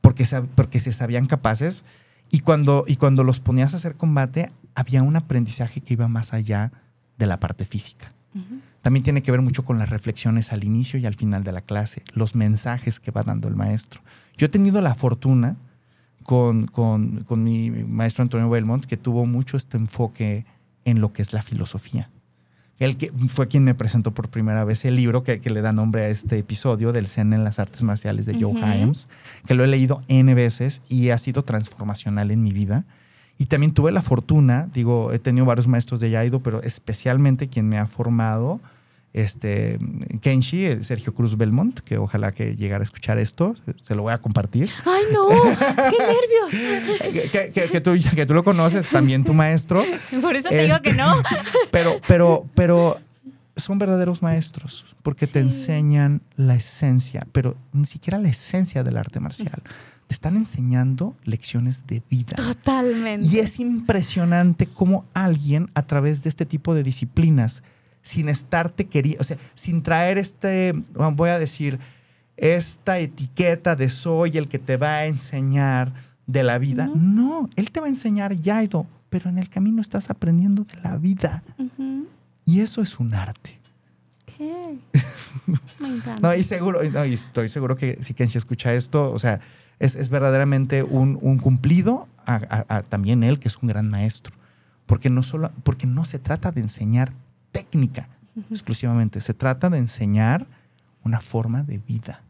porque, 0.00 0.26
porque 0.54 0.80
se 0.80 0.92
sabían 0.92 1.26
capaces. 1.26 1.84
Y 2.30 2.40
cuando, 2.40 2.84
y 2.86 2.96
cuando 2.96 3.24
los 3.24 3.40
ponías 3.40 3.74
a 3.74 3.76
hacer 3.76 3.96
combate, 3.96 4.50
había 4.74 5.02
un 5.02 5.16
aprendizaje 5.16 5.80
que 5.80 5.94
iba 5.94 6.08
más 6.08 6.32
allá 6.32 6.72
de 7.18 7.26
la 7.26 7.40
parte 7.40 7.64
física. 7.64 8.12
También 8.82 9.04
tiene 9.04 9.22
que 9.22 9.30
ver 9.30 9.42
mucho 9.42 9.64
con 9.64 9.78
las 9.78 9.90
reflexiones 9.90 10.52
al 10.52 10.64
inicio 10.64 10.98
y 10.98 11.06
al 11.06 11.14
final 11.14 11.44
de 11.44 11.52
la 11.52 11.60
clase, 11.60 12.02
los 12.14 12.34
mensajes 12.34 13.00
que 13.00 13.10
va 13.10 13.22
dando 13.22 13.48
el 13.48 13.56
maestro. 13.56 14.00
Yo 14.36 14.46
he 14.46 14.48
tenido 14.48 14.80
la 14.80 14.94
fortuna 14.94 15.56
con, 16.24 16.66
con- 16.66 17.24
con 17.24 17.42
mi 17.44 17.70
maestro 17.70 18.22
Antonio 18.22 18.48
Belmont, 18.50 18.84
que 18.84 18.96
tuvo 18.96 19.26
mucho 19.26 19.56
este 19.56 19.76
enfoque 19.76 20.44
en 20.84 21.00
lo 21.00 21.12
que 21.12 21.22
es 21.22 21.32
la 21.32 21.42
filosofía. 21.42 22.10
Él 22.78 22.96
que 22.96 23.12
fue 23.28 23.46
quien 23.46 23.62
me 23.64 23.74
presentó 23.74 24.12
por 24.14 24.30
primera 24.30 24.64
vez 24.64 24.86
el 24.86 24.96
libro 24.96 25.22
que, 25.22 25.40
que 25.40 25.50
le 25.50 25.60
da 25.60 25.70
nombre 25.72 26.02
a 26.04 26.08
este 26.08 26.38
episodio 26.38 26.92
del 26.92 27.08
Zen 27.08 27.34
en 27.34 27.44
las 27.44 27.58
artes 27.58 27.82
marciales 27.82 28.24
de 28.24 28.32
Joe 28.34 28.46
Ujú. 28.46 28.58
Hyams, 28.60 29.08
que 29.46 29.54
lo 29.54 29.64
he 29.64 29.66
leído 29.66 30.00
N 30.08 30.32
veces 30.34 30.80
y 30.88 31.10
ha 31.10 31.18
sido 31.18 31.42
transformacional 31.44 32.30
en 32.30 32.42
mi 32.42 32.52
vida. 32.52 32.84
Y 33.36 33.46
también 33.46 33.72
tuve 33.72 33.92
la 33.92 34.00
fortuna, 34.02 34.68
digo, 34.72 35.12
he 35.12 35.18
tenido 35.18 35.44
varios 35.46 35.66
maestros 35.68 36.00
de 36.00 36.10
Yaido, 36.10 36.40
pero 36.42 36.62
especialmente 36.62 37.48
quien 37.48 37.68
me 37.68 37.76
ha 37.78 37.86
formado, 37.86 38.60
este, 39.12 39.78
Kenshi, 40.20 40.66
el 40.66 40.84
Sergio 40.84 41.14
Cruz 41.14 41.36
Belmont, 41.36 41.80
que 41.80 41.98
ojalá 41.98 42.30
que 42.32 42.54
llegara 42.56 42.82
a 42.82 42.84
escuchar 42.84 43.18
esto, 43.18 43.54
se 43.82 43.94
lo 43.94 44.02
voy 44.02 44.12
a 44.12 44.18
compartir. 44.18 44.70
¡Ay, 44.84 45.02
no! 45.12 45.28
¡Qué 45.28 45.98
nervios! 45.98 47.12
que, 47.12 47.30
que- 47.30 47.52
que- 47.52 47.68
que 47.68 47.80
tú, 47.80 47.92
que 48.14 48.26
tú 48.26 48.34
lo 48.34 48.44
conoces, 48.44 48.88
también 48.88 49.24
tu 49.24 49.34
maestro, 49.34 49.82
Por 50.20 50.36
eso 50.36 50.48
te 50.48 50.62
digo 50.62 50.76
Este- 50.76 50.90
que 50.90 50.96
no. 50.96 51.14
pero, 51.70 52.00
pero, 52.06 52.46
pero 52.54 53.00
son 53.56 53.78
verdaderos 53.78 54.22
maestros, 54.22 54.86
porque 55.02 55.26
te 55.26 55.40
enseñan 55.40 56.22
la 56.36 56.54
esencia, 56.54 57.26
pero 57.32 57.56
ni 57.72 57.84
siquiera 57.86 58.18
la 58.18 58.28
esencia 58.28 58.84
del 58.84 58.96
arte 58.96 59.20
marcial. 59.20 59.62
Te 60.06 60.14
están 60.14 60.36
enseñando 60.36 61.14
lecciones 61.24 61.86
de 61.86 62.02
vida. 62.10 62.34
Totalmente. 62.36 63.26
Y 63.26 63.38
es 63.38 63.60
impresionante 63.60 64.66
cómo 64.66 65.04
alguien 65.14 65.70
a 65.74 65.82
través 65.86 66.22
de 66.22 66.28
este 66.30 66.46
tipo 66.46 66.74
de 66.74 66.82
disciplinas, 66.82 67.62
sin 68.02 68.28
estarte 68.28 68.86
queriendo, 68.86 69.20
o 69.20 69.24
sea, 69.24 69.36
sin 69.54 69.82
traer 69.82 70.18
este, 70.18 70.72
voy 71.14 71.30
a 71.30 71.38
decir, 71.38 71.78
esta 72.36 72.98
etiqueta 72.98 73.76
de 73.76 73.90
soy 73.90 74.38
el 74.38 74.48
que 74.48 74.58
te 74.58 74.76
va 74.76 74.94
a 74.96 75.06
enseñar 75.06 75.92
de 76.26 76.42
la 76.42 76.58
vida. 76.58 76.86
Ujú. 76.88 76.98
No, 76.98 77.50
él 77.56 77.70
te 77.70 77.80
va 77.80 77.86
a 77.86 77.90
enseñar 77.90 78.32
Yaido, 78.34 78.86
pero 79.10 79.28
en 79.28 79.38
el 79.38 79.48
camino 79.50 79.82
estás 79.82 80.08
aprendiendo 80.10 80.64
de 80.64 80.80
la 80.80 80.96
vida. 80.96 81.42
Ujú. 81.58 82.06
Y 82.46 82.60
eso 82.60 82.80
es 82.82 82.98
un 82.98 83.12
arte. 83.14 83.58
¿Qué? 84.24 84.78
Me 85.78 85.88
encanta. 85.88 86.16
No, 86.22 86.34
y 86.34 86.42
seguro, 86.42 86.80
no, 86.90 87.04
y 87.04 87.14
estoy 87.14 87.48
seguro 87.48 87.76
que 87.76 88.02
si 88.02 88.14
Kenshi 88.14 88.38
escucha 88.38 88.72
esto, 88.74 89.12
o 89.12 89.18
sea, 89.18 89.40
es, 89.78 89.96
es 89.96 90.08
verdaderamente 90.08 90.82
un, 90.82 91.18
un 91.20 91.38
cumplido 91.38 92.08
a, 92.26 92.36
a- 92.68 92.76
a 92.78 92.82
también 92.82 93.22
él, 93.22 93.38
que 93.38 93.48
es 93.48 93.56
un 93.58 93.68
gran 93.68 93.90
maestro. 93.90 94.34
Porque 94.86 95.10
no, 95.10 95.22
solo, 95.22 95.50
porque 95.62 95.86
no 95.86 96.04
se 96.04 96.18
trata 96.18 96.52
de 96.52 96.60
enseñar 96.62 97.12
técnica 97.52 98.08
exclusivamente, 98.50 99.20
se 99.20 99.34
trata 99.34 99.68
de 99.70 99.78
enseñar 99.78 100.46
una 101.04 101.20
forma 101.20 101.62
de 101.62 101.78
vida. 101.78 102.22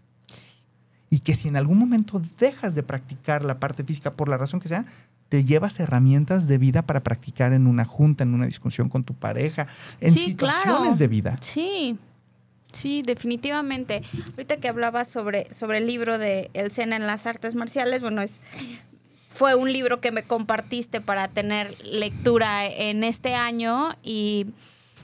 Y 1.08 1.20
que 1.20 1.34
si 1.34 1.48
en 1.48 1.56
algún 1.56 1.78
momento 1.78 2.20
dejas 2.38 2.74
de 2.74 2.82
practicar 2.82 3.44
la 3.44 3.58
parte 3.58 3.84
física 3.84 4.12
por 4.14 4.28
la 4.28 4.38
razón 4.38 4.60
que 4.60 4.68
sea, 4.68 4.84
te 5.28 5.44
llevas 5.44 5.78
herramientas 5.78 6.48
de 6.48 6.58
vida 6.58 6.82
para 6.82 7.02
practicar 7.02 7.52
en 7.52 7.66
una 7.66 7.84
junta, 7.84 8.24
en 8.24 8.34
una 8.34 8.46
discusión 8.46 8.88
con 8.88 9.04
tu 9.04 9.14
pareja, 9.14 9.66
en 10.00 10.14
Sí, 10.14 10.20
situaciones 10.20 10.80
claro. 10.80 10.96
de 10.96 11.08
vida. 11.08 11.38
Sí, 11.40 11.98
sí, 12.72 13.02
definitivamente. 13.02 14.02
Ahorita 14.30 14.56
que 14.56 14.68
hablabas 14.68 15.08
sobre, 15.08 15.52
sobre 15.52 15.78
el 15.78 15.86
libro 15.86 16.18
de 16.18 16.50
El 16.54 16.72
Zen 16.72 16.92
en 16.92 17.06
las 17.06 17.26
artes 17.26 17.54
marciales, 17.54 18.02
bueno, 18.02 18.22
es 18.22 18.40
fue 19.28 19.54
un 19.54 19.72
libro 19.72 20.00
que 20.00 20.10
me 20.10 20.24
compartiste 20.24 21.00
para 21.00 21.28
tener 21.28 21.76
lectura 21.84 22.66
en 22.66 23.04
este 23.04 23.34
año 23.36 23.90
y, 24.02 24.46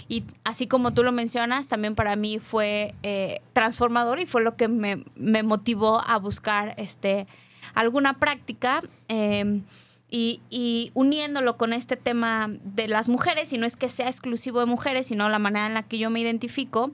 y 0.08 0.24
así 0.44 0.66
como 0.66 0.92
tú 0.94 1.02
lo 1.02 1.12
mencionas, 1.12 1.68
también 1.68 1.94
para 1.94 2.16
mí 2.16 2.38
fue 2.38 2.94
eh, 3.02 3.40
transformador 3.52 4.20
y 4.20 4.26
fue 4.26 4.42
lo 4.42 4.56
que 4.56 4.68
me, 4.68 5.04
motivó 5.42 6.00
a 6.06 6.18
buscar 6.18 6.74
este, 6.78 7.26
alguna 7.74 8.18
práctica. 8.18 8.82
eh, 9.08 9.62
y, 10.08 10.40
y 10.50 10.92
uniéndolo 10.94 11.56
con 11.56 11.72
este 11.72 11.96
tema 11.96 12.48
de 12.62 12.86
las 12.86 13.08
mujeres, 13.08 13.52
y 13.52 13.58
no 13.58 13.66
es 13.66 13.76
que 13.76 13.88
sea 13.88 14.06
exclusivo 14.06 14.60
de 14.60 14.66
mujeres, 14.66 15.08
sino 15.08 15.28
la 15.28 15.38
manera 15.38 15.66
en 15.66 15.74
la 15.74 15.82
que 15.82 15.98
yo 15.98 16.10
me 16.10 16.20
identifico, 16.20 16.92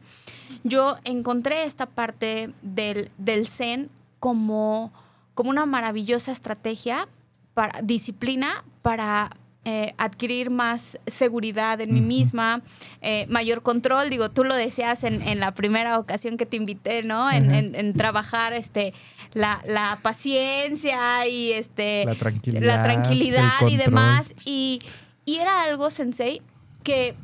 yo 0.65 0.97
encontré 1.05 1.65
esta 1.65 1.87
parte 1.87 2.53
del, 2.63 3.11
del 3.19 3.47
Zen 3.47 3.91
como, 4.19 4.93
como 5.35 5.51
una 5.51 5.67
maravillosa 5.67 6.33
estrategia, 6.33 7.07
para, 7.55 7.83
disciplina 7.83 8.65
para 8.81 9.37
eh, 9.65 9.95
adquirir 9.97 10.51
más 10.51 10.99
seguridad 11.07 11.81
en 11.81 11.95
mí 11.95 12.01
misma, 12.01 12.63
eh, 13.01 13.27
mayor 13.29 13.63
control. 13.63 14.11
Digo, 14.11 14.31
tú 14.31 14.43
lo 14.45 14.55
decías 14.57 15.05
en, 15.05 15.23
en 15.23 15.39
la 15.39 15.55
primera 15.55 15.99
ocasión 16.01 16.37
que 16.37 16.47
te 16.47 16.57
invité, 16.57 17.03
¿no? 17.05 17.31
En, 17.31 17.55
en- 17.55 17.75
en 17.77 17.93
trabajar 17.95 18.53
este, 18.55 18.93
la, 19.35 19.63
la 19.67 20.01
paciencia 20.03 21.27
y 21.29 21.53
este, 21.53 22.05
La 22.07 22.15
tranquilidad. 22.15 22.63
la 22.67 22.83
tranquilidad 22.83 23.53
y 23.69 23.77
demás. 23.77 24.35
Y, 24.45 24.81
y 25.25 25.37
era 25.37 25.63
algo, 25.63 25.91
Sensei, 25.91 26.43
que 26.83 27.15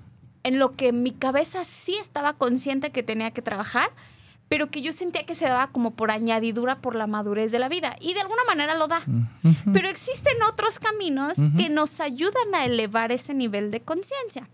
en 0.45 0.59
lo 0.59 0.77
que 0.77 0.93
mi 0.93 1.11
cabeza 1.11 1.65
sí 1.65 1.97
estaba 2.01 2.33
consciente 2.35 2.91
que 2.91 3.03
tenía 3.03 3.33
que 3.33 3.43
trabajar, 3.43 3.91
pero 4.49 4.71
que 4.71 4.81
yo 4.83 4.93
sentía 4.93 5.25
que 5.27 5.35
se 5.35 5.45
daba 5.47 5.69
como 5.69 5.91
por 5.93 6.11
añadidura 6.11 6.81
por 6.81 6.95
la 6.95 7.07
madurez 7.07 7.53
de 7.53 7.59
la 7.59 7.69
vida. 7.69 7.97
Y 8.01 8.15
de 8.15 8.21
alguna 8.21 8.45
manera 8.47 8.75
lo 8.75 8.89
da. 8.89 9.03
Ujú. 9.07 9.73
Pero 9.73 9.89
existen 9.89 10.43
otros 10.43 10.79
caminos 10.79 11.35
que 11.57 11.69
nos 11.69 12.01
ayudan 12.01 12.55
a 12.55 12.65
elevar 12.65 13.13
ese 13.13 13.35
nivel 13.35 13.71
de 13.71 13.81
conciencia. 13.81 14.49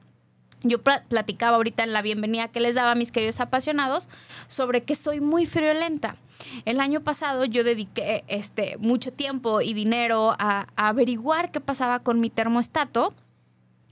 Yo 0.66 0.80
pla- 0.82 1.04
platicaba 1.08 1.56
ahorita 1.58 1.82
en 1.84 1.92
la 1.92 2.00
bienvenida 2.02 2.48
que 2.48 2.58
les 2.60 2.74
daba 2.74 2.92
a 2.92 2.94
mis 2.94 3.12
queridos 3.12 3.38
apasionados 3.40 4.08
sobre 4.46 4.82
que 4.82 4.96
soy 4.96 5.20
muy 5.20 5.44
friolenta. 5.46 6.16
El 6.64 6.80
año 6.80 7.00
pasado 7.02 7.44
yo 7.44 7.62
dediqué 7.64 8.24
este, 8.28 8.76
mucho 8.78 9.12
tiempo 9.12 9.60
y 9.60 9.74
dinero 9.74 10.34
a, 10.38 10.66
a 10.76 10.88
averiguar 10.88 11.50
qué 11.52 11.60
pasaba 11.60 12.00
con 12.00 12.18
mi 12.18 12.30
termostato. 12.30 13.14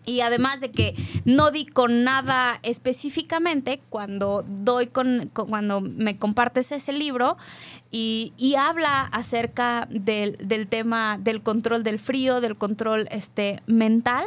Y 0.04 0.20
además 0.20 0.60
de 0.60 0.70
que 0.72 0.94
no 1.24 1.52
di 1.52 1.64
con 1.64 2.02
nada 2.02 2.58
específicamente, 2.62 3.80
cuando 3.88 4.44
doy 4.48 4.88
con, 4.88 5.30
cuando 5.32 5.80
me 5.80 6.18
compartes 6.18 6.72
ese 6.72 6.92
libro 6.92 7.36
y, 7.90 8.32
habla 8.58 9.02
acerca 9.12 9.86
del, 9.90 10.36
del 10.38 10.66
tema 10.66 11.18
del 11.18 11.42
control 11.42 11.82
del 11.84 11.98
frío, 11.98 12.40
del 12.40 12.56
control 12.56 13.06
este, 13.10 13.62
mental, 13.66 14.24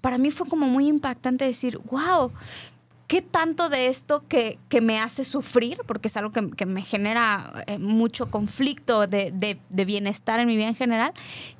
para 0.00 0.18
mí 0.18 0.30
fue 0.30 0.48
como 0.48 0.66
muy 0.66 0.86
impactante 0.88 1.44
decir, 1.44 1.78
wow, 1.90 2.32
¿qué 3.06 3.20
tanto 3.20 3.68
de 3.68 3.88
esto 3.88 4.24
que, 4.28 4.58
que 4.68 4.80
me 4.80 4.98
hace 5.00 5.24
sufrir? 5.24 5.78
Porque 5.86 6.08
es 6.08 6.16
algo 6.16 6.30
que, 6.30 6.50
que 6.50 6.64
me 6.66 6.82
genera 6.82 7.64
eh, 7.66 7.78
mucho 7.78 8.30
conflicto 8.30 9.06
de- 9.06 9.32
de 9.68 9.84
bienestar 9.84 10.40
en 10.40 10.46
mi 10.46 10.56
vida 10.56 10.68
en 10.68 10.74
general. 10.74 11.12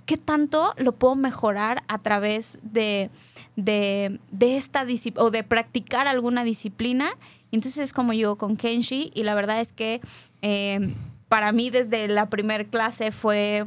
¿Qué 0.06 0.16
tanto 0.16 0.72
lo 0.78 0.92
puedo 0.92 1.16
mejorar 1.16 1.82
a 1.88 1.98
través 1.98 2.58
de, 2.62 3.10
de, 3.58 4.20
de 4.30 4.56
esta 4.56 4.84
disciplina 4.84 5.26
o 5.26 5.30
de 5.30 5.42
practicar 5.42 6.06
alguna 6.06 6.44
disciplina? 6.44 7.10
Entonces 7.50 7.78
es 7.78 7.92
como 7.92 8.12
yo 8.12 8.36
con 8.36 8.56
Kenshi 8.56 9.10
y 9.14 9.24
la 9.24 9.34
verdad 9.34 9.60
es 9.60 9.72
que 9.72 10.00
eh, 10.42 10.94
para 11.28 11.50
mí 11.52 11.68
desde 11.70 12.06
la 12.06 12.30
primer 12.30 12.66
clase 12.66 13.10
fue 13.10 13.64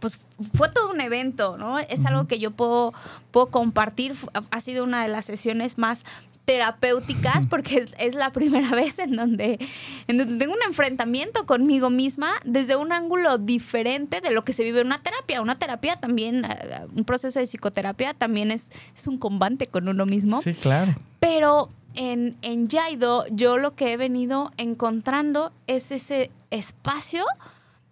pues 0.00 0.26
fue 0.54 0.68
todo 0.68 0.90
un 0.90 1.00
evento, 1.00 1.56
¿no? 1.56 1.78
Es 1.78 2.04
algo 2.06 2.26
que 2.26 2.38
yo 2.38 2.50
puedo, 2.50 2.92
puedo 3.30 3.46
compartir. 3.46 4.14
Ha 4.50 4.60
sido 4.60 4.84
una 4.84 5.02
de 5.02 5.08
las 5.08 5.24
sesiones 5.24 5.78
más 5.78 6.04
terapéuticas 6.48 7.46
porque 7.46 7.76
es, 7.76 7.94
es 7.98 8.14
la 8.14 8.32
primera 8.32 8.70
vez 8.74 8.98
en 8.98 9.16
donde, 9.16 9.58
en 10.06 10.16
donde 10.16 10.36
tengo 10.36 10.54
un 10.54 10.62
enfrentamiento 10.66 11.44
conmigo 11.44 11.90
misma 11.90 12.32
desde 12.42 12.74
un 12.74 12.90
ángulo 12.90 13.36
diferente 13.36 14.22
de 14.22 14.30
lo 14.30 14.46
que 14.46 14.54
se 14.54 14.64
vive 14.64 14.80
en 14.80 14.86
una 14.86 15.02
terapia. 15.02 15.42
Una 15.42 15.58
terapia 15.58 15.96
también, 15.96 16.46
eh, 16.46 16.86
un 16.96 17.04
proceso 17.04 17.38
de 17.38 17.44
psicoterapia 17.44 18.14
también 18.14 18.50
es, 18.50 18.70
es 18.96 19.06
un 19.06 19.18
combate 19.18 19.66
con 19.66 19.88
uno 19.88 20.06
mismo. 20.06 20.40
Sí, 20.40 20.54
claro. 20.54 20.94
Pero 21.20 21.68
en, 21.94 22.34
en 22.40 22.66
Yaido 22.66 23.26
yo 23.30 23.58
lo 23.58 23.74
que 23.74 23.92
he 23.92 23.98
venido 23.98 24.50
encontrando 24.56 25.52
es 25.66 25.92
ese 25.92 26.30
espacio 26.50 27.26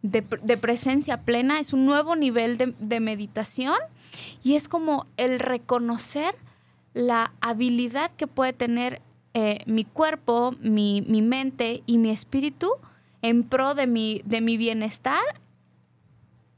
de, 0.00 0.24
de 0.42 0.56
presencia 0.56 1.18
plena, 1.18 1.60
es 1.60 1.74
un 1.74 1.84
nuevo 1.84 2.16
nivel 2.16 2.56
de, 2.56 2.72
de 2.78 3.00
meditación 3.00 3.76
y 4.42 4.54
es 4.54 4.66
como 4.66 5.04
el 5.18 5.40
reconocer 5.40 6.34
la 6.96 7.30
habilidad 7.42 8.10
que 8.16 8.26
puede 8.26 8.54
tener 8.54 9.02
eh, 9.34 9.58
mi 9.66 9.84
cuerpo, 9.84 10.54
mi, 10.62 11.04
mi 11.06 11.20
mente 11.20 11.82
y 11.84 11.98
mi 11.98 12.08
espíritu 12.08 12.72
en 13.20 13.42
pro 13.42 13.74
de 13.74 13.86
mi, 13.86 14.22
de 14.24 14.40
mi 14.40 14.56
bienestar 14.56 15.20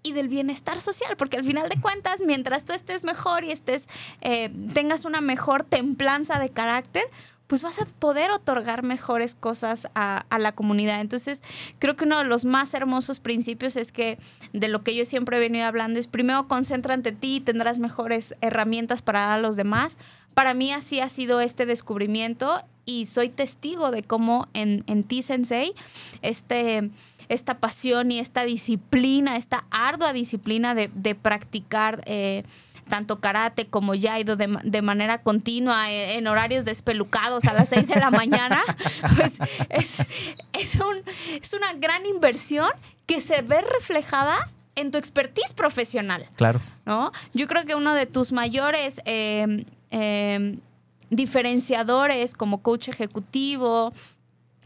y 0.05 0.13
del 0.13 0.29
bienestar 0.29 0.81
social, 0.81 1.17
porque 1.17 1.39
al 1.39 1.45
final 1.45 1.69
de 1.69 1.81
cuentas, 1.81 2.21
mientras 2.25 2.65
tú 2.65 2.73
estés 2.73 3.03
mejor 3.03 3.43
y 3.43 3.51
estés, 3.51 3.89
eh, 4.21 4.53
tengas 4.75 5.05
una 5.05 5.21
mejor 5.21 5.65
templanza 5.65 6.39
de 6.39 6.51
carácter, 6.51 7.03
pues 7.49 7.65
vas 7.65 7.81
a 7.81 7.87
poder 7.87 8.31
otorgar 8.31 8.85
mejores 8.85 9.35
cosas 9.35 9.89
a, 9.97 10.25
a, 10.29 10.39
la 10.39 10.53
comunidad. 10.53 11.01
Entonces, 11.01 11.43
creo 11.81 11.97
que 11.97 12.05
uno 12.05 12.19
de 12.19 12.25
los 12.25 12.45
más 12.45 12.75
hermosos 12.75 13.19
principios 13.19 13.75
es 13.75 13.91
que 13.91 14.19
de 14.53 14.69
lo 14.69 14.85
que 14.85 14.95
yo 14.95 15.05
siempre 15.05 15.39
he 15.39 15.41
venido 15.41 15.67
hablando 15.67 15.99
es 15.99 16.07
primero 16.07 16.47
concéntrate 16.47 17.09
en 17.09 17.17
ti 17.17 17.37
y 17.37 17.41
tendrás 17.41 17.81
mejores 17.81 18.37
herramientas 18.41 19.03
para 19.03 19.23
dar 19.23 19.39
a 19.39 19.43
los 19.43 19.57
demás. 19.57 19.99
Para 20.39 20.55
mí 20.55 20.71
así 20.71 21.01
ha 21.01 21.09
sido 21.09 21.41
este 21.41 21.67
descubrimiento 21.67 22.63
y 22.85 23.07
soy 23.07 23.29
testigo 23.29 23.91
de 23.91 24.05
cómo 24.05 24.47
en, 24.55 24.85
en 24.87 25.03
ti, 25.03 25.23
Sensei, 25.23 25.75
este 26.23 26.91
esta 27.29 27.59
pasión 27.59 28.13
y 28.13 28.21
esta 28.21 28.45
disciplina, 28.45 29.37
esta 29.37 29.65
ardua 29.73 30.13
disciplina 30.13 30.77
de, 30.77 30.93
de 30.95 31.17
practicar 31.17 32.05
eh, 32.07 32.45
tanto 32.89 33.19
karate 33.19 33.67
como 33.67 33.97
yaido 33.97 34.37
de, 34.37 34.57
de 34.63 34.81
manera 34.81 35.23
continua 35.23 35.91
en, 35.91 36.19
en, 36.19 36.27
horarios 36.29 36.65
despelucados 36.65 37.45
a 37.47 37.53
las 37.53 37.71
6 37.71 37.89
de 37.89 37.97
la 37.97 38.13
mañana, 38.13 38.63
pues 39.17 39.39
es, 39.71 40.07
es, 40.53 40.77
un, 40.77 41.03
es 41.43 41.53
una 41.53 41.73
gran 41.73 42.07
inversión 42.07 42.71
que 43.07 43.21
se 43.21 43.43
ve 43.43 43.61
reflejada 43.61 44.37
en 44.77 44.93
tu 44.93 44.99
expertise 44.99 45.53
profesional. 45.53 46.29
Claro. 46.37 46.61
¿no? 46.87 47.11
Yo 47.35 47.49
creo 47.49 47.65
que 47.65 47.75
uno 47.75 47.93
de 47.93 48.07
tus 48.07 48.31
mayores 48.31 49.03
eh, 49.05 49.65
eh, 49.91 50.59
diferenciadores 51.11 52.35
como 52.35 52.63
coach 52.63 52.89
ejecutivo, 52.89 53.93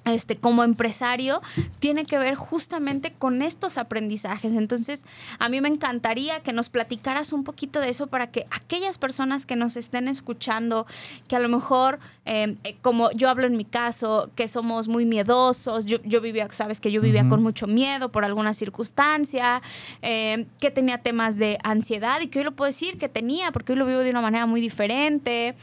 este, 0.04 0.36
como 0.36 0.64
empresario, 0.64 1.40
tiene 1.78 2.04
que 2.04 2.18
ver 2.18 2.34
justamente 2.34 3.12
con 3.12 3.42
estos 3.42 3.78
aprendizajes. 3.78 4.52
Entonces, 4.52 5.04
a 5.38 5.48
mí 5.48 5.60
me 5.60 5.68
encantaría 5.68 6.40
que 6.40 6.52
nos 6.52 6.68
platicaras 6.68 7.32
un 7.32 7.44
poquito 7.44 7.80
de 7.80 7.90
eso 7.90 8.08
para 8.08 8.30
que 8.30 8.46
aquellas 8.50 8.98
personas 8.98 9.46
que 9.46 9.56
nos 9.56 9.76
estén 9.76 10.08
escuchando, 10.08 10.86
que 11.28 11.36
a 11.36 11.38
lo 11.38 11.48
mejor, 11.48 12.00
eh, 12.24 12.56
como 12.82 13.10
yo 13.12 13.28
hablo 13.28 13.46
en 13.46 13.56
mi 13.56 13.64
caso, 13.64 14.30
que 14.34 14.48
somos 14.48 14.88
muy 14.88 15.04
miedosos, 15.04 15.86
yo, 15.86 15.98
yo 16.04 16.20
vivía, 16.20 16.48
sabes 16.50 16.80
que 16.80 16.90
yo 16.90 17.00
vivía 17.00 17.22
uh 17.22 17.26
-huh. 17.26 17.30
con 17.30 17.42
mucho 17.42 17.66
miedo 17.66 18.10
por 18.10 18.24
alguna 18.24 18.54
circunstancia, 18.54 19.62
eh, 20.02 20.46
que 20.60 20.70
tenía 20.70 20.98
temas 20.98 21.38
de 21.38 21.58
ansiedad 21.62 22.20
y 22.20 22.28
que 22.28 22.40
hoy 22.40 22.44
lo 22.44 22.52
puedo 22.52 22.66
decir 22.66 22.98
que 22.98 23.08
tenía, 23.08 23.52
porque 23.52 23.72
hoy 23.72 23.78
lo 23.78 23.86
vivo 23.86 24.00
de 24.00 24.10
una 24.10 24.20
manera 24.20 24.46
muy 24.46 24.60
diferente. 24.60 25.54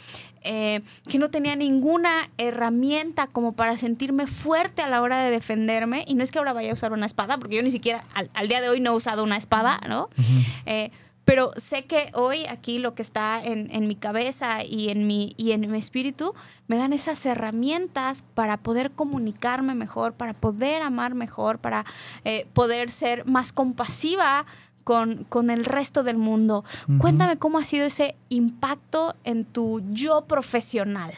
Eh, 0.43 0.81
que 1.07 1.19
no 1.19 1.29
tenía 1.29 1.55
ninguna 1.55 2.29
herramienta 2.37 3.27
como 3.27 3.53
para 3.53 3.77
sentirme 3.77 4.27
fuerte 4.27 4.81
a 4.81 4.87
la 4.87 5.01
hora 5.01 5.23
de 5.23 5.31
defenderme. 5.31 6.05
Y 6.07 6.15
no 6.15 6.23
es 6.23 6.31
que 6.31 6.39
ahora 6.39 6.53
vaya 6.53 6.71
a 6.71 6.73
usar 6.73 6.93
una 6.93 7.05
espada, 7.05 7.37
porque 7.37 7.55
yo 7.57 7.63
ni 7.63 7.71
siquiera 7.71 8.05
al, 8.13 8.29
al 8.33 8.47
día 8.47 8.61
de 8.61 8.69
hoy 8.69 8.79
no 8.79 8.91
he 8.91 8.95
usado 8.95 9.23
una 9.23 9.37
espada, 9.37 9.81
¿no? 9.87 10.09
Uh 10.17 10.21
-huh. 10.21 10.45
eh, 10.65 10.91
pero 11.29 11.51
sé 11.57 11.85
que 11.85 12.09
hoy 12.15 12.47
aquí 12.47 12.79
lo 12.79 12.95
que 12.95 13.03
está 13.03 13.39
en, 13.43 13.69
en, 13.69 13.87
mi 13.87 13.93
cabeza 13.93 14.63
y 14.63 14.89
en 14.89 15.05
mi, 15.05 15.35
y 15.37 15.51
en 15.51 15.69
mi 15.69 15.77
espíritu 15.77 16.33
me 16.67 16.75
dan 16.75 16.91
esas 16.91 17.23
herramientas 17.23 18.23
para 18.33 18.57
poder 18.57 18.89
comunicarme 18.89 19.75
mejor, 19.75 20.13
para 20.13 20.33
poder 20.33 20.81
amar 20.81 21.13
mejor, 21.13 21.59
para 21.59 21.85
eh, 22.25 22.47
poder 22.53 22.89
ser 22.89 23.27
más 23.27 23.51
compasiva 23.51 24.47
con, 24.89 25.23
con, 25.25 25.51
el 25.51 25.65
resto 25.65 26.01
del 26.01 26.17
mundo. 26.17 26.63
Uh 26.87 26.93
-huh. 26.93 26.97
Cuéntame 26.97 27.37
cómo 27.37 27.59
ha 27.59 27.63
sido 27.63 27.85
ese 27.85 28.15
impacto 28.29 29.13
en 29.23 29.45
tu 29.45 29.83
yo 29.91 30.25
profesional. 30.25 31.11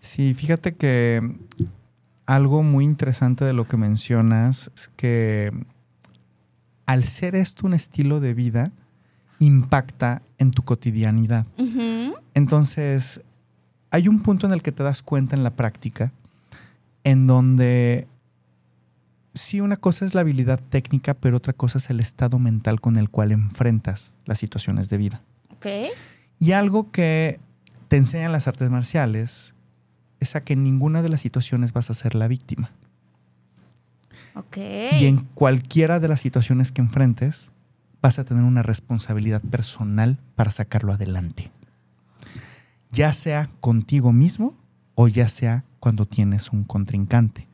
Sí, 0.00 0.34
fíjate 0.34 0.74
que 0.74 1.20
algo 2.26 2.64
muy 2.64 2.84
interesante 2.84 3.44
de 3.44 3.52
lo 3.52 3.68
que 3.68 3.76
mencionas 3.76 4.72
es 4.74 4.90
que 4.96 5.52
al 6.86 7.04
ser 7.04 7.36
esto 7.36 7.68
un 7.68 7.74
estilo 7.74 8.18
de 8.18 8.34
vida, 8.34 8.72
impacta 9.38 10.22
en 10.38 10.50
tu 10.50 10.64
cotidianidad. 10.64 11.46
Uh 11.56 11.62
-huh. 11.62 12.14
Entonces, 12.34 13.22
hay 13.92 14.08
un 14.08 14.22
punto 14.24 14.48
en 14.48 14.52
el 14.52 14.60
que 14.60 14.72
te 14.72 14.82
das 14.82 15.02
cuenta 15.02 15.36
en 15.36 15.44
la 15.44 15.50
práctica 15.50 16.12
en 17.04 17.28
donde 17.28 18.08
sí, 19.40 19.60
una 19.60 19.76
cosa 19.76 20.04
es 20.04 20.14
la 20.14 20.20
habilidad 20.20 20.60
técnica, 20.60 21.14
pero 21.14 21.36
otra 21.36 21.52
cosa 21.52 21.78
es 21.78 21.90
el 21.90 22.00
estado 22.00 22.38
mental 22.38 22.80
con 22.80 22.96
el 22.96 23.10
cual 23.10 23.32
enfrentas 23.32 24.14
las 24.24 24.38
situaciones 24.38 24.88
de 24.88 24.98
vida. 24.98 25.22
Okay. 25.56 25.88
Y 26.38 26.52
algo 26.52 26.90
que 26.90 27.40
te 27.88 27.96
enseñan 27.96 28.32
las 28.32 28.46
artes 28.48 28.70
marciales 28.70 29.54
es 30.20 30.36
a 30.36 30.42
que 30.42 30.52
en 30.52 30.64
ninguna 30.64 31.02
de 31.02 31.08
las 31.08 31.20
situaciones 31.20 31.72
vas 31.72 31.90
a 31.90 31.94
ser 31.94 32.14
la 32.14 32.28
víctima. 32.28 32.70
Okay. 34.34 34.90
Y 35.00 35.06
en 35.06 35.18
cualquiera 35.18 36.00
de 36.00 36.08
las 36.08 36.20
situaciones 36.20 36.70
que 36.70 36.80
enfrentes, 36.80 37.50
vas 38.00 38.18
a 38.18 38.24
tener 38.24 38.44
una 38.44 38.62
responsabilidad 38.62 39.42
personal 39.42 40.18
para 40.36 40.50
sacarlo 40.50 40.92
adelante. 40.92 41.50
Ya 42.92 43.12
sea 43.12 43.50
contigo 43.60 44.12
mismo 44.12 44.54
o 44.94 45.08
ya 45.08 45.28
sea 45.28 45.64
cuando 45.80 46.06
tienes 46.06 46.50
un 46.50 46.64
contrincante 46.64 47.48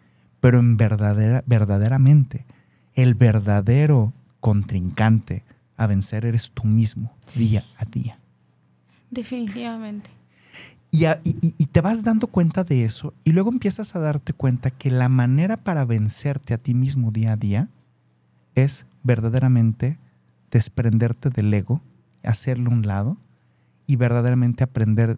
pero 0.44 0.58
en 0.58 0.76
verdadera, 0.76 1.42
verdaderamente, 1.46 2.44
el 2.92 3.14
verdadero 3.14 4.12
contrincante 4.40 5.42
a 5.78 5.86
vencer 5.86 6.26
eres 6.26 6.50
tú 6.50 6.66
mismo, 6.66 7.14
día 7.34 7.64
a 7.78 7.86
día. 7.86 8.18
Definitivamente. 9.10 10.10
Y, 10.90 11.06
a, 11.06 11.18
y, 11.24 11.54
y, 11.56 11.66
te 11.68 11.80
vas 11.80 12.04
dando 12.04 12.26
cuenta 12.26 12.62
de 12.62 12.84
eso 12.84 13.14
y 13.24 13.32
luego 13.32 13.50
empiezas 13.50 13.96
a 13.96 14.00
darte 14.00 14.34
cuenta 14.34 14.70
que 14.70 14.90
la 14.90 15.08
manera 15.08 15.56
para 15.56 15.86
vencerte 15.86 16.52
a 16.52 16.58
ti 16.58 16.74
mismo 16.74 17.10
día 17.10 17.32
a 17.32 17.36
día 17.38 17.70
es 18.54 18.84
verdaderamente 19.02 19.96
desprenderte 20.50 21.30
del 21.30 21.54
ego, 21.54 21.80
hacerlo 22.22 22.70
a 22.70 22.74
un 22.74 22.86
lado 22.86 23.16
y 23.86 23.96
verdaderamente 23.96 24.62
aprender, 24.62 25.16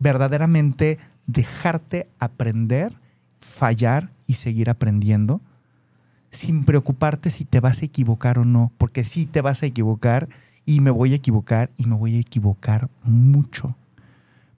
verdaderamente 0.00 0.98
dejarte 1.28 2.08
aprender 2.18 3.05
fallar 3.46 4.10
y 4.26 4.34
seguir 4.34 4.68
aprendiendo 4.70 5.40
sin 6.30 6.64
preocuparte 6.64 7.30
si 7.30 7.44
te 7.44 7.60
vas 7.60 7.82
a 7.82 7.86
equivocar 7.86 8.38
o 8.38 8.44
no, 8.44 8.72
porque 8.78 9.04
sí 9.04 9.26
te 9.26 9.40
vas 9.40 9.62
a 9.62 9.66
equivocar 9.66 10.28
y 10.64 10.80
me 10.80 10.90
voy 10.90 11.12
a 11.12 11.16
equivocar 11.16 11.70
y 11.76 11.86
me 11.86 11.94
voy 11.94 12.16
a 12.16 12.20
equivocar 12.20 12.90
mucho. 13.04 13.76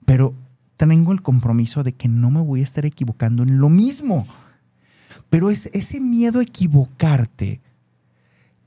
Pero 0.05 0.33
tengo 0.75 1.13
el 1.13 1.21
compromiso 1.21 1.83
de 1.83 1.93
que 1.93 2.07
no 2.07 2.31
me 2.31 2.41
voy 2.41 2.61
a 2.61 2.63
estar 2.63 2.85
equivocando 2.85 3.43
en 3.43 3.59
lo 3.59 3.69
mismo. 3.69 4.27
Pero 5.29 5.51
es, 5.51 5.69
ese 5.73 6.01
miedo 6.01 6.39
a 6.39 6.43
equivocarte 6.43 7.61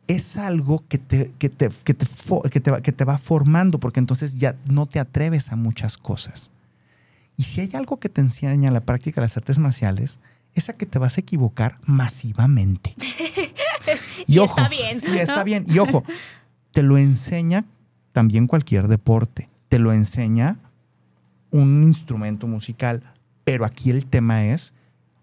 es 0.07 0.37
algo 0.37 0.85
que 0.89 0.99
te, 0.99 1.33
que, 1.39 1.49
te, 1.49 1.71
que, 1.85 1.95
te, 1.95 2.07
que, 2.51 2.61
te, 2.61 2.83
que 2.83 2.93
te 2.93 3.05
va 3.05 3.19
formando, 3.19 3.79
porque 3.79 4.01
entonces 4.01 4.37
ya 4.37 4.57
no 4.67 4.87
te 4.87 5.01
atreves 5.01 5.51
a 5.53 5.57
muchas 5.57 5.99
cosas. 5.99 6.52
Y 7.43 7.45
si 7.45 7.61
hay 7.61 7.71
algo 7.75 7.99
que 7.99 8.09
te 8.09 8.21
enseña 8.21 8.71
la 8.71 8.85
práctica 8.85 9.21
de 9.21 9.25
las 9.25 9.37
artes 9.37 9.59
marciales, 9.59 10.21
es 10.55 10.69
a 10.69 10.75
que 10.75 10.87
te 10.87 11.01
vas 11.01 11.17
a 11.17 11.23
equivocar 11.23 11.81
masivamente. 11.87 12.95
y, 14.29 14.35
y, 14.35 14.39
ojo, 14.39 14.57
está 14.57 14.69
bien. 14.69 15.01
Sí, 15.01 15.19
está 15.19 15.43
bien. 15.43 15.65
Y 15.67 15.81
ojo, 15.81 16.05
te 16.71 16.85
lo 16.85 16.99
enseña 16.99 17.65
también 18.13 18.47
cualquier 18.47 18.87
deporte. 18.87 19.49
Te 19.69 19.81
lo 19.81 19.93
enseña 19.93 20.59
un 21.51 21.83
instrumento 21.83 22.47
musical. 22.47 23.03
Pero 23.43 23.65
aquí 23.65 23.91
el 23.91 24.05
tema 24.05 24.45
es 24.45 24.73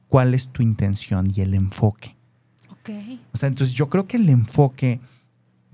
cuál 0.09 0.33
es 0.33 0.49
tu 0.49 0.61
intención 0.61 1.31
y 1.33 1.39
el 1.39 1.53
enfoque. 1.53 2.17
Okay. 2.81 3.21
O 3.31 3.37
sea, 3.37 3.47
entonces 3.47 3.73
yo 3.73 3.87
creo 3.87 4.07
que 4.07 4.17
el 4.17 4.27
enfoque 4.27 4.99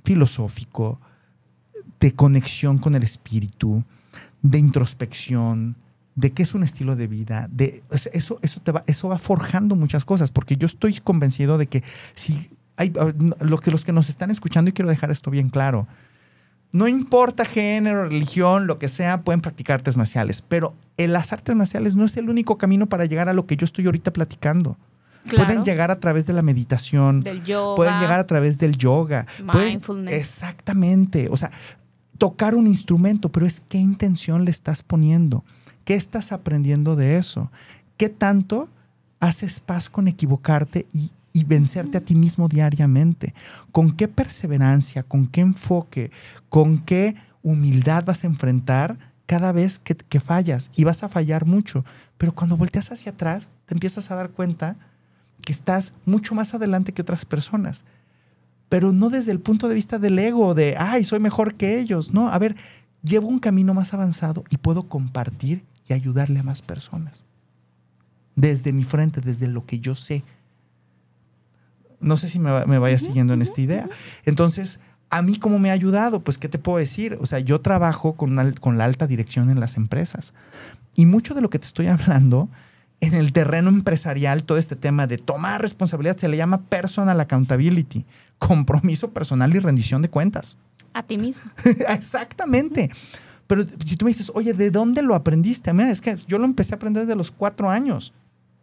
filosófico, 0.03 1.01
de 1.99 2.13
conexión 2.13 2.77
con 2.77 2.93
el 2.93 3.01
espíritu, 3.01 3.83
de 4.43 4.59
introspección, 4.59 5.75
de 6.15 6.31
qué 6.31 6.43
es 6.43 6.53
un 6.53 6.63
estilo 6.63 6.95
de 6.95 7.07
vida, 7.07 7.47
de 7.51 7.83
eso, 8.13 8.39
eso, 8.41 8.59
te 8.61 8.71
va, 8.71 8.83
eso 8.87 9.09
va 9.09 9.17
forjando 9.17 9.75
muchas 9.75 10.05
cosas, 10.05 10.31
porque 10.31 10.55
yo 10.55 10.65
estoy 10.65 10.99
convencido 10.99 11.57
de 11.57 11.67
que 11.67 11.83
si 12.15 12.49
hay 12.77 12.91
lo 13.39 13.59
que, 13.59 13.71
los 13.71 13.83
que 13.83 13.91
nos 13.91 14.09
están 14.09 14.31
escuchando, 14.31 14.69
y 14.69 14.73
quiero 14.73 14.89
dejar 14.89 15.11
esto 15.11 15.29
bien 15.29 15.49
claro, 15.49 15.87
no 16.71 16.87
importa 16.87 17.45
género, 17.45 18.03
religión, 18.03 18.67
lo 18.67 18.77
que 18.77 18.89
sea, 18.89 19.21
pueden 19.21 19.41
practicar 19.41 19.75
artes 19.75 19.97
marciales, 19.97 20.41
pero 20.41 20.73
en 20.97 21.13
las 21.13 21.31
artes 21.33 21.55
marciales 21.55 21.95
no 21.95 22.05
es 22.05 22.17
el 22.17 22.29
único 22.29 22.57
camino 22.57 22.87
para 22.87 23.05
llegar 23.05 23.29
a 23.29 23.33
lo 23.33 23.45
que 23.45 23.57
yo 23.57 23.65
estoy 23.65 23.85
ahorita 23.85 24.11
platicando. 24.11 24.77
Claro. 25.27 25.45
Pueden 25.45 25.63
llegar 25.63 25.89
a 25.89 25.99
través 25.99 26.27
de 26.27 26.33
la 26.33 26.43
meditación, 26.43 27.21
del 27.21 27.43
yoga, 27.43 27.75
pueden 27.75 27.99
llegar 27.99 28.19
a 28.19 28.27
través 28.27 28.57
del 28.57 28.77
yoga, 28.77 29.25
mindfulness. 29.39 30.05
Pueden, 30.05 30.07
exactamente, 30.09 31.29
o 31.31 31.37
sea, 31.37 31.49
tocar 32.17 32.55
un 32.55 32.67
instrumento, 32.67 33.31
pero 33.31 33.45
es 33.45 33.61
qué 33.67 33.79
intención 33.79 34.45
le 34.45 34.51
estás 34.51 34.83
poniendo. 34.83 35.43
¿Qué 35.85 35.93
estás 35.93 36.31
aprendiendo 36.31 36.95
de 36.95 37.17
eso? 37.17 37.51
¿Qué 37.95 38.09
tanto 38.09 38.67
haces 39.19 39.59
paz 39.59 39.89
con 39.89 40.07
equivocarte 40.07 40.87
y, 40.91 41.11
vencerte 41.45 41.97
a 41.97 42.01
ti 42.01 42.15
mismo 42.15 42.47
diariamente? 42.47 43.33
¿Con 43.71 43.91
qué 43.91 44.07
perseverancia, 44.07 45.03
con 45.03 45.27
qué 45.27 45.41
enfoque, 45.41 46.11
con 46.49 46.79
qué 46.79 47.15
humildad 47.43 48.03
vas 48.03 48.23
a 48.23 48.27
enfrentar 48.27 48.97
cada 49.27 49.51
vez 49.51 49.77
que, 49.77 49.95
que 49.95 50.19
fallas 50.19 50.71
y 50.75 50.83
vas 50.83 51.03
a 51.03 51.09
fallar 51.09 51.45
mucho. 51.45 51.85
Pero 52.17 52.33
cuando 52.33 52.57
volteas 52.57 52.91
hacia 52.91 53.11
atrás, 53.11 53.49
te 53.65 53.75
empiezas 53.75 54.09
a 54.09 54.15
dar 54.15 54.31
cuenta 54.31 54.75
que 55.41 55.53
estás 55.53 55.93
mucho 56.05 56.33
más 56.33 56.53
adelante 56.53 56.93
que 56.93 57.01
otras 57.01 57.25
personas. 57.25 57.85
Pero 58.69 58.91
no 58.91 59.09
desde 59.09 59.31
el 59.31 59.39
punto 59.39 59.67
de 59.67 59.75
vista 59.75 59.99
del 59.99 60.17
ego, 60.17 60.55
de, 60.55 60.75
ay, 60.77 61.05
soy 61.05 61.19
mejor 61.19 61.55
que 61.55 61.79
ellos. 61.79 62.11
No, 62.11 62.29
a 62.29 62.39
ver, 62.39 62.55
llevo 63.03 63.27
un 63.27 63.39
camino 63.39 63.73
más 63.75 63.93
avanzado 63.93 64.43
y 64.49 64.57
puedo 64.57 64.89
compartir 64.89 65.63
y 65.87 65.93
ayudarle 65.93 66.39
a 66.39 66.43
más 66.43 66.61
personas. 66.61 67.25
Desde 68.35 68.73
mi 68.73 68.83
frente, 68.83 69.21
desde 69.21 69.47
lo 69.47 69.65
que 69.65 69.79
yo 69.79 69.95
sé. 69.95 70.23
No 71.99 72.17
sé 72.17 72.27
si 72.27 72.39
me, 72.39 72.65
me 72.65 72.77
vaya 72.77 72.99
siguiendo 72.99 73.33
en 73.33 73.41
esta 73.41 73.61
idea. 73.61 73.89
Entonces, 74.25 74.79
¿a 75.09 75.21
mí 75.21 75.37
cómo 75.37 75.59
me 75.59 75.69
ha 75.69 75.73
ayudado? 75.73 76.19
Pues, 76.21 76.37
¿qué 76.37 76.49
te 76.49 76.59
puedo 76.59 76.77
decir? 76.77 77.17
O 77.21 77.25
sea, 77.25 77.39
yo 77.39 77.61
trabajo 77.61 78.13
con, 78.13 78.53
con 78.59 78.77
la 78.77 78.85
alta 78.85 79.07
dirección 79.07 79.49
en 79.49 79.59
las 79.59 79.77
empresas. 79.77 80.33
Y 80.95 81.05
mucho 81.05 81.33
de 81.33 81.41
lo 81.41 81.49
que 81.49 81.59
te 81.59 81.65
estoy 81.65 81.87
hablando 81.87 82.49
en 83.01 83.13
el 83.13 83.33
terreno 83.33 83.69
empresarial, 83.69 84.43
todo 84.43 84.57
este 84.57 84.75
tema 84.75 85.07
de 85.07 85.17
tomar 85.17 85.61
responsabilidad 85.61 86.17
se 86.17 86.27
le 86.27 86.37
llama 86.37 86.61
personal 86.63 87.19
accountability, 87.19 88.05
compromiso 88.39 89.11
personal 89.11 89.55
y 89.55 89.59
rendición 89.59 90.01
de 90.01 90.09
cuentas. 90.09 90.57
A 90.93 91.03
ti 91.03 91.17
mismo. 91.17 91.51
Exactamente. 91.89 92.89
Pero 93.47 93.63
si 93.85 93.95
tú 93.95 94.05
me 94.05 94.11
dices, 94.11 94.31
oye, 94.33 94.53
¿de 94.53 94.71
dónde 94.71 95.01
lo 95.01 95.15
aprendiste? 95.15 95.71
Mira, 95.73 95.91
es 95.91 96.01
que 96.01 96.17
yo 96.27 96.37
lo 96.37 96.45
empecé 96.45 96.73
a 96.73 96.77
aprender 96.77 97.03
desde 97.03 97.15
los 97.15 97.31
cuatro 97.31 97.69
años 97.69 98.13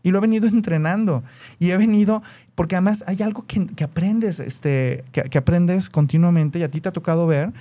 y 0.02 0.10
lo 0.10 0.18
he 0.18 0.20
venido 0.20 0.46
entrenando 0.48 1.22
y 1.58 1.70
he 1.70 1.76
venido, 1.76 2.22
porque 2.54 2.76
además 2.76 3.04
hay 3.06 3.22
algo 3.22 3.46
que, 3.46 3.84
aprendes, 3.84 4.40
este, 4.40 5.04
que, 5.12 5.38
aprendes 5.38 5.90
continuamente 5.90 6.58
y 6.58 6.62
a 6.62 6.70
ti 6.70 6.80
te 6.80 6.88
ha 6.88 6.92
tocado 6.92 7.26
ver, 7.26 7.52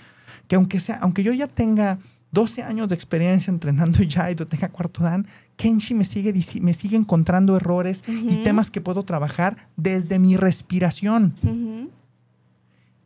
que 0.47 0.55
aunque, 0.55 0.79
sea, 0.79 0.97
aunque 0.97 1.23
yo 1.23 1.33
ya 1.33 1.47
tenga 1.47 1.99
12 2.31 2.63
años 2.63 2.89
de 2.89 2.95
experiencia 2.95 3.51
entrenando 3.51 4.01
ya 4.03 4.31
y 4.31 4.35
tenga 4.35 4.69
cuarto 4.69 5.03
dan, 5.03 5.27
Kenshi 5.57 5.93
me 5.93 6.05
sigue, 6.05 6.33
me 6.61 6.73
sigue 6.73 6.97
encontrando 6.97 7.55
errores 7.55 8.03
y 8.07 8.37
temas 8.37 8.71
que 8.71 8.81
puedo 8.81 9.03
trabajar 9.03 9.67
desde 9.77 10.17
mi 10.17 10.35
respiración. 10.35 11.35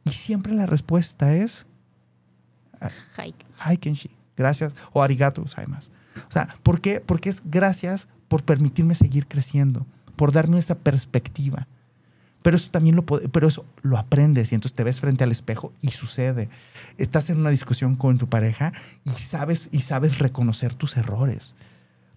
Y 0.06 0.12
siempre 0.12 0.54
la 0.54 0.66
respuesta 0.66 1.36
es... 1.36 1.66
Hi. 3.70 3.78
Kenshi. 3.78 4.10
Gracias. 4.38 4.74
O 4.94 5.02
arigato 5.02 5.44
además. 5.56 5.92
O 6.28 6.32
sea, 6.32 6.56
¿por 6.64 6.82
qué? 6.82 7.00
Porque 7.00 7.30
es 7.30 7.42
gracias 7.46 8.08
por 8.28 8.44
permitirme 8.44 8.96
seguir 8.96 9.28
creciendo, 9.28 9.86
por 10.16 10.32
darme 10.32 10.58
esa 10.58 10.76
perspectiva. 10.76 11.68
Pero 12.42 12.58
eso 12.58 12.70
también 12.70 12.96
lo, 12.96 13.06
pero 13.06 13.48
eso 13.48 13.66
lo 13.82 13.98
aprendes 13.98 14.52
y 14.52 14.56
entonces 14.56 14.76
te 14.76 14.84
ves 14.84 15.00
frente 15.00 15.24
al 15.24 15.32
espejo 15.32 15.74
y 15.82 15.90
sucede. 15.90 16.50
Estás 16.98 17.30
en 17.30 17.40
una 17.40 17.50
discusión 17.50 17.96
con 17.96 18.18
tu 18.18 18.30
pareja 18.30 18.72
y 19.04 19.10
sabes, 19.10 19.70
y 19.72 19.80
sabes 19.80 20.20
reconocer 20.20 20.76
tus 20.76 20.96
errores. 20.96 21.56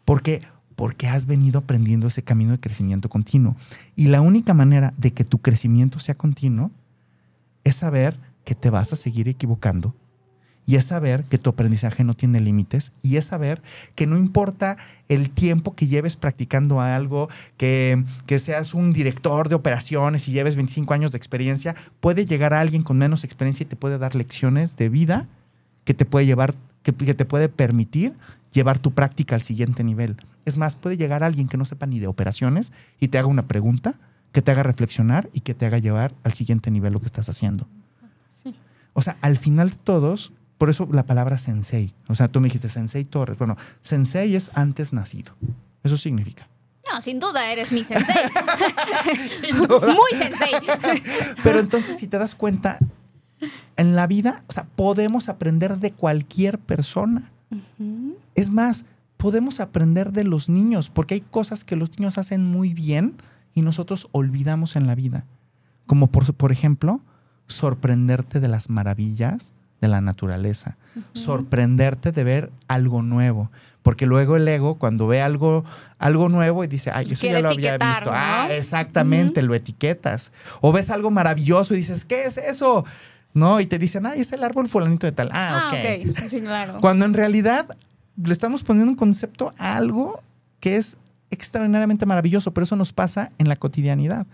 ¿Por 0.04 0.22
qué? 0.22 0.42
Porque 0.76 1.08
has 1.08 1.26
venido 1.26 1.58
aprendiendo 1.58 2.08
ese 2.08 2.22
camino 2.22 2.52
de 2.52 2.60
crecimiento 2.60 3.08
continuo. 3.08 3.56
Y 3.96 4.08
la 4.08 4.20
única 4.20 4.52
manera 4.52 4.92
de 4.98 5.12
que 5.12 5.24
tu 5.24 5.38
crecimiento 5.38 5.98
sea 5.98 6.14
continuo 6.14 6.70
es 7.64 7.76
saber 7.76 8.18
que 8.44 8.54
te 8.54 8.68
vas 8.70 8.92
a 8.92 8.96
seguir 8.96 9.28
equivocando 9.28 9.94
y 10.68 10.76
es 10.76 10.84
saber 10.84 11.24
que 11.24 11.38
tu 11.38 11.48
aprendizaje 11.48 12.04
no 12.04 12.12
tiene 12.12 12.42
límites 12.42 12.92
y 13.00 13.16
es 13.16 13.24
saber 13.24 13.62
que 13.94 14.06
no 14.06 14.18
importa 14.18 14.76
el 15.08 15.30
tiempo 15.30 15.74
que 15.74 15.86
lleves 15.86 16.16
practicando 16.16 16.82
algo, 16.82 17.30
que, 17.56 18.04
que, 18.26 18.38
seas 18.38 18.74
un 18.74 18.92
director 18.92 19.48
de 19.48 19.54
operaciones 19.54 20.28
y 20.28 20.32
lleves 20.32 20.56
25 20.56 20.92
años 20.92 21.10
de 21.10 21.16
experiencia, 21.16 21.74
puede 22.00 22.26
llegar 22.26 22.52
a 22.52 22.60
alguien 22.60 22.82
con 22.82 22.98
menos 22.98 23.24
experiencia 23.24 23.64
y 23.64 23.66
te 23.66 23.76
puede 23.76 23.96
dar 23.96 24.14
lecciones 24.14 24.76
de 24.76 24.90
vida 24.90 25.26
que 25.86 25.94
te 25.94 26.04
puede 26.04 26.26
llevar, 26.26 26.54
que, 26.82 26.92
que 26.92 27.14
te 27.14 27.24
puede 27.24 27.48
permitir 27.48 28.12
llevar 28.52 28.78
tu 28.78 28.92
práctica 28.92 29.36
al 29.36 29.42
siguiente 29.42 29.82
nivel. 29.84 30.16
Es 30.44 30.58
más, 30.58 30.76
puede 30.76 30.98
llegar 30.98 31.22
a 31.22 31.26
alguien 31.28 31.48
que 31.48 31.56
no 31.56 31.64
sepa 31.64 31.86
ni 31.86 31.98
de 31.98 32.08
operaciones 32.08 32.72
y 33.00 33.08
te 33.08 33.16
haga 33.16 33.28
una 33.28 33.48
pregunta 33.48 33.94
que 34.32 34.42
te 34.42 34.50
haga 34.50 34.64
reflexionar 34.64 35.30
y 35.32 35.40
que 35.40 35.54
te 35.54 35.64
haga 35.64 35.78
llevar 35.78 36.12
al 36.24 36.34
siguiente 36.34 36.70
nivel 36.70 36.92
lo 36.92 37.00
que 37.00 37.06
estás 37.06 37.30
haciendo. 37.30 37.66
O 38.92 39.02
sea, 39.02 39.16
al 39.20 39.36
final 39.36 39.70
de 39.70 39.76
todos, 39.76 40.32
por 40.58 40.70
eso 40.70 40.88
la 40.90 41.04
palabra 41.04 41.38
sensei. 41.38 41.94
O 42.08 42.14
sea, 42.14 42.28
tú 42.28 42.40
me 42.40 42.48
dijiste 42.48 42.68
sensei 42.68 43.04
Torres. 43.04 43.38
Bueno, 43.38 43.56
sensei 43.80 44.34
es 44.34 44.50
antes 44.54 44.92
nacido. 44.92 45.34
Eso 45.84 45.96
significa. 45.96 46.48
No, 46.92 47.00
sin 47.00 47.20
duda 47.20 47.50
eres 47.52 47.70
mi 47.70 47.84
sensei. 47.84 48.16
sin 49.40 49.56
duda. 49.56 49.94
Muy 49.94 50.10
sensei. 50.18 50.52
Pero 51.44 51.60
entonces, 51.60 51.96
si 51.96 52.08
te 52.08 52.18
das 52.18 52.34
cuenta, 52.34 52.78
en 53.76 53.94
la 53.94 54.06
vida, 54.08 54.42
o 54.48 54.52
sea, 54.52 54.64
podemos 54.64 55.28
aprender 55.28 55.78
de 55.78 55.92
cualquier 55.92 56.58
persona. 56.58 57.30
Es 58.34 58.50
más, 58.50 58.84
podemos 59.16 59.60
aprender 59.60 60.12
de 60.12 60.24
los 60.24 60.48
niños, 60.48 60.90
porque 60.90 61.14
hay 61.14 61.20
cosas 61.20 61.64
que 61.64 61.76
los 61.76 61.98
niños 61.98 62.18
hacen 62.18 62.44
muy 62.44 62.74
bien 62.74 63.14
y 63.54 63.62
nosotros 63.62 64.08
olvidamos 64.12 64.76
en 64.76 64.86
la 64.86 64.94
vida. 64.94 65.24
Como 65.86 66.08
por, 66.08 66.34
por 66.34 66.52
ejemplo, 66.52 67.00
sorprenderte 67.46 68.40
de 68.40 68.48
las 68.48 68.68
maravillas 68.68 69.54
de 69.80 69.88
la 69.88 70.00
naturaleza, 70.00 70.76
sorprenderte 71.12 72.12
de 72.12 72.24
ver 72.24 72.50
algo 72.66 73.02
nuevo. 73.02 73.50
Porque 73.82 74.06
luego 74.06 74.36
el 74.36 74.46
ego, 74.46 74.74
cuando 74.74 75.06
ve 75.06 75.22
algo, 75.22 75.64
algo 75.98 76.28
nuevo 76.28 76.62
y 76.62 76.66
dice, 76.66 76.90
ay, 76.92 77.12
eso 77.12 77.26
ya 77.26 77.40
lo 77.40 77.48
había 77.48 77.78
visto. 77.78 78.10
Ah, 78.12 78.48
exactamente, 78.50 79.40
lo 79.40 79.54
etiquetas. 79.54 80.32
O 80.60 80.72
ves 80.72 80.90
algo 80.90 81.10
maravilloso 81.10 81.74
y 81.74 81.78
dices, 81.78 82.04
¿qué 82.04 82.24
es 82.24 82.36
eso? 82.36 82.84
¿No? 83.32 83.60
Y 83.60 83.66
te 83.66 83.78
dicen, 83.78 84.04
ay, 84.04 84.20
es 84.20 84.32
el 84.32 84.44
árbol 84.44 84.68
fulanito 84.68 85.06
de 85.06 85.12
tal. 85.12 85.30
Ah, 85.32 85.70
ah 85.70 85.74
ok. 85.74 86.18
Sí, 86.28 86.40
claro. 86.40 86.80
Cuando 86.80 87.06
en 87.06 87.14
realidad 87.14 87.76
le 88.22 88.32
estamos 88.32 88.64
poniendo 88.64 88.90
un 88.90 88.96
concepto 88.96 89.54
a 89.58 89.76
algo 89.76 90.22
que 90.60 90.76
es 90.76 90.98
extraordinariamente 91.30 92.06
maravilloso, 92.06 92.52
pero 92.52 92.64
eso 92.64 92.76
nos 92.76 92.92
pasa 92.92 93.30
en 93.38 93.48
la 93.48 93.56
cotidianidad, 93.56 94.26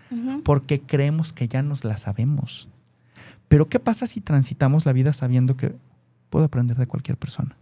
porque 0.44 0.80
creemos 0.80 1.32
que 1.32 1.48
ya 1.48 1.62
nos 1.62 1.84
la 1.84 1.96
sabemos. 1.96 2.68
Pero 3.48 3.68
¿qué 3.68 3.78
pasa 3.80 4.06
si 4.06 4.20
transitamos 4.20 4.86
la 4.86 4.92
vida 4.92 5.12
sabiendo 5.12 5.56
que 5.56 5.74
puedo 6.30 6.44
aprender 6.44 6.76
de 6.76 6.86
cualquier 6.86 7.16
persona? 7.16 7.56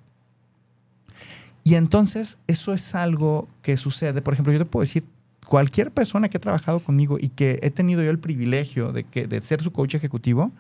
Y 1.65 1.75
entonces 1.77 2.39
eso 2.47 2.73
es 2.73 2.95
algo 2.95 3.49
que 3.63 3.77
sucede. 3.77 4.23
Por 4.23 4.35
ejemplo, 4.35 4.53
yo 4.53 4.59
te 4.59 4.65
puedo 4.65 4.83
decir, 4.83 5.05
cualquier 5.47 5.91
persona 5.91 6.29
que 6.29 6.39
ha 6.39 6.41
trabajado 6.41 6.81
conmigo 6.81 7.19
y 7.21 7.29
que 7.29 7.59
he 7.63 7.71
tenido 7.71 8.03
yo 8.03 8.11
el 8.11 8.19
privilegio 8.19 8.93
de, 8.93 9.05
que, 9.05 9.27
de 9.27 9.43
ser 9.43 9.63
su 9.63 9.73
coach 9.73 9.95
ejecutivo, 9.95 10.51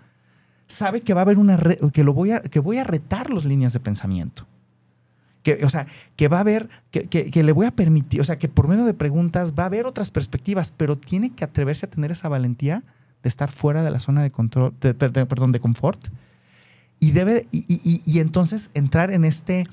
sabe 0.66 1.00
que 1.00 1.14
va 1.14 1.20
a 1.20 1.24
haber 1.24 1.38
una 1.38 1.58
que 1.92 2.04
lo 2.04 2.12
voy 2.12 2.32
a, 2.32 2.40
que 2.40 2.60
voy 2.60 2.78
a 2.78 2.84
retar 2.84 3.30
las 3.30 3.44
líneas 3.44 3.72
de 3.72 3.80
pensamiento. 3.80 4.46
Que, 5.42 5.64
o 5.64 5.70
sea, 5.70 5.86
que 6.14 6.28
va 6.28 6.36
a 6.36 6.40
haber, 6.40 6.68
que, 6.92 7.08
que, 7.08 7.42
le 7.42 7.50
voy 7.50 7.66
a 7.66 7.72
permitir, 7.72 8.20
o 8.20 8.24
sea, 8.24 8.38
que 8.38 8.48
por 8.48 8.68
medio 8.68 8.84
de 8.84 8.94
preguntas 8.94 9.54
va 9.58 9.64
a 9.64 9.66
haber 9.66 9.86
otras 9.86 10.12
perspectivas, 10.12 10.72
pero 10.76 10.96
tiene 10.96 11.30
que 11.30 11.42
atreverse 11.42 11.86
a 11.86 11.90
tener 11.90 12.12
esa 12.12 12.28
valentía 12.28 12.84
de 13.22 13.28
estar 13.28 13.50
fuera 13.50 13.82
de 13.82 13.90
la 13.90 14.00
zona 14.00 14.22
de 14.22 14.30
control, 14.30 14.72
perdón, 14.74 15.52
de 15.52 15.60
confort. 15.60 16.08
Y 17.00 17.12
debe, 17.12 17.46
y, 17.50 18.18
entonces 18.20 18.70
entrar 18.74 19.10
en 19.10 19.24
este 19.24 19.66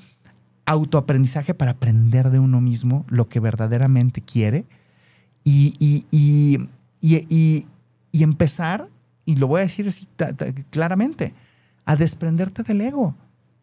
autoaprendizaje 0.66 1.54
para 1.54 1.72
aprender 1.72 2.30
de 2.30 2.38
uno 2.38 2.60
mismo 2.60 3.04
lo 3.08 3.28
que 3.28 3.40
verdaderamente 3.40 4.20
quiere 4.20 4.64
y, 5.44 5.74
y, 6.10 6.58
empezar, 8.12 8.88
y 9.24 9.36
lo 9.36 9.46
voy 9.46 9.60
a 9.60 9.64
decir 9.64 9.86
así 9.86 10.06
claramente, 10.70 11.34
a 11.84 11.96
desprenderte 11.96 12.62
del 12.62 12.80
ego, 12.80 13.14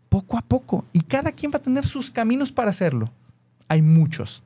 poco 0.10 0.38
a 0.38 0.42
poco. 0.42 0.86
Y 0.94 1.02
cada 1.02 1.32
quien 1.32 1.52
va 1.52 1.58
a 1.58 1.62
tener 1.62 1.86
sus 1.86 2.10
caminos 2.10 2.52
para 2.52 2.72
hacerlo. 2.72 3.12
Hay 3.68 3.82
muchos. 3.82 4.44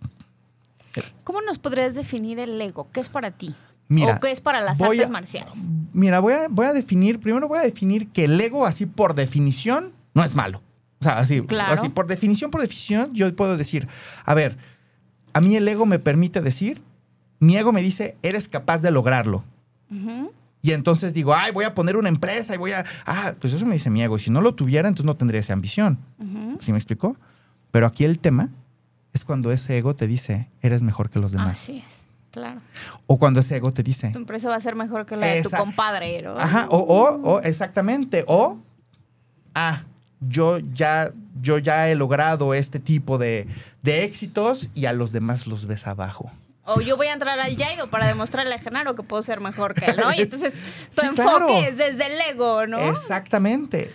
¿Cómo 1.24 1.42
nos 1.42 1.60
podrías 1.60 1.94
definir 1.94 2.40
el 2.40 2.60
ego? 2.60 2.88
¿Qué 2.92 3.00
es 3.00 3.10
para 3.10 3.32
ti? 3.32 3.56
Mira, 3.92 4.16
¿O 4.16 4.20
qué 4.22 4.32
es 4.32 4.40
para 4.40 4.62
las 4.62 4.80
artes 4.80 5.10
marciales? 5.10 5.54
Mira, 5.92 6.22
voy 6.22 6.34
a, 6.34 6.48
voy 6.48 6.66
a 6.66 6.72
definir, 6.72 7.20
primero 7.20 7.50
voy 7.50 7.60
a 7.60 7.64
definir 7.64 8.08
que 8.08 8.24
el 8.24 8.40
ego, 8.40 8.66
así 8.66 8.86
por 8.86 9.16
definición, 9.16 9.92
no 10.14 10.24
es 10.24 10.34
malo. 10.34 10.62
O 11.02 11.04
sea, 11.04 11.20
así, 11.20 11.42
así 11.68 11.90
por 11.90 12.08
definición, 12.08 12.52
por 12.52 12.62
definición, 12.62 13.14
yo 13.14 13.36
puedo 13.36 13.58
decir, 13.58 13.90
a 14.24 14.34
ver, 14.34 14.58
a 15.34 15.42
mí 15.42 15.58
el 15.58 15.68
ego 15.68 15.86
me 15.86 16.00
permite 16.00 16.40
decir, 16.40 16.82
mi 17.40 17.58
ego 17.58 17.74
me 17.74 17.82
dice, 17.82 18.16
eres 18.22 18.48
capaz 18.48 18.82
de 18.82 18.92
lograrlo. 18.92 19.44
Y 20.62 20.72
entonces 20.72 21.14
digo, 21.14 21.36
ay, 21.36 21.52
voy 21.52 21.66
a 21.66 21.74
poner 21.74 21.98
una 21.98 22.08
empresa 22.08 22.56
y 22.56 22.58
voy 22.58 22.72
a. 22.72 22.86
Ah, 23.06 23.34
pues 23.42 23.52
eso 23.52 23.66
me 23.66 23.74
dice 23.74 23.90
mi 23.90 24.02
ego. 24.02 24.16
Y 24.16 24.22
si 24.22 24.30
no 24.32 24.40
lo 24.40 24.56
tuviera, 24.56 24.88
entonces 24.88 25.06
no 25.06 25.18
tendría 25.18 25.42
esa 25.42 25.52
ambición. 25.52 25.98
¿Sí 26.62 26.72
me 26.72 26.78
explicó? 26.78 27.18
Pero 27.72 27.88
aquí 27.88 28.06
el 28.06 28.20
tema 28.20 28.50
es 29.12 29.26
cuando 29.26 29.52
ese 29.52 29.78
ego 29.78 29.96
te 29.96 30.08
dice, 30.08 30.48
eres 30.62 30.82
mejor 30.82 31.10
que 31.10 31.20
los 31.20 31.34
demás. 31.34 31.62
Así 31.62 31.80
es. 31.86 32.01
Claro. 32.32 32.62
O 33.08 33.20
cuando 33.20 33.42
ese 33.42 33.58
ego 33.58 33.72
te 33.72 33.84
dice. 33.84 34.10
Tu 34.10 34.20
empresa 34.20 34.48
va 34.50 34.56
a 34.56 34.62
ser 34.62 34.76
mejor 34.76 35.06
que 35.06 35.18
la 35.18 35.28
de 35.28 35.44
tu 35.44 35.50
compadre. 35.52 36.26
Ajá, 36.38 36.68
o, 36.70 36.78
o, 36.78 37.34
o, 37.34 37.42
exactamente. 37.42 38.24
O, 38.28 38.58
ah, 39.54 39.84
yo 40.22 40.60
ya, 40.60 41.12
yo 41.42 41.58
ya 41.58 41.90
he 41.90 41.96
logrado 41.96 42.54
este 42.54 42.80
tipo 42.80 43.18
de, 43.18 43.48
de 43.82 44.04
éxitos 44.06 44.70
y 44.74 44.86
a 44.86 44.94
los 44.94 45.12
demás 45.12 45.46
los 45.46 45.66
ves 45.66 45.88
abajo. 45.88 46.32
O 46.64 46.80
yo 46.80 46.96
voy 46.96 47.08
a 47.08 47.14
entrar 47.14 47.40
al 47.40 47.58
Jaido 47.58 47.90
para 47.90 48.08
demostrarle 48.08 48.56
a 48.56 48.60
Genaro 48.60 48.96
que 48.96 49.04
puedo 49.04 49.22
ser 49.24 49.42
mejor 49.42 49.74
que 49.74 49.86
él, 49.86 49.98
¿no? 49.98 50.14
Y 50.16 50.22
entonces 50.22 50.56
tu 50.96 51.06
enfoque 51.06 51.68
es 51.68 51.78
desde 51.78 52.06
el 52.06 52.22
ego, 52.34 52.68
¿no? 52.68 52.78
Exactamente. 52.78 53.92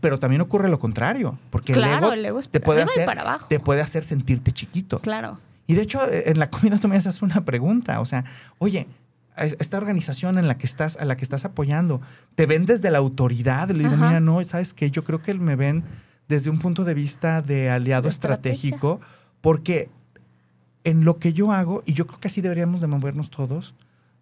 Pero 0.00 0.18
también 0.18 0.40
ocurre 0.40 0.68
lo 0.68 0.78
contrario, 0.78 1.38
porque 1.50 1.72
Claro, 1.72 1.92
el 1.92 1.98
ego, 1.98 2.12
el 2.12 2.24
ego 2.26 2.40
es 2.40 2.48
te, 2.48 2.60
puede 2.60 2.82
hacer, 2.82 3.06
para 3.06 3.22
abajo. 3.22 3.46
te 3.48 3.58
puede 3.58 3.80
hacer 3.80 4.02
sentirte 4.02 4.52
chiquito. 4.52 5.00
Claro. 5.00 5.38
Y 5.70 5.74
de 5.74 5.82
hecho, 5.82 6.04
eh, 6.10 6.24
en 6.26 6.40
la 6.40 6.50
comida 6.50 6.78
tú 6.78 6.88
me 6.88 6.96
haces 6.96 7.22
una 7.22 7.44
pregunta. 7.44 8.00
O 8.00 8.04
sea, 8.04 8.24
oye, 8.58 8.88
esta 9.36 9.76
organización 9.76 10.36
en 10.36 10.48
la 10.48 10.58
que 10.58 10.66
estás, 10.66 10.96
a 10.96 11.04
la 11.04 11.14
que 11.14 11.22
estás 11.22 11.44
apoyando, 11.44 12.00
¿te 12.34 12.46
ven 12.46 12.66
desde 12.66 12.90
la 12.90 12.98
autoridad? 12.98 13.70
Le 13.70 13.84
digo, 13.84 13.94
Ajá. 13.94 14.08
mira, 14.08 14.20
no, 14.20 14.42
¿sabes 14.42 14.74
qué? 14.74 14.90
Yo 14.90 15.04
creo 15.04 15.22
que 15.22 15.32
me 15.34 15.54
ven 15.54 15.84
desde 16.26 16.50
un 16.50 16.58
punto 16.58 16.82
de 16.82 16.94
vista 16.94 17.40
de 17.40 17.70
aliado 17.70 18.02
De 18.02 18.08
estratégico, 18.08 19.00
porque 19.40 19.90
en 20.82 21.04
lo 21.04 21.20
que 21.20 21.34
yo 21.34 21.52
hago, 21.52 21.84
y 21.86 21.92
yo 21.92 22.08
creo 22.08 22.18
que 22.18 22.26
así 22.26 22.40
deberíamos 22.40 22.80
de 22.80 22.88
movernos 22.88 23.30
todos, 23.30 23.76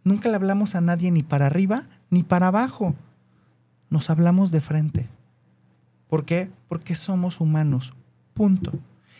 nunca 0.05 0.29
le 0.29 0.35
hablamos 0.35 0.75
a 0.75 0.83
nadie 0.83 1.11
ni 1.11 1.23
para 1.23 1.47
arriba 1.47 1.85
ni 2.11 2.25
para 2.25 2.49
abajo. 2.49 2.95
Nos 3.89 4.11
hablamos 4.11 4.51
de 4.51 4.61
frente. 4.61 5.09
¿Por 6.09 6.27
qué? 6.27 6.51
Porque 6.69 6.95
somos 6.95 7.41
humanos. 7.41 7.95
Punto. 8.35 8.75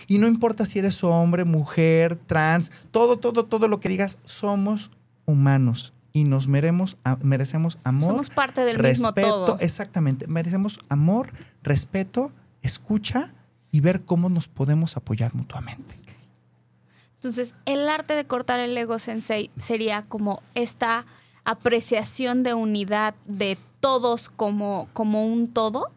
Y 0.07 0.19
no 0.19 0.27
importa 0.27 0.65
si 0.67 0.79
eres 0.79 1.03
hombre, 1.05 1.45
mujer, 1.45 2.17
trans, 2.17 2.71
todo, 2.91 3.19
todo, 3.19 3.45
todo 3.45 3.69
lo 3.69 3.81
que 3.81 3.89
digas, 3.89 4.19
somos 4.25 4.91
humanos 5.27 5.93
y 6.13 6.25
nos 6.25 6.49
meremos, 6.49 6.97
merecemos 7.23 7.79
amor. 7.85 8.13
Somos 8.13 8.31
parte 8.31 8.63
del 8.63 8.77
respeto, 8.79 9.11
mismo 9.27 9.31
todo. 9.47 9.59
exactamente, 9.61 10.27
merecemos 10.27 10.79
amor, 10.89 11.33
respeto, 11.63 12.33
escucha 12.63 13.33
y 13.71 13.81
ver 13.81 14.03
cómo 14.05 14.29
nos 14.31 14.49
podemos 14.49 14.97
apoyar 14.97 15.35
mutuamente. 15.35 15.97
Entonces, 17.17 17.55
el 17.67 17.89
arte 17.89 18.15
de 18.15 18.25
cortar 18.25 18.61
el 18.61 18.77
ego 18.79 18.99
sensei 18.99 19.51
sería 19.59 20.03
como 20.03 20.41
esta 20.55 21.05
apreciación 21.45 22.43
de 22.43 22.55
unidad 22.55 23.15
de 23.27 23.59
todos 23.81 24.29
como, 24.29 24.89
como 24.93 25.27
un 25.27 25.49
todo. 25.49 25.91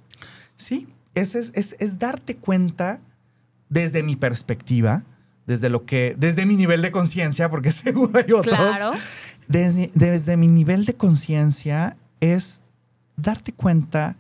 Sí, 0.56 0.88
ese 1.14 1.39
es, 1.39 1.52
es- 1.56 1.76
es 1.80 1.99
darte 1.99 2.36
cuenta 2.36 2.99
desde 3.72 4.03
mi 4.03 4.15
perspectiva, 4.15 5.03
desde 5.47 5.69
lo 5.69 5.86
que, 5.86 6.15
desde 6.19 6.45
mi 6.45 6.55
nivel 6.55 6.84
de 6.84 6.91
conciencia, 6.91 7.49
porque 7.49 7.72
seguro 7.72 8.19
hay 8.19 8.32
otros. 8.32 8.55
Claro. 8.55 8.91
Desde, 9.47 9.89
desde 9.95 10.38
mi 10.38 10.47
nivel 10.47 10.86
de 10.86 10.93
conciencia 10.93 11.97
es 12.19 12.61
darte 13.15 13.53
cuenta 13.53 14.17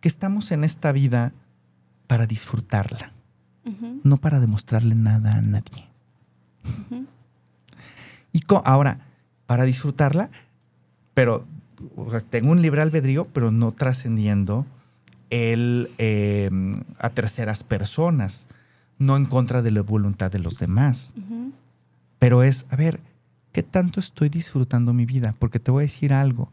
que 0.00 0.08
estamos 0.08 0.50
en 0.50 0.64
esta 0.64 0.90
vida 0.90 1.32
para 2.06 2.26
disfrutarla, 2.26 3.12
no 4.02 4.16
para 4.16 4.40
demostrarle 4.40 4.94
nada 4.94 5.34
a 5.34 5.42
nadie. 5.42 5.86
Y 8.32 8.42
ahora, 8.64 9.00
para 9.46 9.64
disfrutarla, 9.64 10.30
pero 11.14 11.46
o 11.96 12.10
sea, 12.10 12.20
tengo 12.20 12.50
un 12.50 12.62
libre 12.62 12.80
albedrío, 12.80 13.26
pero 13.26 13.50
no 13.50 13.72
trascendiendo 13.72 14.66
el 15.30 15.90
eh, 15.98 16.50
a 16.98 17.10
terceras 17.10 17.64
personas, 17.64 18.48
no 18.98 19.16
en 19.16 19.26
contra 19.26 19.62
de 19.62 19.70
la 19.70 19.82
voluntad 19.82 20.30
de 20.30 20.38
los 20.40 20.58
demás. 20.58 21.14
Pero 22.18 22.42
es, 22.42 22.66
a 22.70 22.76
ver, 22.76 23.00
¿qué 23.52 23.62
tanto 23.62 24.00
estoy 24.00 24.28
disfrutando 24.28 24.92
mi 24.92 25.06
vida? 25.06 25.34
Porque 25.38 25.60
te 25.60 25.70
voy 25.70 25.82
a 25.82 25.86
decir 25.86 26.12
algo. 26.12 26.50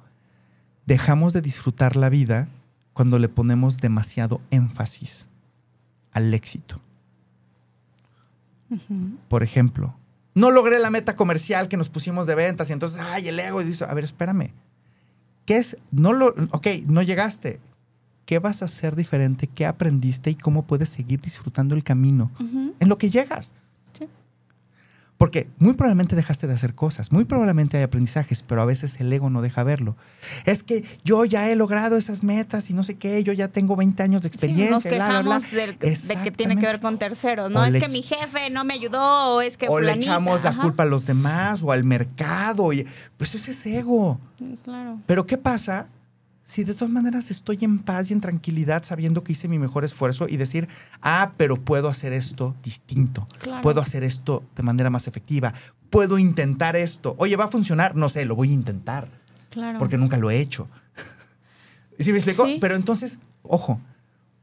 Dejamos 0.86 1.34
de 1.34 1.42
disfrutar 1.42 1.96
la 1.96 2.10
vida 2.10 2.48
cuando 2.94 3.20
le 3.20 3.30
ponemos 3.30 3.78
demasiado 3.80 4.42
énfasis 4.52 5.28
al 6.12 6.34
éxito. 6.34 6.80
Por 9.28 9.44
ejemplo, 9.44 9.96
no 10.34 10.52
logré 10.52 10.80
la 10.80 10.90
meta 10.90 11.16
comercial 11.16 11.68
que 11.68 11.78
nos 11.78 11.90
pusimos 11.90 12.26
de 12.28 12.36
ventas 12.36 12.70
y 12.70 12.74
entonces, 12.74 13.02
ay, 13.02 13.28
el 13.28 13.40
ego. 13.40 13.62
Y 13.62 13.66
dice, 13.66 13.86
a 13.86 13.94
ver, 13.94 14.04
espérame. 14.04 14.52
¿Qué 15.46 15.58
es? 15.58 15.78
No 15.92 16.14
lo, 16.14 16.36
ok, 16.52 16.68
no 16.88 17.02
llegaste. 17.02 17.60
¿Qué 18.26 18.40
vas 18.40 18.62
a 18.62 18.66
hacer 18.66 18.96
diferente? 18.96 19.48
¿Qué 19.48 19.66
aprendiste 19.66 20.32
y 20.32 20.36
cómo 20.36 20.64
puedes 20.66 20.90
seguir 20.90 21.20
disfrutando 21.22 21.76
el 21.76 21.84
camino 21.84 22.32
en 22.80 22.90
lo 22.90 22.98
que 22.98 23.10
llegas? 23.10 23.54
Sí. 23.98 24.08
Porque 25.18 25.48
muy 25.60 25.74
probablemente 25.74 26.16
dejaste 26.16 26.46
de 26.46 26.54
hacer 26.56 26.76
cosas, 26.76 27.12
muy 27.14 27.24
probablemente 27.24 27.78
hay 27.78 27.84
aprendizajes, 27.84 28.42
pero 28.44 28.62
a 28.62 28.66
veces 28.66 29.00
el 29.00 29.14
ego 29.14 29.30
no 29.30 29.42
deja 29.42 29.64
verlo. 29.64 29.96
Es 30.46 30.62
que 30.64 30.84
yo 31.06 31.24
ya 31.24 31.50
he 31.50 31.56
logrado 31.56 31.96
esas 31.96 32.22
metas 32.24 32.70
y 32.70 32.74
no 32.74 32.84
sé 32.84 32.96
qué, 32.96 33.24
yo 33.24 33.32
ya 33.32 33.48
tengo 33.48 33.76
20 33.78 34.04
años 34.04 34.24
de 34.24 34.30
Sí, 34.30 34.34
experiencia. 34.34 34.72
nos 34.72 34.84
bla, 34.84 34.92
bla, 34.92 35.22
bla. 35.22 35.38
quejamos 35.40 35.52
del- 35.52 35.78
de 36.08 36.16
que 36.24 36.32
tiene 36.32 36.58
que 36.58 36.66
ver 36.66 36.82
con 36.82 36.98
terceros, 36.98 37.50
¿no? 37.52 37.62
O 37.62 37.64
es 37.64 37.72
le 37.74 37.80
que 37.80 37.88
mi 37.88 38.02
jefe 38.02 38.50
no 38.50 38.66
me 38.66 38.74
ayudó, 38.74 39.36
o 39.36 39.42
es 39.42 39.56
que 39.56 39.70
O 39.70 39.80
le 39.80 39.94
echamos 39.94 40.44
la 40.44 40.50
ajá. 40.50 40.62
culpa 40.64 40.84
a 40.84 40.86
los 40.88 41.06
demás 41.06 41.62
o 41.64 41.72
al 41.72 41.84
mercado. 41.86 42.74
Y, 42.74 42.86
pues 43.18 43.34
eso 43.36 43.52
es 43.52 43.66
ego. 43.68 44.20
Claro. 44.66 45.00
Pero 45.06 45.26
¿qué 45.26 45.38
pasa 45.38 45.88
si 46.48 46.64
de 46.64 46.76
todas 46.76 46.92
maneras 46.94 47.32
estoy 47.32 47.58
en 47.62 47.80
paz 47.80 48.10
y 48.10 48.14
en 48.14 48.22
tranquilidad 48.22 48.84
sabiendo 48.84 49.24
que 49.24 49.32
hice 49.32 49.48
mi 49.48 49.58
mejor 49.58 49.84
esfuerzo 49.84 50.28
y 50.30 50.38
decir, 50.38 50.68
ah, 51.02 51.32
pero 51.38 51.56
puedo 51.58 51.90
hacer 51.90 52.14
esto 52.14 52.56
distinto, 52.64 53.28
Claro. 53.40 53.62
puedo 53.64 53.82
hacer 53.82 54.04
esto 54.04 54.44
de 54.56 54.62
manera 54.62 54.92
más 54.92 55.08
efectiva, 55.08 55.54
puedo 55.90 56.20
intentar 56.20 56.76
esto. 56.76 57.16
Oye, 57.18 57.36
¿va 57.36 57.46
a 57.46 57.48
funcionar? 57.50 57.96
No 57.96 58.10
sé, 58.10 58.26
lo 58.26 58.36
voy 58.36 58.52
a 58.52 58.54
intentar 58.54 59.10
Claro. 59.50 59.80
porque 59.80 59.98
nunca 59.98 60.18
lo 60.18 60.30
he 60.30 60.40
hecho. 60.40 60.68
¿Sí 62.00 62.12
me 62.12 62.20
explico? 62.20 62.46
Sí. 62.46 62.58
Pero 62.62 62.76
entonces, 62.76 63.20
ojo, 63.42 63.82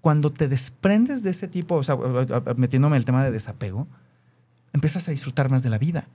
cuando 0.01 0.31
te 0.33 0.49
desprendes 0.49 1.23
de 1.23 1.31
ese 1.31 1.47
tipo, 1.47 1.77
o 1.77 1.83
sea, 1.85 1.97
metiéndome 2.57 2.97
en 2.97 3.01
el 3.01 3.05
tema 3.05 3.23
de 3.23 3.31
desapego, 3.31 3.87
empiezas 4.73 5.07
a 5.07 5.13
disfrutar 5.13 5.51
más 5.51 5.63
de 5.63 5.71
la 5.71 5.79
vida. 5.79 6.09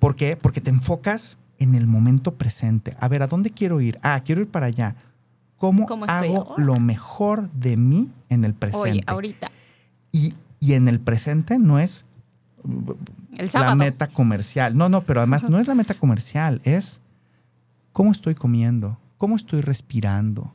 ¿Por 0.00 0.16
qué? 0.16 0.36
Porque 0.36 0.60
te 0.60 0.68
enfocas 0.68 1.38
en 1.58 1.74
el 1.74 1.86
momento 1.86 2.34
presente. 2.34 2.96
A 3.00 3.08
ver, 3.08 3.22
¿a 3.22 3.26
dónde 3.26 3.50
quiero 3.50 3.80
ir? 3.80 3.98
Ah, 4.02 4.20
quiero 4.24 4.40
ir 4.42 4.48
para 4.48 4.66
allá. 4.66 4.94
¿Cómo, 5.56 5.86
¿Cómo 5.86 6.06
estoy 6.06 6.28
hago 6.36 6.54
lo 6.56 6.78
mejor 6.78 7.50
de 7.52 7.76
mí 7.76 8.10
en 8.28 8.44
el 8.44 8.54
presente? 8.54 8.90
Oye, 8.90 9.02
ahorita, 9.06 9.50
Y, 10.12 10.34
y 10.60 10.74
en 10.74 10.86
el 10.88 11.00
presente 11.00 11.58
no 11.58 11.78
es 11.80 12.04
el 13.38 13.50
la 13.52 13.74
meta 13.74 14.06
comercial. 14.06 14.76
No, 14.76 14.88
no, 14.88 15.02
pero 15.02 15.20
además 15.20 15.48
no 15.48 15.58
es 15.58 15.66
la 15.66 15.74
meta 15.74 15.94
comercial, 15.94 16.60
es 16.64 17.00
cómo 17.92 18.12
estoy 18.12 18.34
comiendo, 18.36 18.98
cómo 19.16 19.34
estoy 19.36 19.60
respirando. 19.60 20.54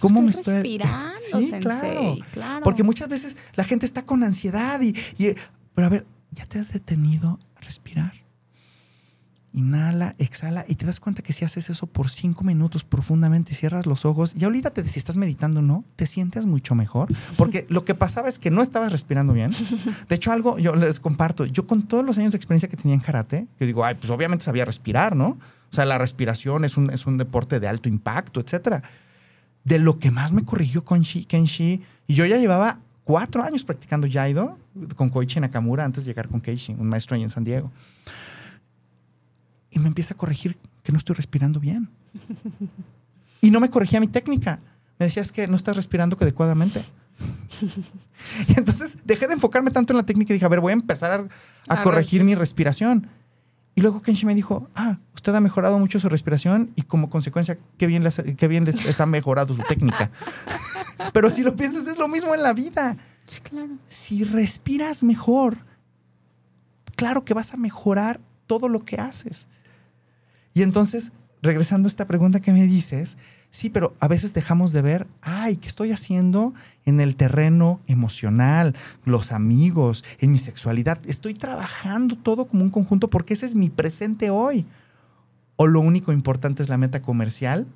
¿Cómo 0.00 0.22
me 0.22 0.30
estoy 0.30 0.54
respirando, 0.54 1.18
Sí, 1.18 1.50
sensei, 1.50 1.60
claro. 1.60 2.16
claro. 2.32 2.64
Porque 2.64 2.82
muchas 2.84 3.08
veces 3.08 3.36
la 3.54 3.64
gente 3.64 3.84
está 3.86 4.02
con 4.06 4.22
ansiedad 4.22 4.80
y, 4.80 4.94
y- 5.18 5.34
pero 5.74 5.86
a 5.86 5.90
ver, 5.90 6.06
ya 6.30 6.46
te 6.46 6.58
has 6.60 6.72
detenido 6.72 7.38
a 7.56 7.60
respirar. 7.60 8.12
Inhala, 9.52 10.14
exhala 10.18 10.64
y 10.68 10.74
te 10.74 10.84
das 10.84 11.00
cuenta 11.00 11.22
que 11.22 11.32
si 11.32 11.44
haces 11.44 11.70
eso 11.70 11.86
por 11.86 12.10
cinco 12.10 12.44
minutos 12.44 12.84
profundamente, 12.84 13.54
cierras 13.54 13.86
los 13.86 14.04
ojos 14.04 14.34
y 14.36 14.44
olvídate 14.44 14.82
de 14.82 14.88
si 14.88 14.98
estás 14.98 15.16
meditando 15.16 15.60
o 15.60 15.62
no, 15.62 15.84
te 15.96 16.06
sientes 16.06 16.44
mucho 16.44 16.74
mejor. 16.74 17.08
Porque 17.36 17.66
lo 17.68 17.84
que 17.84 17.94
pasaba 17.94 18.28
es 18.28 18.38
que 18.38 18.50
no 18.50 18.62
estabas 18.62 18.92
respirando 18.92 19.32
bien. 19.32 19.52
De 20.08 20.14
hecho, 20.14 20.32
algo 20.32 20.58
yo 20.58 20.76
les 20.76 21.00
comparto. 21.00 21.46
Yo 21.46 21.66
con 21.66 21.82
todos 21.82 22.04
los 22.04 22.18
años 22.18 22.32
de 22.32 22.36
experiencia 22.36 22.68
que 22.68 22.76
tenía 22.76 22.94
en 22.94 23.00
karate, 23.00 23.46
yo 23.58 23.66
digo, 23.66 23.84
ay, 23.84 23.94
pues 23.94 24.10
obviamente 24.10 24.44
sabía 24.44 24.64
respirar, 24.64 25.16
¿no? 25.16 25.38
O 25.70 25.74
sea, 25.74 25.84
la 25.84 25.98
respiración 25.98 26.64
es 26.64 26.76
un, 26.76 26.90
es 26.90 27.06
un 27.06 27.18
deporte 27.18 27.60
de 27.60 27.68
alto 27.68 27.88
impacto, 27.88 28.40
etcétera. 28.40 28.82
De 29.64 29.78
lo 29.78 29.98
que 29.98 30.10
más 30.10 30.32
me 30.32 30.44
corrigió 30.44 30.84
Konshi, 30.84 31.24
Kenshi, 31.24 31.82
y 32.06 32.14
yo 32.14 32.24
ya 32.26 32.36
llevaba 32.36 32.78
cuatro 33.04 33.42
años 33.42 33.64
practicando 33.64 34.06
Jaido 34.10 34.58
con 34.96 35.08
Koichi 35.08 35.40
Nakamura 35.40 35.84
antes 35.84 36.04
de 36.04 36.10
llegar 36.10 36.28
con 36.28 36.40
Keishi, 36.40 36.74
un 36.74 36.88
maestro 36.88 37.16
ahí 37.16 37.22
en 37.22 37.30
San 37.30 37.44
Diego. 37.44 37.70
Y 39.78 39.82
me 39.82 39.88
empieza 39.88 40.14
a 40.14 40.16
corregir 40.16 40.56
que 40.82 40.92
no 40.92 40.98
estoy 40.98 41.14
respirando 41.16 41.60
bien. 41.60 41.88
Y 43.40 43.52
no 43.52 43.60
me 43.60 43.70
corregía 43.70 44.00
mi 44.00 44.08
técnica. 44.08 44.58
Me 44.98 45.06
decía, 45.06 45.22
es 45.22 45.30
que 45.30 45.46
no 45.46 45.56
estás 45.56 45.76
respirando 45.76 46.16
adecuadamente. 46.20 46.84
Y 48.48 48.58
entonces 48.58 48.98
dejé 49.04 49.28
de 49.28 49.34
enfocarme 49.34 49.70
tanto 49.70 49.92
en 49.92 49.96
la 49.98 50.02
técnica 50.04 50.32
y 50.32 50.34
dije, 50.34 50.44
a 50.46 50.48
ver, 50.48 50.58
voy 50.60 50.70
a 50.70 50.74
empezar 50.74 51.12
a, 51.12 51.74
a 51.74 51.80
A 51.80 51.82
corregir 51.84 52.24
mi 52.24 52.34
respiración. 52.34 53.06
Y 53.76 53.80
luego 53.80 54.02
Kenshi 54.02 54.26
me 54.26 54.34
dijo, 54.34 54.68
ah, 54.74 54.98
usted 55.14 55.32
ha 55.36 55.40
mejorado 55.40 55.78
mucho 55.78 56.00
su 56.00 56.08
respiración 56.08 56.70
y 56.74 56.82
como 56.82 57.10
consecuencia, 57.10 57.58
qué 57.76 57.86
bien, 57.86 58.02
le 58.02 58.08
hace- 58.08 58.34
qué 58.34 58.48
bien 58.48 58.66
está 58.66 59.06
mejorado 59.06 59.54
su 59.54 59.62
técnica. 59.62 60.10
Pero 61.12 61.30
si 61.30 61.44
lo 61.44 61.54
piensas, 61.54 61.86
es 61.86 61.96
lo 61.96 62.08
mismo 62.08 62.34
en 62.34 62.42
la 62.42 62.52
vida. 62.52 62.96
Claro. 63.44 63.68
Si 63.86 64.24
respiras 64.24 65.04
mejor, 65.04 65.58
claro 66.96 67.24
que 67.24 67.34
vas 67.34 67.54
a 67.54 67.56
mejorar 67.56 68.18
todo 68.48 68.68
lo 68.68 68.84
que 68.84 68.96
haces. 68.96 69.46
Y 70.58 70.62
entonces, 70.62 71.12
regresando 71.40 71.86
a 71.86 71.90
esta 71.90 72.08
pregunta 72.08 72.40
que 72.40 72.52
me 72.52 72.66
dices, 72.66 73.16
sí, 73.52 73.70
pero 73.70 73.94
a 74.00 74.08
veces 74.08 74.34
dejamos 74.34 74.72
de 74.72 74.82
ver, 74.82 75.06
ay, 75.22 75.56
¿qué 75.56 75.68
estoy 75.68 75.92
haciendo 75.92 76.52
en 76.84 76.98
el 76.98 77.14
terreno 77.14 77.78
emocional, 77.86 78.74
los 79.04 79.30
amigos, 79.30 80.04
en 80.18 80.32
mi 80.32 80.38
sexualidad? 80.38 80.98
Estoy 81.06 81.34
trabajando 81.34 82.16
todo 82.16 82.46
como 82.46 82.64
un 82.64 82.70
conjunto 82.70 83.08
porque 83.08 83.34
ese 83.34 83.46
es 83.46 83.54
mi 83.54 83.70
presente 83.70 84.30
hoy. 84.30 84.66
O 85.54 85.68
lo 85.68 85.78
único 85.78 86.12
importante 86.12 86.60
es 86.64 86.68
la 86.68 86.76
meta 86.76 87.02
comercial. 87.02 87.68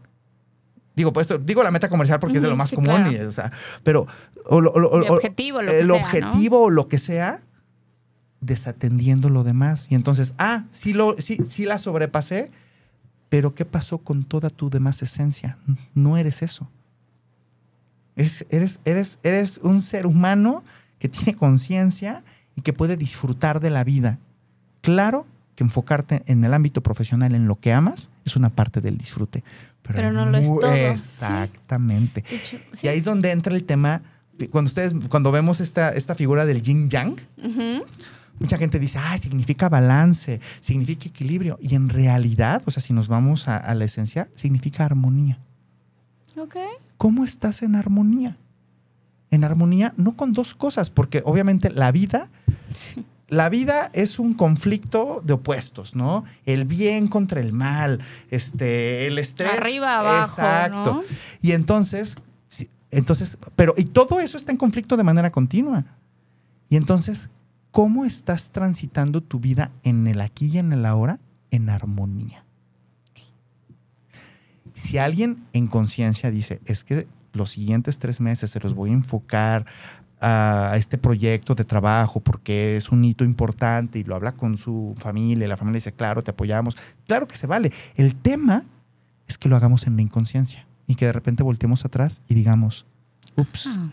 Digo, 0.96 1.12
pues 1.12 1.28
digo 1.46 1.62
la 1.62 1.70
meta 1.70 1.88
comercial 1.88 2.18
porque 2.18 2.38
es 2.38 2.42
de 2.42 2.50
lo 2.50 2.56
más 2.56 2.70
sí, 2.70 2.74
común, 2.74 2.96
claro. 2.96 3.12
y, 3.12 3.16
o 3.20 3.30
sea, 3.30 3.52
pero 3.84 4.08
o 4.44 4.56
o 4.56 4.58
o- 4.58 5.14
objetivo, 5.14 5.62
lo 5.62 5.70
que 5.70 5.78
el 5.78 5.86
sea, 5.86 5.94
¿no? 5.94 6.02
objetivo 6.02 6.62
o 6.62 6.70
lo 6.70 6.88
que 6.88 6.98
sea, 6.98 7.42
desatendiendo 8.40 9.28
lo 9.28 9.44
demás. 9.44 9.86
Y 9.88 9.94
entonces, 9.94 10.34
ah, 10.38 10.64
sí, 10.72 10.92
lo, 10.94 11.14
sí, 11.18 11.38
sí 11.44 11.64
la 11.64 11.78
sobrepasé, 11.78 12.50
pero 13.32 13.54
¿qué 13.54 13.64
pasó 13.64 13.96
con 13.96 14.24
toda 14.24 14.50
tu 14.50 14.68
demás 14.68 15.00
esencia? 15.00 15.56
No 15.94 16.18
eres 16.18 16.42
eso. 16.42 16.68
Es- 18.14 18.44
eres, 18.50 18.78
eres, 18.84 19.18
eres 19.22 19.58
un 19.62 19.80
ser 19.80 20.06
humano 20.06 20.62
que 20.98 21.08
tiene 21.08 21.34
conciencia 21.34 22.22
y 22.56 22.60
que 22.60 22.74
puede 22.74 22.98
disfrutar 22.98 23.58
de 23.60 23.70
la 23.70 23.84
vida. 23.84 24.18
Claro 24.82 25.24
que 25.56 25.64
enfocarte 25.64 26.22
en 26.26 26.44
el 26.44 26.52
ámbito 26.52 26.82
profesional, 26.82 27.34
en 27.34 27.46
lo 27.48 27.58
que 27.58 27.72
amas, 27.72 28.10
es 28.26 28.36
una 28.36 28.50
parte 28.50 28.82
del 28.82 28.98
disfrute. 28.98 29.42
Pero, 29.80 30.12
no 30.12 30.26
lo 30.26 30.36
es 30.36 30.44
todo. 30.46 30.70
Exactamente. 30.70 32.22
De 32.28 32.36
hecho, 32.36 32.58
sí. 32.74 32.86
Y 32.86 32.88
ahí 32.88 32.98
es 32.98 33.04
donde 33.04 33.30
entra 33.30 33.54
el 33.54 33.64
tema, 33.64 34.02
cuando 34.50 34.68
ustedes, 34.68 34.92
cuando 35.08 35.32
vemos 35.32 35.60
esta, 35.60 35.88
esta 35.94 36.14
figura 36.14 36.44
del 36.44 36.60
yin 36.60 36.90
yang. 36.90 37.16
Mucha 38.42 38.58
gente 38.58 38.78
dice, 38.78 38.98
ah, 38.98 39.16
significa 39.16 39.68
balance, 39.68 40.40
significa 40.60 41.08
equilibrio. 41.08 41.58
Y 41.60 41.74
en 41.74 41.88
realidad, 41.88 42.62
o 42.66 42.70
sea, 42.70 42.82
si 42.82 42.92
nos 42.92 43.08
vamos 43.08 43.48
a, 43.48 43.56
a 43.56 43.74
la 43.74 43.84
esencia, 43.84 44.28
significa 44.34 44.84
armonía. 44.84 45.38
Ok. 46.36 46.56
¿Cómo 46.98 47.24
estás 47.24 47.62
en 47.62 47.74
armonía? 47.76 48.36
En 49.30 49.44
armonía, 49.44 49.94
no 49.96 50.16
con 50.16 50.32
dos 50.32 50.54
cosas, 50.54 50.90
porque 50.90 51.22
obviamente 51.24 51.70
la 51.70 51.90
vida, 51.90 52.28
la 53.28 53.48
vida 53.48 53.90
es 53.92 54.18
un 54.18 54.34
conflicto 54.34 55.22
de 55.24 55.32
opuestos, 55.34 55.94
¿no? 55.94 56.24
El 56.44 56.64
bien 56.64 57.08
contra 57.08 57.40
el 57.40 57.52
mal, 57.52 58.00
este, 58.30 59.06
el 59.06 59.18
estrés. 59.18 59.50
Arriba, 59.56 60.00
abajo, 60.00 60.30
Exacto. 60.32 60.94
¿no? 60.94 61.02
Y 61.40 61.52
entonces, 61.52 62.16
sí, 62.48 62.68
entonces, 62.90 63.38
pero, 63.56 63.74
y 63.76 63.84
todo 63.84 64.20
eso 64.20 64.36
está 64.36 64.52
en 64.52 64.58
conflicto 64.58 64.96
de 64.96 65.04
manera 65.04 65.30
continua. 65.30 65.84
Y 66.68 66.76
entonces, 66.76 67.30
¿cómo 67.72 68.04
estás 68.04 68.52
transitando 68.52 69.22
tu 69.22 69.40
vida 69.40 69.72
en 69.82 70.06
el 70.06 70.20
aquí 70.20 70.50
y 70.52 70.58
en 70.58 70.72
el 70.72 70.86
ahora? 70.86 71.18
En 71.50 71.68
armonía. 71.70 72.44
Si 74.74 74.98
alguien 74.98 75.44
en 75.52 75.66
conciencia 75.66 76.30
dice, 76.30 76.60
es 76.66 76.84
que 76.84 77.08
los 77.32 77.50
siguientes 77.50 77.98
tres 77.98 78.20
meses 78.20 78.50
se 78.50 78.60
los 78.60 78.74
voy 78.74 78.90
a 78.90 78.92
enfocar 78.92 79.66
a 80.20 80.74
este 80.76 80.98
proyecto 80.98 81.54
de 81.54 81.64
trabajo 81.64 82.20
porque 82.20 82.76
es 82.76 82.90
un 82.90 83.04
hito 83.04 83.24
importante 83.24 83.98
y 83.98 84.04
lo 84.04 84.14
habla 84.14 84.32
con 84.32 84.56
su 84.56 84.94
familia 84.98 85.46
y 85.46 85.48
la 85.48 85.56
familia 85.56 85.78
dice, 85.78 85.92
claro, 85.92 86.22
te 86.22 86.30
apoyamos. 86.30 86.76
Claro 87.06 87.26
que 87.26 87.36
se 87.36 87.46
vale. 87.46 87.72
El 87.96 88.14
tema 88.14 88.64
es 89.26 89.36
que 89.36 89.48
lo 89.48 89.56
hagamos 89.56 89.86
en 89.86 89.96
la 89.96 90.02
inconsciencia 90.02 90.66
y 90.86 90.94
que 90.94 91.06
de 91.06 91.12
repente 91.12 91.42
volteemos 91.42 91.84
atrás 91.84 92.22
y 92.28 92.34
digamos, 92.34 92.86
ups, 93.36 93.66
Ah. 93.76 93.90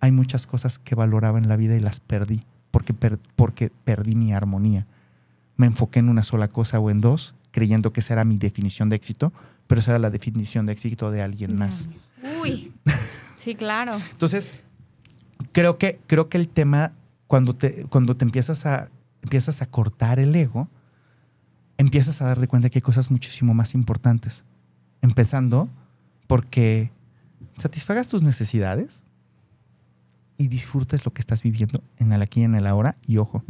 hay 0.00 0.12
muchas 0.12 0.46
cosas 0.46 0.78
que 0.78 0.94
valoraba 0.94 1.38
en 1.38 1.48
la 1.48 1.56
vida 1.56 1.74
y 1.74 1.80
las 1.80 2.00
perdí 2.00 2.44
porque, 2.74 2.92
per- 2.92 3.20
porque 3.36 3.70
perdí 3.84 4.16
mi 4.16 4.32
armonía. 4.32 4.84
Me 5.56 5.66
enfoqué 5.66 6.00
en 6.00 6.08
una 6.08 6.24
sola 6.24 6.48
cosa 6.48 6.80
o 6.80 6.90
en 6.90 7.00
dos, 7.00 7.36
creyendo 7.52 7.92
que 7.92 8.00
esa 8.00 8.14
era 8.14 8.24
mi 8.24 8.36
definición 8.36 8.88
de 8.88 8.96
éxito, 8.96 9.32
pero 9.68 9.78
esa 9.80 9.92
era 9.92 10.00
la 10.00 10.10
definición 10.10 10.66
de 10.66 10.72
éxito 10.72 11.12
de 11.12 11.22
alguien 11.22 11.56
más. 11.56 11.88
Uy. 12.42 12.72
Sí, 13.36 13.54
claro. 13.54 13.98
Entonces, 14.10 14.54
creo 15.52 15.76
que, 15.76 16.00
creo 16.06 16.30
que 16.30 16.38
el 16.38 16.48
tema, 16.48 16.92
cuando 17.26 17.52
te, 17.52 17.84
cuando 17.90 18.16
te 18.16 18.24
empiezas 18.24 18.64
a, 18.64 18.88
empiezas 19.22 19.60
a 19.60 19.66
cortar 19.66 20.18
el 20.18 20.34
ego, 20.34 20.66
empiezas 21.76 22.22
a 22.22 22.26
darte 22.26 22.48
cuenta 22.48 22.70
que 22.70 22.78
hay 22.78 22.82
cosas 22.82 23.10
muchísimo 23.10 23.52
más 23.52 23.74
importantes. 23.74 24.44
Empezando 25.02 25.68
porque 26.26 26.90
satisfagas 27.58 28.08
tus 28.08 28.22
necesidades 28.22 29.04
y 30.36 30.48
disfrutes 30.48 31.04
lo 31.04 31.12
que 31.12 31.20
estás 31.20 31.42
viviendo 31.42 31.82
en 31.98 32.12
el 32.12 32.22
aquí 32.22 32.40
y 32.40 32.44
en 32.44 32.54
el 32.54 32.66
ahora. 32.66 32.96
Y 33.06 33.18
ojo, 33.18 33.44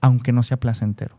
aunque 0.00 0.32
no 0.32 0.42
sea 0.42 0.58
placentero. 0.58 1.16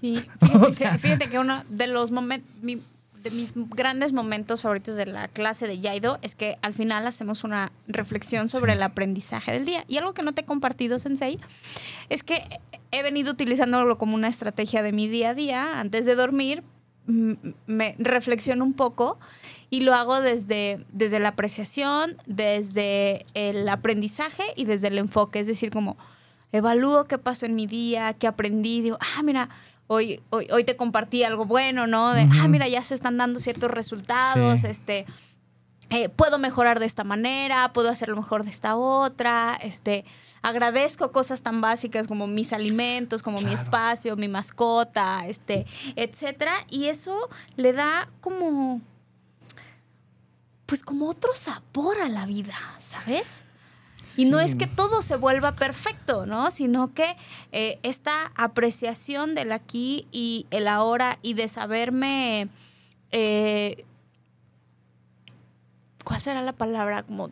Sí, 0.00 0.24
fíjate, 0.40 0.66
O 0.66 0.70
sea- 0.70 0.92
que, 0.92 0.98
fíjate 0.98 1.28
que 1.28 1.38
uno 1.38 1.62
de 1.68 1.86
los 1.86 2.10
momentos, 2.10 2.48
de 2.62 3.30
mis 3.32 3.54
grandes 3.70 4.12
momentos 4.12 4.62
favoritos 4.62 4.94
de 4.94 5.04
la 5.06 5.26
clase 5.28 5.66
de 5.66 5.80
Yaido 5.80 6.18
es 6.22 6.36
que 6.36 6.56
al 6.62 6.72
final 6.72 7.04
hacemos 7.06 7.42
una 7.42 7.72
reflexión 7.88 8.48
sobre 8.48 8.72
Sí. 8.72 8.76
el 8.76 8.82
aprendizaje 8.84 9.50
del 9.52 9.64
día. 9.64 9.84
Y 9.88 9.96
algo 9.96 10.14
que 10.14 10.22
no 10.22 10.32
te 10.32 10.42
he 10.42 10.44
compartido, 10.44 10.98
Sensei, 11.00 11.38
es 12.08 12.22
que 12.22 12.44
he 12.92 13.02
venido 13.02 13.32
utilizándolo 13.32 13.98
como 13.98 14.14
una 14.14 14.28
estrategia 14.28 14.82
de 14.82 14.92
mi 14.92 15.08
día 15.08 15.30
a 15.30 15.34
día. 15.34 15.80
Antes 15.80 16.06
de 16.06 16.14
dormir, 16.14 16.62
me 17.06 17.96
reflexiono 17.98 18.64
un 18.64 18.74
poco 18.74 19.18
y 19.70 19.80
lo 19.82 19.94
hago 19.94 20.20
desde, 20.20 20.84
desde 20.92 21.20
la 21.20 21.30
apreciación, 21.30 22.16
desde 22.26 23.26
el 23.34 23.68
aprendizaje 23.68 24.42
y 24.56 24.64
desde 24.64 24.88
el 24.88 24.98
enfoque. 24.98 25.40
Es 25.40 25.46
decir, 25.46 25.70
como 25.70 25.96
evalúo 26.52 27.04
qué 27.04 27.18
pasó 27.18 27.46
en 27.46 27.54
mi 27.54 27.66
día, 27.66 28.14
qué 28.14 28.26
aprendí, 28.26 28.80
digo, 28.80 28.98
ah, 29.00 29.22
mira, 29.22 29.48
hoy, 29.86 30.20
hoy, 30.30 30.46
hoy 30.50 30.64
te 30.64 30.76
compartí 30.76 31.22
algo 31.24 31.44
bueno, 31.44 31.86
¿no? 31.86 32.12
De, 32.14 32.22
ah, 32.40 32.48
mira, 32.48 32.66
ya 32.68 32.82
se 32.84 32.94
están 32.94 33.16
dando 33.18 33.40
ciertos 33.40 33.70
resultados, 33.70 34.60
Sí. 34.62 34.66
este, 34.68 35.04
eh, 35.90 36.08
puedo 36.08 36.38
mejorar 36.38 36.80
de 36.80 36.86
esta 36.86 37.04
manera, 37.04 37.72
puedo 37.72 37.88
hacerlo 37.90 38.16
mejor 38.16 38.44
de 38.44 38.50
esta 38.50 38.76
otra, 38.76 39.58
este, 39.62 40.04
agradezco 40.42 41.12
cosas 41.12 41.42
tan 41.42 41.60
básicas 41.60 42.06
como 42.06 42.26
mis 42.26 42.52
alimentos, 42.52 43.22
como 43.22 43.40
mi 43.40 43.52
espacio, 43.52 44.16
mi 44.16 44.28
mascota, 44.28 45.26
este, 45.26 45.66
etcétera, 45.96 46.52
y 46.70 46.86
eso 46.86 47.28
le 47.56 47.72
da 47.72 48.08
como, 48.20 48.80
pues 50.68 50.82
como 50.82 51.08
otro 51.08 51.34
sabor 51.34 51.98
a 51.98 52.10
la 52.10 52.26
vida, 52.26 52.54
¿sabes? 52.86 53.42
Y 54.18 54.26
no 54.26 54.38
es 54.38 54.54
que 54.54 54.66
todo 54.66 55.00
se 55.00 55.16
vuelva 55.16 55.52
perfecto, 55.52 56.26
¿no? 56.26 56.50
Sino 56.50 56.92
que 56.92 57.16
eh, 57.52 57.78
esta 57.82 58.32
apreciación 58.36 59.32
del 59.32 59.52
aquí 59.52 60.06
y 60.12 60.46
el 60.50 60.68
ahora 60.68 61.18
y 61.22 61.32
de 61.32 61.48
saberme, 61.48 62.48
eh, 63.12 63.86
¿cuál 66.04 66.20
será 66.20 66.42
la 66.42 66.52
palabra? 66.52 67.02
Como 67.02 67.30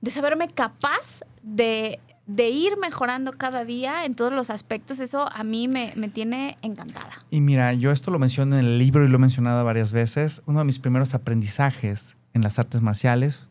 de 0.00 0.10
saberme 0.10 0.48
capaz 0.48 1.20
de, 1.42 2.00
de 2.26 2.50
ir 2.50 2.76
mejorando 2.76 3.32
cada 3.32 3.64
día 3.64 4.04
en 4.04 4.16
todos 4.16 4.32
los 4.32 4.50
aspectos, 4.50 4.98
eso 4.98 5.28
a 5.32 5.44
mí 5.44 5.68
me, 5.68 5.92
me 5.94 6.08
tiene 6.08 6.58
encantada. 6.62 7.24
Y 7.30 7.40
mira, 7.40 7.72
yo 7.72 7.92
esto 7.92 8.10
lo 8.10 8.18
menciono 8.18 8.58
en 8.58 8.66
el 8.66 8.78
libro 8.80 9.04
y 9.04 9.08
lo 9.08 9.14
he 9.14 9.20
mencionado 9.20 9.64
varias 9.64 9.92
veces. 9.92 10.42
Uno 10.46 10.58
de 10.58 10.64
mis 10.64 10.80
primeros 10.80 11.14
aprendizajes 11.14 12.15
en 12.36 12.42
las 12.42 12.58
artes 12.58 12.82
marciales 12.82 13.48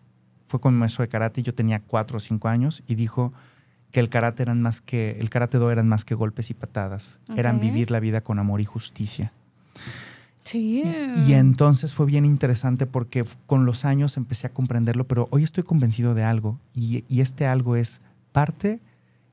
fue 0.48 0.60
con 0.62 0.74
mi 0.76 0.80
maestro 0.80 1.02
de 1.02 1.10
karate. 1.10 1.42
Yo 1.44 1.54
tenía 1.54 1.80
cuatro 1.80 2.18
o 2.18 2.20
cinco 2.20 2.48
años 2.48 2.84
y 2.88 2.96
dijo 2.96 3.34
que 3.92 4.00
el 4.00 4.10
karate 4.10 4.44
eran 4.44 4.62
más 4.62 4.80
que 4.82 5.18
el 5.20 5.30
karate 5.30 5.58
do 5.58 5.72
eran 5.72 5.88
más 5.88 6.06
que 6.06 6.16
golpes 6.16 6.50
y 6.52 6.54
patadas. 6.54 7.20
Eran 7.36 7.56
Ok. 7.58 7.62
vivir 7.64 7.92
la 7.92 8.00
vida 8.00 8.22
con 8.22 8.40
amor 8.40 8.62
y 8.62 8.66
justicia. 8.66 9.32
Sí. 10.44 10.84
Y, 11.16 11.32
y 11.32 11.34
entonces 11.34 11.94
fue 11.94 12.06
bien 12.06 12.24
interesante 12.26 12.86
porque 12.86 13.26
con 13.48 13.66
los 13.66 13.84
años 13.84 14.16
empecé 14.18 14.48
a 14.48 14.54
comprenderlo, 14.54 15.08
pero 15.08 15.28
hoy 15.32 15.44
estoy 15.44 15.64
convencido 15.64 16.14
de 16.14 16.24
algo 16.24 16.60
y, 16.74 17.04
y 17.10 17.22
este 17.22 17.48
algo 17.48 17.76
es 17.76 18.02
parte 18.32 18.80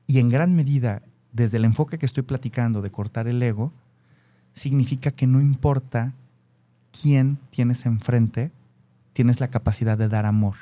y 0.07 0.17
en 0.19 0.29
gran 0.29 0.55
medida 0.55 1.03
desde 1.31 1.57
el 1.57 1.65
enfoque 1.65 1.97
que 1.99 2.05
estoy 2.07 2.23
platicando 2.23 2.81
de 2.81 2.89
cortar 2.89 3.27
el 3.27 3.41
ego, 3.43 3.71
significa 4.53 5.11
que 5.11 5.27
no 5.27 5.39
importa 5.41 6.13
quién 7.01 7.37
tienes 7.49 7.85
enfrente, 7.85 8.51
tienes 9.13 9.39
la 9.39 9.47
capacidad 9.47 9.97
de 9.97 10.09
dar 10.09 10.25
amor, 10.25 10.55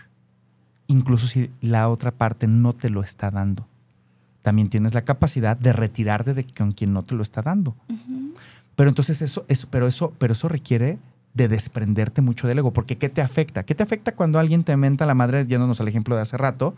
incluso 0.87 1.27
si 1.27 1.51
la 1.61 1.89
otra 1.89 2.11
parte 2.11 2.47
no 2.47 2.73
te 2.73 2.89
lo 2.89 3.01
está 3.01 3.31
dando. 3.31 3.67
También 4.41 4.69
tienes 4.69 4.93
la 4.93 5.03
capacidad 5.03 5.55
de 5.57 5.73
retirarte 5.73 6.33
de 6.33 6.45
con 6.45 6.71
quien 6.73 6.93
no 6.93 7.03
te 7.03 7.15
lo 7.15 7.23
está 7.23 7.41
dando. 7.41 7.75
Pero 8.75 8.89
entonces 8.89 9.21
eso, 9.21 9.45
eso, 9.47 9.67
pero 9.69 9.87
eso, 9.87 10.13
pero 10.17 10.33
eso 10.33 10.47
requiere 10.47 10.97
de 11.33 11.47
desprenderte 11.47 12.21
mucho 12.21 12.47
del 12.47 12.59
ego, 12.59 12.73
porque 12.73 12.97
¿qué 12.97 13.09
te 13.09 13.21
afecta? 13.21 13.63
¿Qué 13.63 13.75
te 13.75 13.83
afecta 13.83 14.13
cuando 14.15 14.39
alguien 14.39 14.63
te 14.63 14.75
menta 14.75 15.05
la 15.05 15.13
madre, 15.13 15.45
yéndonos 15.45 15.79
al 15.79 15.87
ejemplo 15.87 16.15
de 16.15 16.23
hace 16.23 16.37
rato? 16.37 16.75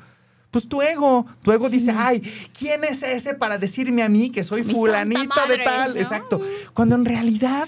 Pues 0.51 0.67
tu 0.67 0.83
ego, 0.83 1.25
tu 1.41 1.51
ego 1.51 1.69
dice, 1.69 1.91
ay, 1.97 2.21
¿quién 2.57 2.83
es 2.83 3.01
ese 3.01 3.33
para 3.33 3.57
decirme 3.57 4.03
a 4.03 4.09
mí 4.09 4.29
que 4.29 4.43
soy 4.43 4.63
Mi 4.63 4.73
fulanito 4.73 5.21
santa 5.23 5.47
de 5.47 5.63
tal? 5.63 5.93
¿no? 5.95 5.99
Exacto. 5.99 6.41
Cuando 6.75 6.95
en 6.95 7.05
realidad 7.05 7.67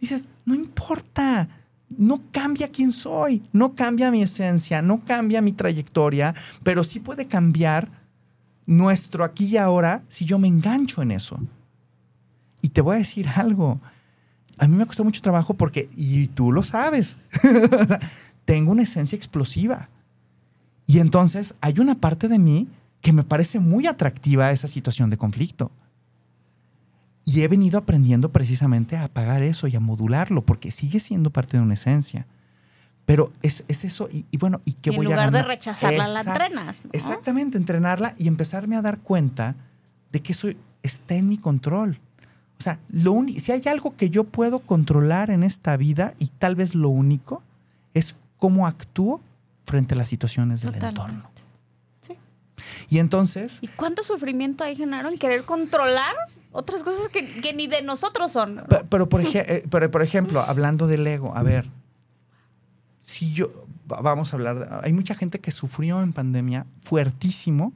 dices, 0.00 0.28
no 0.46 0.54
importa, 0.54 1.48
no 1.98 2.20
cambia 2.30 2.68
quién 2.68 2.92
soy, 2.92 3.42
no 3.52 3.74
cambia 3.74 4.10
mi 4.10 4.22
esencia, 4.22 4.82
no 4.82 5.04
cambia 5.04 5.40
mi 5.40 5.52
trayectoria, 5.52 6.34
pero 6.62 6.84
sí 6.84 7.00
puede 7.00 7.26
cambiar 7.26 7.88
nuestro 8.66 9.24
aquí 9.24 9.46
y 9.46 9.56
ahora 9.56 10.02
si 10.08 10.24
yo 10.24 10.38
me 10.38 10.48
engancho 10.48 11.02
en 11.02 11.10
eso. 11.10 11.38
Y 12.62 12.70
te 12.70 12.80
voy 12.80 12.96
a 12.96 12.98
decir 12.98 13.28
algo. 13.28 13.80
A 14.56 14.66
mí 14.66 14.76
me 14.76 14.86
costó 14.86 15.04
mucho 15.04 15.20
trabajo 15.20 15.54
porque, 15.54 15.88
y 15.96 16.28
tú 16.28 16.52
lo 16.52 16.62
sabes, 16.62 17.18
tengo 18.44 18.72
una 18.72 18.82
esencia 18.82 19.16
explosiva. 19.16 19.88
Y 20.86 20.98
entonces 20.98 21.54
hay 21.60 21.78
una 21.80 21.96
parte 21.96 22.28
de 22.28 22.38
mí 22.38 22.68
que 23.00 23.12
me 23.12 23.22
parece 23.22 23.58
muy 23.58 23.86
atractiva 23.86 24.46
a 24.46 24.52
esa 24.52 24.68
situación 24.68 25.10
de 25.10 25.18
conflicto. 25.18 25.70
Y 27.24 27.40
he 27.42 27.48
venido 27.48 27.78
aprendiendo 27.78 28.30
precisamente 28.30 28.96
a 28.96 29.04
apagar 29.04 29.42
eso 29.42 29.66
y 29.66 29.76
a 29.76 29.80
modularlo, 29.80 30.42
porque 30.42 30.70
sigue 30.70 31.00
siendo 31.00 31.30
parte 31.30 31.56
de 31.56 31.62
una 31.62 31.74
esencia. 31.74 32.26
Pero 33.06 33.32
es, 33.42 33.64
es 33.68 33.84
eso, 33.84 34.08
y, 34.12 34.24
y 34.30 34.36
bueno, 34.38 34.60
¿y 34.64 34.74
qué 34.74 34.90
Y 34.90 34.94
en 34.94 34.96
voy 34.96 35.06
a 35.06 35.10
lugar 35.10 35.30
de 35.30 35.42
rechazarla, 35.42 36.06
la 36.08 36.20
entrenas. 36.20 36.84
¿no? 36.84 36.90
Exactamente, 36.92 37.58
entrenarla 37.58 38.14
y 38.18 38.28
empezarme 38.28 38.76
a 38.76 38.82
dar 38.82 38.98
cuenta 38.98 39.54
de 40.12 40.20
que 40.20 40.32
eso 40.32 40.48
está 40.82 41.14
en 41.14 41.28
mi 41.28 41.36
control. 41.38 41.98
O 42.58 42.62
sea, 42.62 42.78
lo 42.88 43.12
uni- 43.12 43.40
si 43.40 43.52
hay 43.52 43.62
algo 43.68 43.96
que 43.96 44.08
yo 44.10 44.24
puedo 44.24 44.60
controlar 44.60 45.30
en 45.30 45.42
esta 45.42 45.76
vida 45.76 46.14
y 46.18 46.28
tal 46.28 46.54
vez 46.56 46.74
lo 46.74 46.88
único 46.88 47.42
es 47.94 48.16
cómo 48.38 48.66
actúo 48.66 49.20
frente 49.66 49.94
a 49.94 49.98
las 49.98 50.08
situaciones 50.08 50.60
del 50.62 50.72
Totalmente. 50.74 51.00
entorno. 51.02 51.30
Sí. 52.00 52.14
Y 52.88 52.98
entonces, 53.00 53.58
¿Y 53.60 53.68
cuánto 53.68 54.02
sufrimiento 54.02 54.62
hay, 54.64 54.76
Genaro, 54.76 55.08
en 55.10 55.18
querer 55.18 55.44
controlar 55.44 56.14
otras 56.54 56.82
cosas 56.82 57.08
que, 57.08 57.26
que 57.42 57.52
ni 57.52 57.66
de 57.66 57.82
nosotros 57.82 58.32
son? 58.32 58.62
Pero, 58.68 58.86
pero 58.88 59.08
por, 59.10 59.20
ej- 59.20 59.44
eh, 59.46 59.64
pero, 59.70 59.90
por 59.90 60.02
ejemplo, 60.02 60.40
hablando 60.40 60.86
del 60.86 61.06
ego, 61.06 61.36
a 61.36 61.42
ver, 61.42 61.68
si 63.02 63.32
yo, 63.32 63.50
va- 63.90 64.00
vamos 64.00 64.32
a 64.32 64.36
hablar, 64.36 64.58
de- 64.58 64.66
hay 64.82 64.92
mucha 64.92 65.14
gente 65.14 65.38
que 65.40 65.52
sufrió 65.52 66.00
en 66.02 66.12
pandemia 66.12 66.66
fuertísimo 66.82 67.72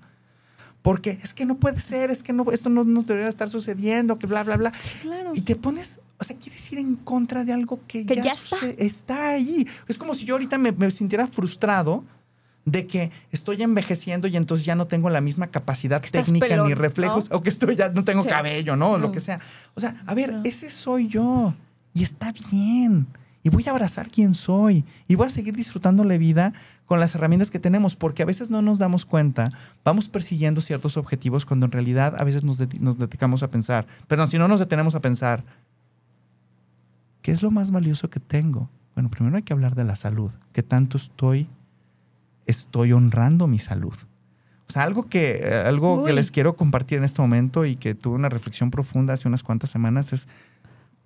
porque 0.82 1.18
es 1.22 1.34
que 1.34 1.44
no 1.44 1.56
puede 1.56 1.80
ser, 1.80 2.10
es 2.10 2.22
que 2.22 2.32
no, 2.32 2.50
esto 2.52 2.70
no, 2.70 2.84
no 2.84 3.02
debería 3.02 3.28
estar 3.28 3.48
sucediendo, 3.48 4.16
que 4.18 4.26
bla, 4.26 4.44
bla, 4.44 4.56
bla. 4.56 4.72
Claro. 5.02 5.32
Y 5.34 5.40
te 5.42 5.56
pones, 5.56 6.00
o 6.18 6.24
sea, 6.24 6.36
quieres 6.36 6.72
ir 6.72 6.78
en 6.78 6.94
contra 6.96 7.44
de 7.44 7.52
algo 7.52 7.80
que, 7.88 8.06
Que 8.06 8.16
ya, 8.16 8.22
ya 8.22 8.32
está. 8.32 8.56
está 8.78 9.28
ahí. 9.30 9.66
Es 9.88 9.98
como 9.98 10.14
si 10.14 10.24
yo 10.24 10.34
ahorita 10.36 10.56
me, 10.56 10.72
me 10.72 10.90
sintiera 10.90 11.26
frustrado 11.26 12.04
de 12.70 12.86
que 12.86 13.10
estoy 13.32 13.62
envejeciendo 13.62 14.28
y 14.28 14.36
entonces 14.36 14.66
ya 14.66 14.74
no 14.74 14.86
tengo 14.86 15.10
la 15.10 15.20
misma 15.20 15.46
capacidad 15.48 16.00
técnica 16.02 16.46
pelón, 16.46 16.68
ni 16.68 16.74
reflejos, 16.74 17.30
¿no? 17.30 17.36
o 17.36 17.42
que 17.42 17.48
estoy 17.50 17.76
ya 17.76 17.88
no 17.90 18.04
tengo 18.04 18.22
Sí. 18.22 18.28
cabello, 18.28 18.76
¿no? 18.76 18.98
Lo 18.98 19.10
que 19.12 19.20
sea. 19.20 19.40
O 19.74 19.80
sea, 19.80 20.02
a 20.06 20.14
ver, 20.14 20.34
No. 20.34 20.40
ese 20.44 20.70
soy 20.70 21.08
yo 21.08 21.54
y 21.94 22.02
está 22.02 22.32
bien. 22.50 23.06
Y 23.42 23.50
voy 23.50 23.64
a 23.66 23.70
abrazar 23.70 24.08
quién 24.08 24.34
soy 24.34 24.84
y 25.06 25.14
voy 25.14 25.26
a 25.28 25.30
seguir 25.30 25.54
disfrutando 25.54 26.04
la 26.04 26.18
vida 26.18 26.52
con 26.84 27.00
las 27.00 27.14
herramientas 27.14 27.50
que 27.50 27.58
tenemos, 27.58 27.96
porque 27.96 28.22
a 28.22 28.26
veces 28.26 28.50
no 28.50 28.62
nos 28.62 28.78
damos 28.78 29.04
cuenta, 29.04 29.52
vamos 29.84 30.08
persiguiendo 30.08 30.60
ciertos 30.60 30.96
objetivos 30.96 31.44
cuando 31.46 31.66
en 31.66 31.72
realidad 31.72 32.14
a 32.18 32.24
veces 32.24 32.44
nos, 32.44 32.58
nos 32.80 32.98
dedicamos 32.98 33.42
a 33.42 33.48
pensar, 33.48 33.86
pero 34.06 34.26
si 34.26 34.38
no 34.38 34.48
nos 34.48 34.58
detenemos 34.58 34.94
a 34.94 35.00
pensar, 35.00 35.44
¿qué 37.22 37.30
es 37.30 37.42
lo 37.42 37.50
más 37.50 37.70
valioso 37.70 38.10
que 38.10 38.20
tengo? 38.20 38.68
Bueno, 38.94 39.10
primero 39.10 39.36
hay 39.36 39.42
que 39.42 39.52
hablar 39.52 39.74
de 39.74 39.84
la 39.84 39.96
salud, 39.96 40.32
que 40.52 40.62
tanto 40.62 40.96
estoy, 40.96 41.46
estoy 42.48 42.92
honrando 42.92 43.46
mi 43.46 43.60
salud. 43.60 43.94
O 44.68 44.72
sea, 44.72 44.82
algo 44.82 45.04
que, 45.04 45.40
eh, 45.42 45.62
algo 45.64 46.04
que 46.04 46.12
les 46.12 46.30
quiero 46.30 46.56
compartir 46.56 46.98
en 46.98 47.04
este 47.04 47.22
momento 47.22 47.64
y 47.64 47.76
que 47.76 47.94
tuve 47.94 48.16
una 48.16 48.28
reflexión 48.28 48.70
profunda 48.70 49.14
hace 49.14 49.28
unas 49.28 49.42
cuantas 49.42 49.70
semanas 49.70 50.12
es, 50.12 50.28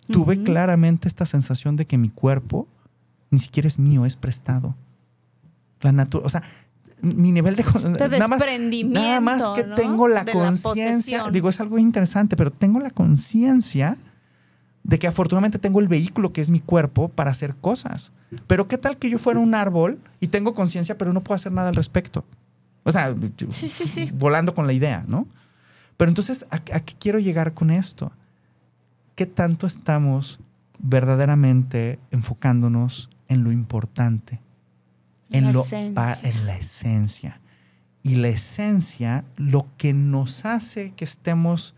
tuve 0.09 0.43
claramente 0.43 1.07
esta 1.07 1.27
sensación 1.27 1.77
de 1.77 1.87
que 1.87 1.99
mi 1.99 2.09
cuerpo 2.09 2.67
ni 3.31 3.39
siquiera 3.39 3.69
es 3.69 3.79
mío, 3.79 4.05
es 4.05 4.17
prestado. 4.17 4.75
La 5.81 5.93
natura, 5.93 6.27
o 6.27 6.31
sea, 6.31 6.43
mi 7.03 7.33
nivel 7.33 7.57
de... 7.57 7.63
Este 7.63 8.09
nada 8.19 8.29
más-. 8.29 8.41
Nada 8.87 9.21
más 9.21 9.43
que 9.57 9.65
¿no? 9.65 9.75
tengo 9.75 10.09
la 10.09 10.25
conciencia, 10.25 11.31
digo, 11.31 11.49
es 11.49 11.61
algo 11.61 11.79
interesante, 11.79 12.37
pero 12.37 12.51
tengo 12.51 12.81
la 12.81 12.91
conciencia 12.91 13.97
de 14.85 14.99
que 14.99 15.07
afortunadamente 15.07 15.59
tengo 15.59 15.81
el 15.81 15.89
vehículo 15.89 16.33
que 16.33 16.41
es 16.41 16.51
mi 16.51 16.61
cuerpo 16.61 17.09
para 17.09 17.31
hacer 17.31 17.55
cosas. 17.57 18.13
Pero 18.47 18.67
qué 18.69 18.79
tal 18.79 18.97
que 18.97 19.11
yo 19.11 19.19
fuera 19.19 19.41
un 19.41 19.55
árbol 19.55 19.99
y 20.21 20.29
tengo 20.29 20.55
conciencia, 20.55 20.97
pero 20.99 21.13
no 21.13 21.21
puedo 21.23 21.37
hacer 21.37 21.53
nada 21.53 21.69
al 21.69 21.75
respecto. 21.75 22.25
O 22.85 22.93
sea, 22.93 23.15
Sí, 23.51 23.69
sí, 23.69 23.87
sí. 23.87 24.11
volando 24.15 24.55
con 24.55 24.67
la 24.67 24.73
idea, 24.73 25.05
¿no? 25.07 25.27
Pero 25.97 26.09
entonces, 26.11 26.47
¿a, 26.51 26.57
a 26.57 26.81
qué 26.81 26.95
quiero 26.99 27.19
llegar 27.19 27.55
con 27.55 27.71
esto? 27.71 28.13
¿Qué 29.15 29.27
tanto 29.27 29.67
estamos 29.67 30.41
verdaderamente 30.79 31.99
enfocándonos 32.11 33.09
en 33.29 33.45
lo 33.45 33.53
importante? 33.53 34.41
En, 35.31 35.45
La 35.47 35.53
lo, 35.53 35.65
esencia. 35.65 36.19
en 36.23 36.47
la 36.47 36.57
esencia. 36.57 37.41
Y 38.03 38.17
la 38.17 38.29
esencia, 38.29 39.25
lo 39.37 39.67
que 39.77 39.93
nos 39.93 40.45
hace 40.45 40.93
que 40.93 41.05
estemos, 41.05 41.75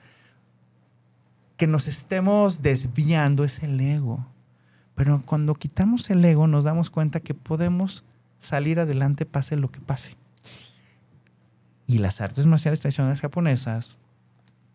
que 1.56 1.66
nos 1.66 1.86
estemos 1.86 2.62
desviando 2.62 3.44
es 3.44 3.62
el 3.62 3.78
ego. 3.80 4.26
Pero 4.94 5.22
cuando 5.24 5.54
quitamos 5.54 6.08
el 6.10 6.24
ego, 6.24 6.46
nos 6.46 6.64
damos 6.64 6.90
cuenta 6.90 7.20
que 7.20 7.34
podemos 7.34 8.04
salir 8.38 8.78
adelante 8.78 9.26
pase 9.26 9.56
lo 9.56 9.70
que 9.70 9.80
pase. 9.80 10.16
Y 11.86 11.98
las 11.98 12.20
artes 12.20 12.46
marciales 12.46 12.80
tradicionales 12.80 13.20
japonesas, 13.20 13.98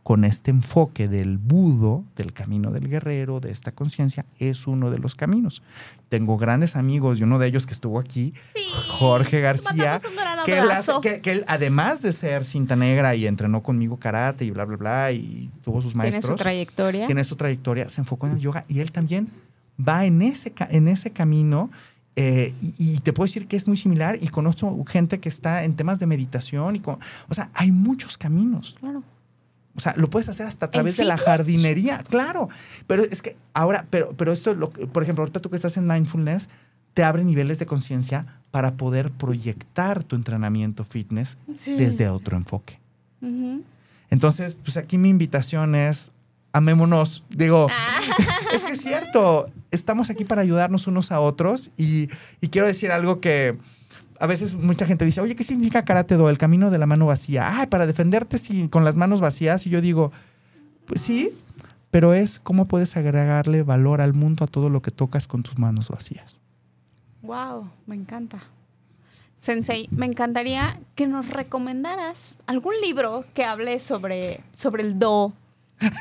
con 0.04 0.24
este 0.24 0.50
enfoque 0.52 1.08
del 1.08 1.38
budo, 1.38 2.04
del 2.16 2.34
camino 2.34 2.72
del 2.72 2.88
guerrero, 2.88 3.40
de 3.40 3.52
esta 3.52 3.72
conciencia, 3.72 4.26
es 4.40 4.66
uno 4.68 4.90
de 4.92 4.98
los 4.98 5.16
caminos. 5.16 5.62
Tengo 6.08 6.38
grandes 6.38 6.76
amigos 6.76 7.20
y 7.20 7.24
uno 7.24 7.38
de 7.38 7.48
ellos 7.48 7.66
que 7.68 7.74
estuvo 7.74 8.00
aquí, 8.00 8.34
Sí. 8.56 8.62
Jorge 8.98 9.40
García, 9.42 10.00
que 10.46 10.54
él, 10.54 10.60
abrazo. 10.64 10.98
hace- 11.00 11.02
que- 11.16 11.22
que 11.22 11.32
él, 11.32 11.46
además 11.48 12.02
de 12.02 12.12
ser 12.14 12.44
cinta 12.46 12.76
negra 12.76 13.16
y 13.16 13.28
entrenó 13.28 13.62
conmigo 13.62 13.98
karate 13.98 14.46
y 14.46 14.52
bla, 14.52 14.66
bla, 14.66 14.78
bla, 14.78 15.12
y 15.12 15.52
tuvo 15.64 15.82
sus 15.82 15.94
Tiene 15.94 16.12
su 16.12 16.16
maestros, 16.18 16.40
trayectoria. 16.40 17.06
tiene 17.06 17.24
su 17.24 17.36
trayectoria, 17.36 17.90
se 17.90 18.02
enfocó 18.02 18.28
en 18.28 18.34
el 18.34 18.40
yoga 18.40 18.66
y 18.68 18.80
él 18.80 18.92
también 18.92 19.30
va 19.80 20.06
en 20.06 20.22
ese, 20.22 20.54
en 20.70 20.88
ese 20.88 21.12
camino. 21.12 21.70
eh, 22.16 22.54
y, 22.62 22.74
y 22.78 23.00
te 23.00 23.14
puedo 23.14 23.28
decir 23.28 23.48
que 23.48 23.56
es 23.56 23.68
muy 23.68 23.78
similar 23.78 24.18
y 24.22 24.28
conozco 24.28 24.84
gente 24.86 25.20
que 25.20 25.30
está 25.30 25.64
en 25.64 25.76
temas 25.76 26.00
de 26.00 26.06
meditación 26.06 26.76
y 26.76 26.80
con, 26.80 27.00
o 27.30 27.34
sea, 27.34 27.50
hay 27.54 27.72
muchos 27.72 28.18
caminos. 28.18 28.76
Claro. 28.80 29.04
O 29.76 29.80
sea, 29.80 29.94
lo 29.96 30.10
puedes 30.10 30.28
hacer 30.28 30.46
hasta 30.46 30.66
a 30.66 30.68
¿En 30.68 30.72
través 30.74 30.98
de 30.98 31.06
la 31.06 31.18
jardinería, 31.18 32.04
claro. 32.10 32.50
Pero 32.88 33.04
es 33.04 33.22
que 33.22 33.38
ahora, 33.54 33.86
pero, 33.90 34.12
pero 34.18 34.34
esto, 34.34 34.54
lo, 34.54 34.70
por 34.70 35.04
ejemplo, 35.04 35.22
ahorita 35.22 35.40
tú 35.40 35.50
que 35.50 35.56
estás 35.56 35.78
en 35.78 35.88
mindfulness, 35.88 36.50
te 36.94 37.04
abre 37.04 37.24
niveles 37.24 37.60
de 37.60 37.66
conciencia 37.66 38.26
para 38.52 38.74
poder 38.76 39.12
proyectar 39.12 40.04
tu 40.04 40.18
entrenamiento 40.18 40.84
fitness 40.84 41.38
Sí. 41.56 41.76
desde 41.78 42.10
otro 42.10 42.36
enfoque. 42.36 42.80
Entonces, 44.10 44.56
pues 44.56 44.76
aquí 44.78 44.98
mi 44.98 45.10
invitación 45.10 45.76
es, 45.76 46.12
amémonos. 46.52 47.24
Digo, 47.30 47.68
Ah. 47.70 48.00
es 48.54 48.64
que 48.64 48.74
es 48.74 48.82
cierto, 48.82 49.50
estamos 49.72 50.10
aquí 50.10 50.26
para 50.26 50.42
ayudarnos 50.42 50.88
unos 50.88 51.12
a 51.12 51.20
otros 51.20 51.72
y, 51.78 52.10
y 52.42 52.48
quiero 52.50 52.68
decir 52.68 52.92
algo 52.92 53.20
que 53.20 53.58
a 54.20 54.28
veces 54.28 54.56
mucha 54.56 54.86
gente 54.86 55.06
dice, 55.06 55.22
oye, 55.22 55.36
¿qué 55.36 55.44
significa 55.44 55.86
karate 55.86 56.16
do? 56.16 56.30
El 56.30 56.38
camino 56.38 56.70
de 56.72 56.78
la 56.78 56.86
mano 56.86 57.06
vacía. 57.06 57.60
Ay, 57.60 57.68
para 57.68 57.86
defenderte 57.86 58.38
sin- 58.38 58.68
con 58.68 58.84
las 58.84 58.96
manos 58.96 59.22
vacías. 59.22 59.66
Y 59.66 59.70
yo 59.70 59.80
digo, 59.80 60.12
pues 60.86 61.00
sí, 61.02 61.30
pero 61.90 62.14
es 62.14 62.40
cómo 62.40 62.66
puedes 62.68 62.98
agregarle 62.98 63.64
valor 63.64 64.02
al 64.02 64.14
mundo 64.14 64.44
a 64.44 64.48
todo 64.48 64.70
lo 64.70 64.82
que 64.82 64.92
tocas 64.92 65.26
con 65.26 65.42
tus 65.44 65.58
manos 65.58 65.90
vacías. 65.90 66.40
Wow, 67.22 67.70
me 67.88 67.96
encanta. 67.96 68.44
Sensei, 69.38 69.88
me 69.92 70.06
encantaría 70.06 70.82
que 70.96 71.08
nos 71.08 71.30
recomendaras 71.30 72.36
algún 72.46 72.74
libro 72.82 73.24
que 73.34 73.46
hable 73.46 73.80
sobre, 73.80 74.42
sobre 74.54 74.84
el 74.84 75.00
do. 75.00 75.32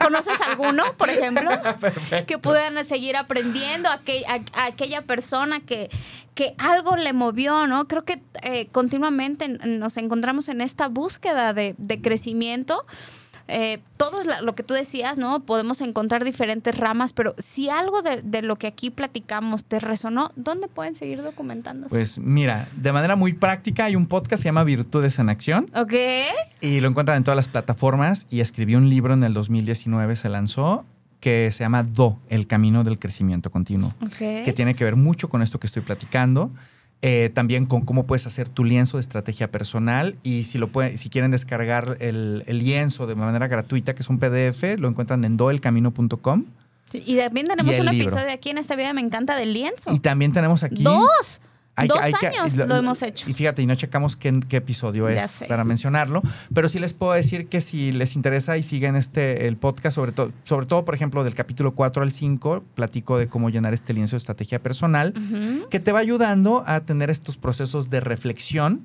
¿Conoces 0.03 0.41
alguno, 0.41 0.85
por 0.97 1.09
ejemplo? 1.11 1.51
Que 2.27 2.39
puedan 2.39 2.85
seguir 2.85 3.17
aprendiendo 3.17 3.89
a, 3.89 3.95
aquel- 4.01 4.25
a- 4.27 4.61
a 4.61 4.67
aquella 4.67 5.03
persona 5.03 5.61
que, 5.61 5.89
que 6.35 6.55
algo 6.59 6.97
le 6.97 7.13
movió, 7.13 7.67
¿no? 7.67 7.87
Creo 7.87 8.05
que 8.05 8.21
eh, 8.43 8.67
continuamente 8.73 9.49
nos 9.49 9.97
encontramos 9.97 10.49
en 10.49 10.61
esta 10.61 10.89
búsqueda 10.89 11.53
de, 11.55 11.75
de 11.79 12.01
crecimiento. 12.01 12.85
Eh, 13.49 13.81
todo 13.97 14.23
lo 14.43 14.55
que 14.55 14.63
tú 14.63 14.75
decías, 14.75 15.17
¿no? 15.17 15.41
Podemos 15.41 15.81
encontrar 15.81 16.23
diferentes 16.25 16.77
ramas, 16.77 17.13
pero 17.15 17.35
si 17.39 17.71
algo 17.71 18.03
de, 18.03 18.21
de 18.23 18.43
lo 18.43 18.57
que 18.57 18.67
aquí 18.67 18.91
platicamos 18.91 19.65
te 19.65 19.81
resonó, 19.81 20.31
¿dónde 20.37 20.69
pueden 20.69 20.95
seguir 20.97 21.23
documentándose? 21.23 21.89
Pues 21.89 22.19
mira, 22.19 22.69
de 22.77 22.93
manera 22.93 23.17
muy 23.17 23.33
práctica 23.33 23.87
hay 23.87 23.97
un 23.97 24.07
podcast 24.07 24.29
que 24.31 24.37
se 24.37 24.43
llama 24.45 24.65
Virtudes 24.65 25.19
en 25.19 25.31
Acción. 25.31 25.71
ok. 25.75 25.95
Y 26.61 26.81
lo 26.81 26.89
encuentran 26.89 27.17
en 27.17 27.25
todas 27.25 27.37
las 27.37 27.49
plataformas 27.49 28.27
y 28.31 28.41
escribió 28.41 28.77
un 28.79 28.91
libro 28.91 29.15
en 29.15 29.25
el 29.25 29.33
2019, 29.33 30.17
se 30.17 30.29
lanzó, 30.29 30.85
que 31.21 31.51
se 31.51 31.65
llama 31.65 31.83
Do, 31.83 32.19
el 32.29 32.47
camino 32.47 32.85
del 32.85 32.99
crecimiento 32.99 33.51
continuo, 33.51 33.95
Ok. 34.05 34.19
que 34.45 34.53
tiene 34.55 34.75
que 34.75 34.85
ver 34.85 34.97
mucho 34.97 35.29
con 35.29 35.41
esto 35.43 35.59
que 35.59 35.67
estoy 35.67 35.83
platicando. 35.83 36.51
Eh, 37.03 37.31
también 37.33 37.67
con 37.67 37.83
cómo 37.83 38.07
puedes 38.07 38.27
hacer 38.27 38.49
tu 38.49 38.65
lienzo 38.65 38.97
de 38.97 39.03
estrategia 39.03 39.51
personal 39.51 40.17
y 40.23 40.45
si 40.45 40.59
lo 40.59 40.69
puede, 40.69 40.99
si 40.99 41.11
quieren 41.11 41.31
descargar 41.31 41.97
el, 42.01 42.43
el 42.47 42.59
lienzo 42.59 43.07
de 43.07 43.15
manera 43.15 43.47
gratuita, 43.49 43.95
que 43.95 44.03
es 44.03 44.09
un 44.09 44.19
PDF, 44.19 44.79
lo 44.79 44.89
encuentran 44.89 45.25
en 45.25 45.37
doelcamino.com. 45.37 46.45
Sí, 46.91 47.03
y 47.07 47.17
también 47.19 47.47
tenemos 47.49 47.73
Y 47.75 47.81
un 47.81 47.87
libro. 47.87 48.09
episodio 48.09 48.33
aquí 48.33 48.51
en 48.51 48.59
esta 48.59 48.75
vida, 48.75 48.93
me 48.95 49.01
encanta, 49.03 49.37
del 49.37 49.53
lienzo. 49.53 49.93
Y 49.93 50.01
también 50.01 50.33
tenemos 50.33 50.63
aquí... 50.63 50.83
¡Dos! 50.83 51.41
Hay 51.79 51.89
Dos 51.89 51.99
hay 52.01 52.13
años 52.23 52.57
lo 52.57 52.77
hemos 52.77 53.01
hecho. 53.03 53.29
Y 53.31 53.35
fíjate, 53.35 53.63
y 53.63 53.67
no 53.67 53.75
checamos 53.75 54.17
qué, 54.17 54.41
qué 54.49 54.57
episodio 54.59 55.09
Ya 55.11 55.25
es 55.25 55.31
sé. 55.31 55.47
para 55.47 55.65
mencionarlo, 55.65 56.23
pero 56.53 56.69
sí 56.69 56.79
les 56.79 56.93
puedo 56.93 57.13
decir 57.13 57.49
que 57.49 57.61
si 57.61 57.93
les 57.93 58.17
interesa 58.17 58.57
y 58.59 58.63
siguen 58.63 58.97
este 58.97 59.47
el 59.49 59.57
podcast, 59.57 59.95
sobre 59.95 60.13
todo, 60.13 60.33
sobre 60.45 60.67
todo, 60.67 60.85
por 60.85 60.95
ejemplo, 60.95 61.25
del 61.25 61.35
capítulo 61.35 61.73
4 61.75 62.03
al 62.03 62.13
5, 62.13 62.63
platico 62.75 63.17
de 63.19 63.29
cómo 63.29 63.51
llenar 63.51 63.75
este 63.75 63.95
lienzo 63.95 64.17
de 64.17 64.19
estrategia 64.19 64.59
personal, 64.59 65.15
que 65.71 65.81
te 65.81 65.93
va 65.93 66.01
ayudando 66.01 66.65
a 66.67 66.81
tener 66.81 67.11
estos 67.11 67.37
procesos 67.37 67.91
de 67.91 68.01
reflexión 68.01 68.81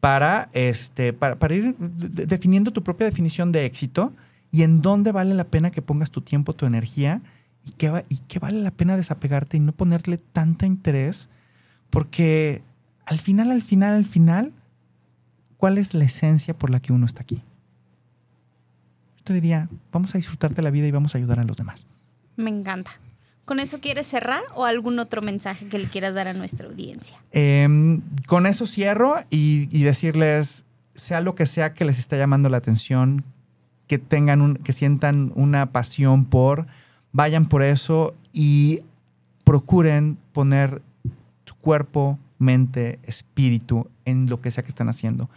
para, 0.00 0.48
este, 0.52 1.12
para, 1.12 1.36
para 1.36 1.54
ir 1.54 1.76
de- 1.78 2.26
definiendo 2.26 2.72
tu 2.72 2.82
propia 2.82 3.06
definición 3.06 3.52
de 3.52 3.64
éxito 3.66 4.12
y 4.50 4.62
en 4.62 4.82
dónde 4.82 5.12
vale 5.12 5.34
la 5.34 5.44
pena 5.44 5.70
que 5.70 5.80
pongas 5.82 6.10
tu 6.10 6.20
tiempo, 6.20 6.52
tu 6.54 6.66
energía 6.66 7.22
y 7.64 7.70
qué, 7.72 7.88
va- 7.90 8.04
y 8.08 8.18
qué 8.28 8.38
vale 8.40 8.60
la 8.60 8.72
pena 8.72 8.96
desapegarte 8.96 9.56
y 9.56 9.60
no 9.60 9.72
ponerle 9.72 10.18
tanta 10.18 10.66
interés, 10.66 11.28
porque 11.92 12.62
al 13.04 13.18
final, 13.18 13.50
al 13.52 13.60
final, 13.60 13.94
al 13.94 14.06
final, 14.06 14.52
¿cuál 15.58 15.76
es 15.76 15.92
la 15.92 16.04
esencia 16.04 16.56
por 16.56 16.70
la 16.70 16.80
que 16.80 16.94
uno 16.94 17.04
está 17.04 17.20
aquí? 17.20 17.42
Yo 19.18 19.24
te 19.24 19.34
diría, 19.34 19.68
vamos 19.92 20.14
a 20.14 20.18
disfrutar 20.18 20.54
de 20.54 20.62
la 20.62 20.70
vida 20.70 20.86
y 20.86 20.90
vamos 20.90 21.14
a 21.14 21.18
ayudar 21.18 21.38
a 21.38 21.44
los 21.44 21.58
demás. 21.58 21.84
Me 22.36 22.48
encanta. 22.48 22.92
¿Con 23.44 23.60
eso 23.60 23.80
quieres 23.80 24.06
cerrar 24.06 24.42
o 24.54 24.64
algún 24.64 24.98
otro 24.98 25.20
mensaje 25.20 25.66
que 25.66 25.78
le 25.78 25.86
quieras 25.86 26.14
dar 26.14 26.28
a 26.28 26.32
nuestra 26.32 26.66
audiencia? 26.66 27.18
Em, 27.30 28.00
con 28.26 28.46
eso 28.46 28.66
cierro 28.66 29.16
y, 29.28 29.68
y 29.70 29.82
decirles, 29.82 30.64
sea 30.94 31.20
lo 31.20 31.34
que 31.34 31.44
sea 31.44 31.74
que 31.74 31.84
les 31.84 31.98
está 31.98 32.16
llamando 32.16 32.48
la 32.48 32.56
atención, 32.56 33.22
que 33.86 33.98
tengan 33.98 34.40
un, 34.40 34.54
que 34.54 34.72
sientan 34.72 35.30
una 35.34 35.72
pasión 35.72 36.24
por, 36.24 36.66
vayan 37.12 37.46
por 37.46 37.62
eso 37.62 38.14
y 38.32 38.80
procuren 39.44 40.16
poner 40.32 40.80
cuerpo, 41.62 42.18
mente, 42.38 42.98
espíritu 43.04 43.88
en 44.04 44.28
lo 44.28 44.42
que 44.42 44.50
sea 44.50 44.62
que 44.62 44.68
están 44.68 44.90
haciendo. 44.90 45.30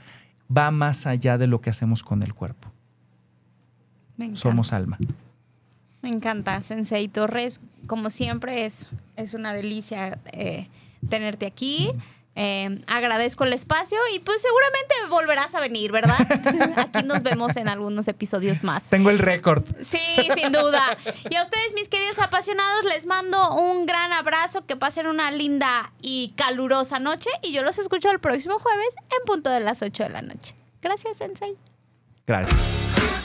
Va 0.55 0.71
más 0.71 1.07
allá 1.07 1.38
de 1.38 1.47
lo 1.47 1.61
que 1.61 1.69
hacemos 1.69 2.03
con 2.03 2.21
el 2.23 2.34
cuerpo. 2.34 2.69
Somos 4.34 4.73
alma. 4.73 4.97
Me 6.01 6.09
encanta, 6.09 6.61
Sensei 6.63 7.07
Torres. 7.07 7.61
Como 7.88 8.09
siempre, 8.09 8.65
es, 8.65 8.89
es 9.15 9.34
una 9.34 9.53
delicia 9.53 10.19
eh, 10.32 10.67
tenerte 11.09 11.45
aquí. 11.45 11.91
Eh, 12.38 12.81
agradezco 12.88 13.45
el 13.45 13.53
espacio 13.53 13.97
y 14.13 14.19
pues 14.19 14.41
seguramente 14.41 14.95
volverás 15.09 15.55
a 15.55 15.61
venir, 15.61 15.91
¿verdad? 15.93 16.17
Aquí 16.77 17.03
nos 17.05 17.23
vemos 17.23 17.55
en 17.55 17.69
algunos 17.69 18.07
episodios 18.09 18.63
más. 18.63 18.83
Tengo 18.83 19.09
el 19.09 19.19
récord. 19.19 19.63
Sí, 19.81 19.99
sin 20.36 20.51
duda. 20.51 20.97
Y 21.29 21.36
a 21.36 21.43
ustedes, 21.43 21.73
mis 21.73 21.88
queridos 21.88 22.19
apasionados, 22.19 22.83
les 22.86 23.05
mando 23.05 23.55
un 23.55 23.86
gran 23.86 24.11
abrazo, 24.11 24.65
que 24.65 24.75
pasen 24.75 25.07
una 25.07 25.31
linda 25.31 25.93
y 26.01 26.33
calurosa 26.36 26.99
noche 26.99 27.29
y 27.41 27.53
yo 27.53 27.63
los 27.63 27.77
escucho 27.77 28.11
el 28.11 28.19
próximo 28.19 28.59
jueves 28.59 28.95
en 29.17 29.25
punto 29.25 29.49
de 29.49 29.61
las 29.61 29.81
8 29.81 30.03
de 30.03 30.09
la 30.09 30.21
noche. 30.21 30.55
Gracias, 30.81 31.17
Sensei. 31.17 31.55
Gracias. 32.27 33.24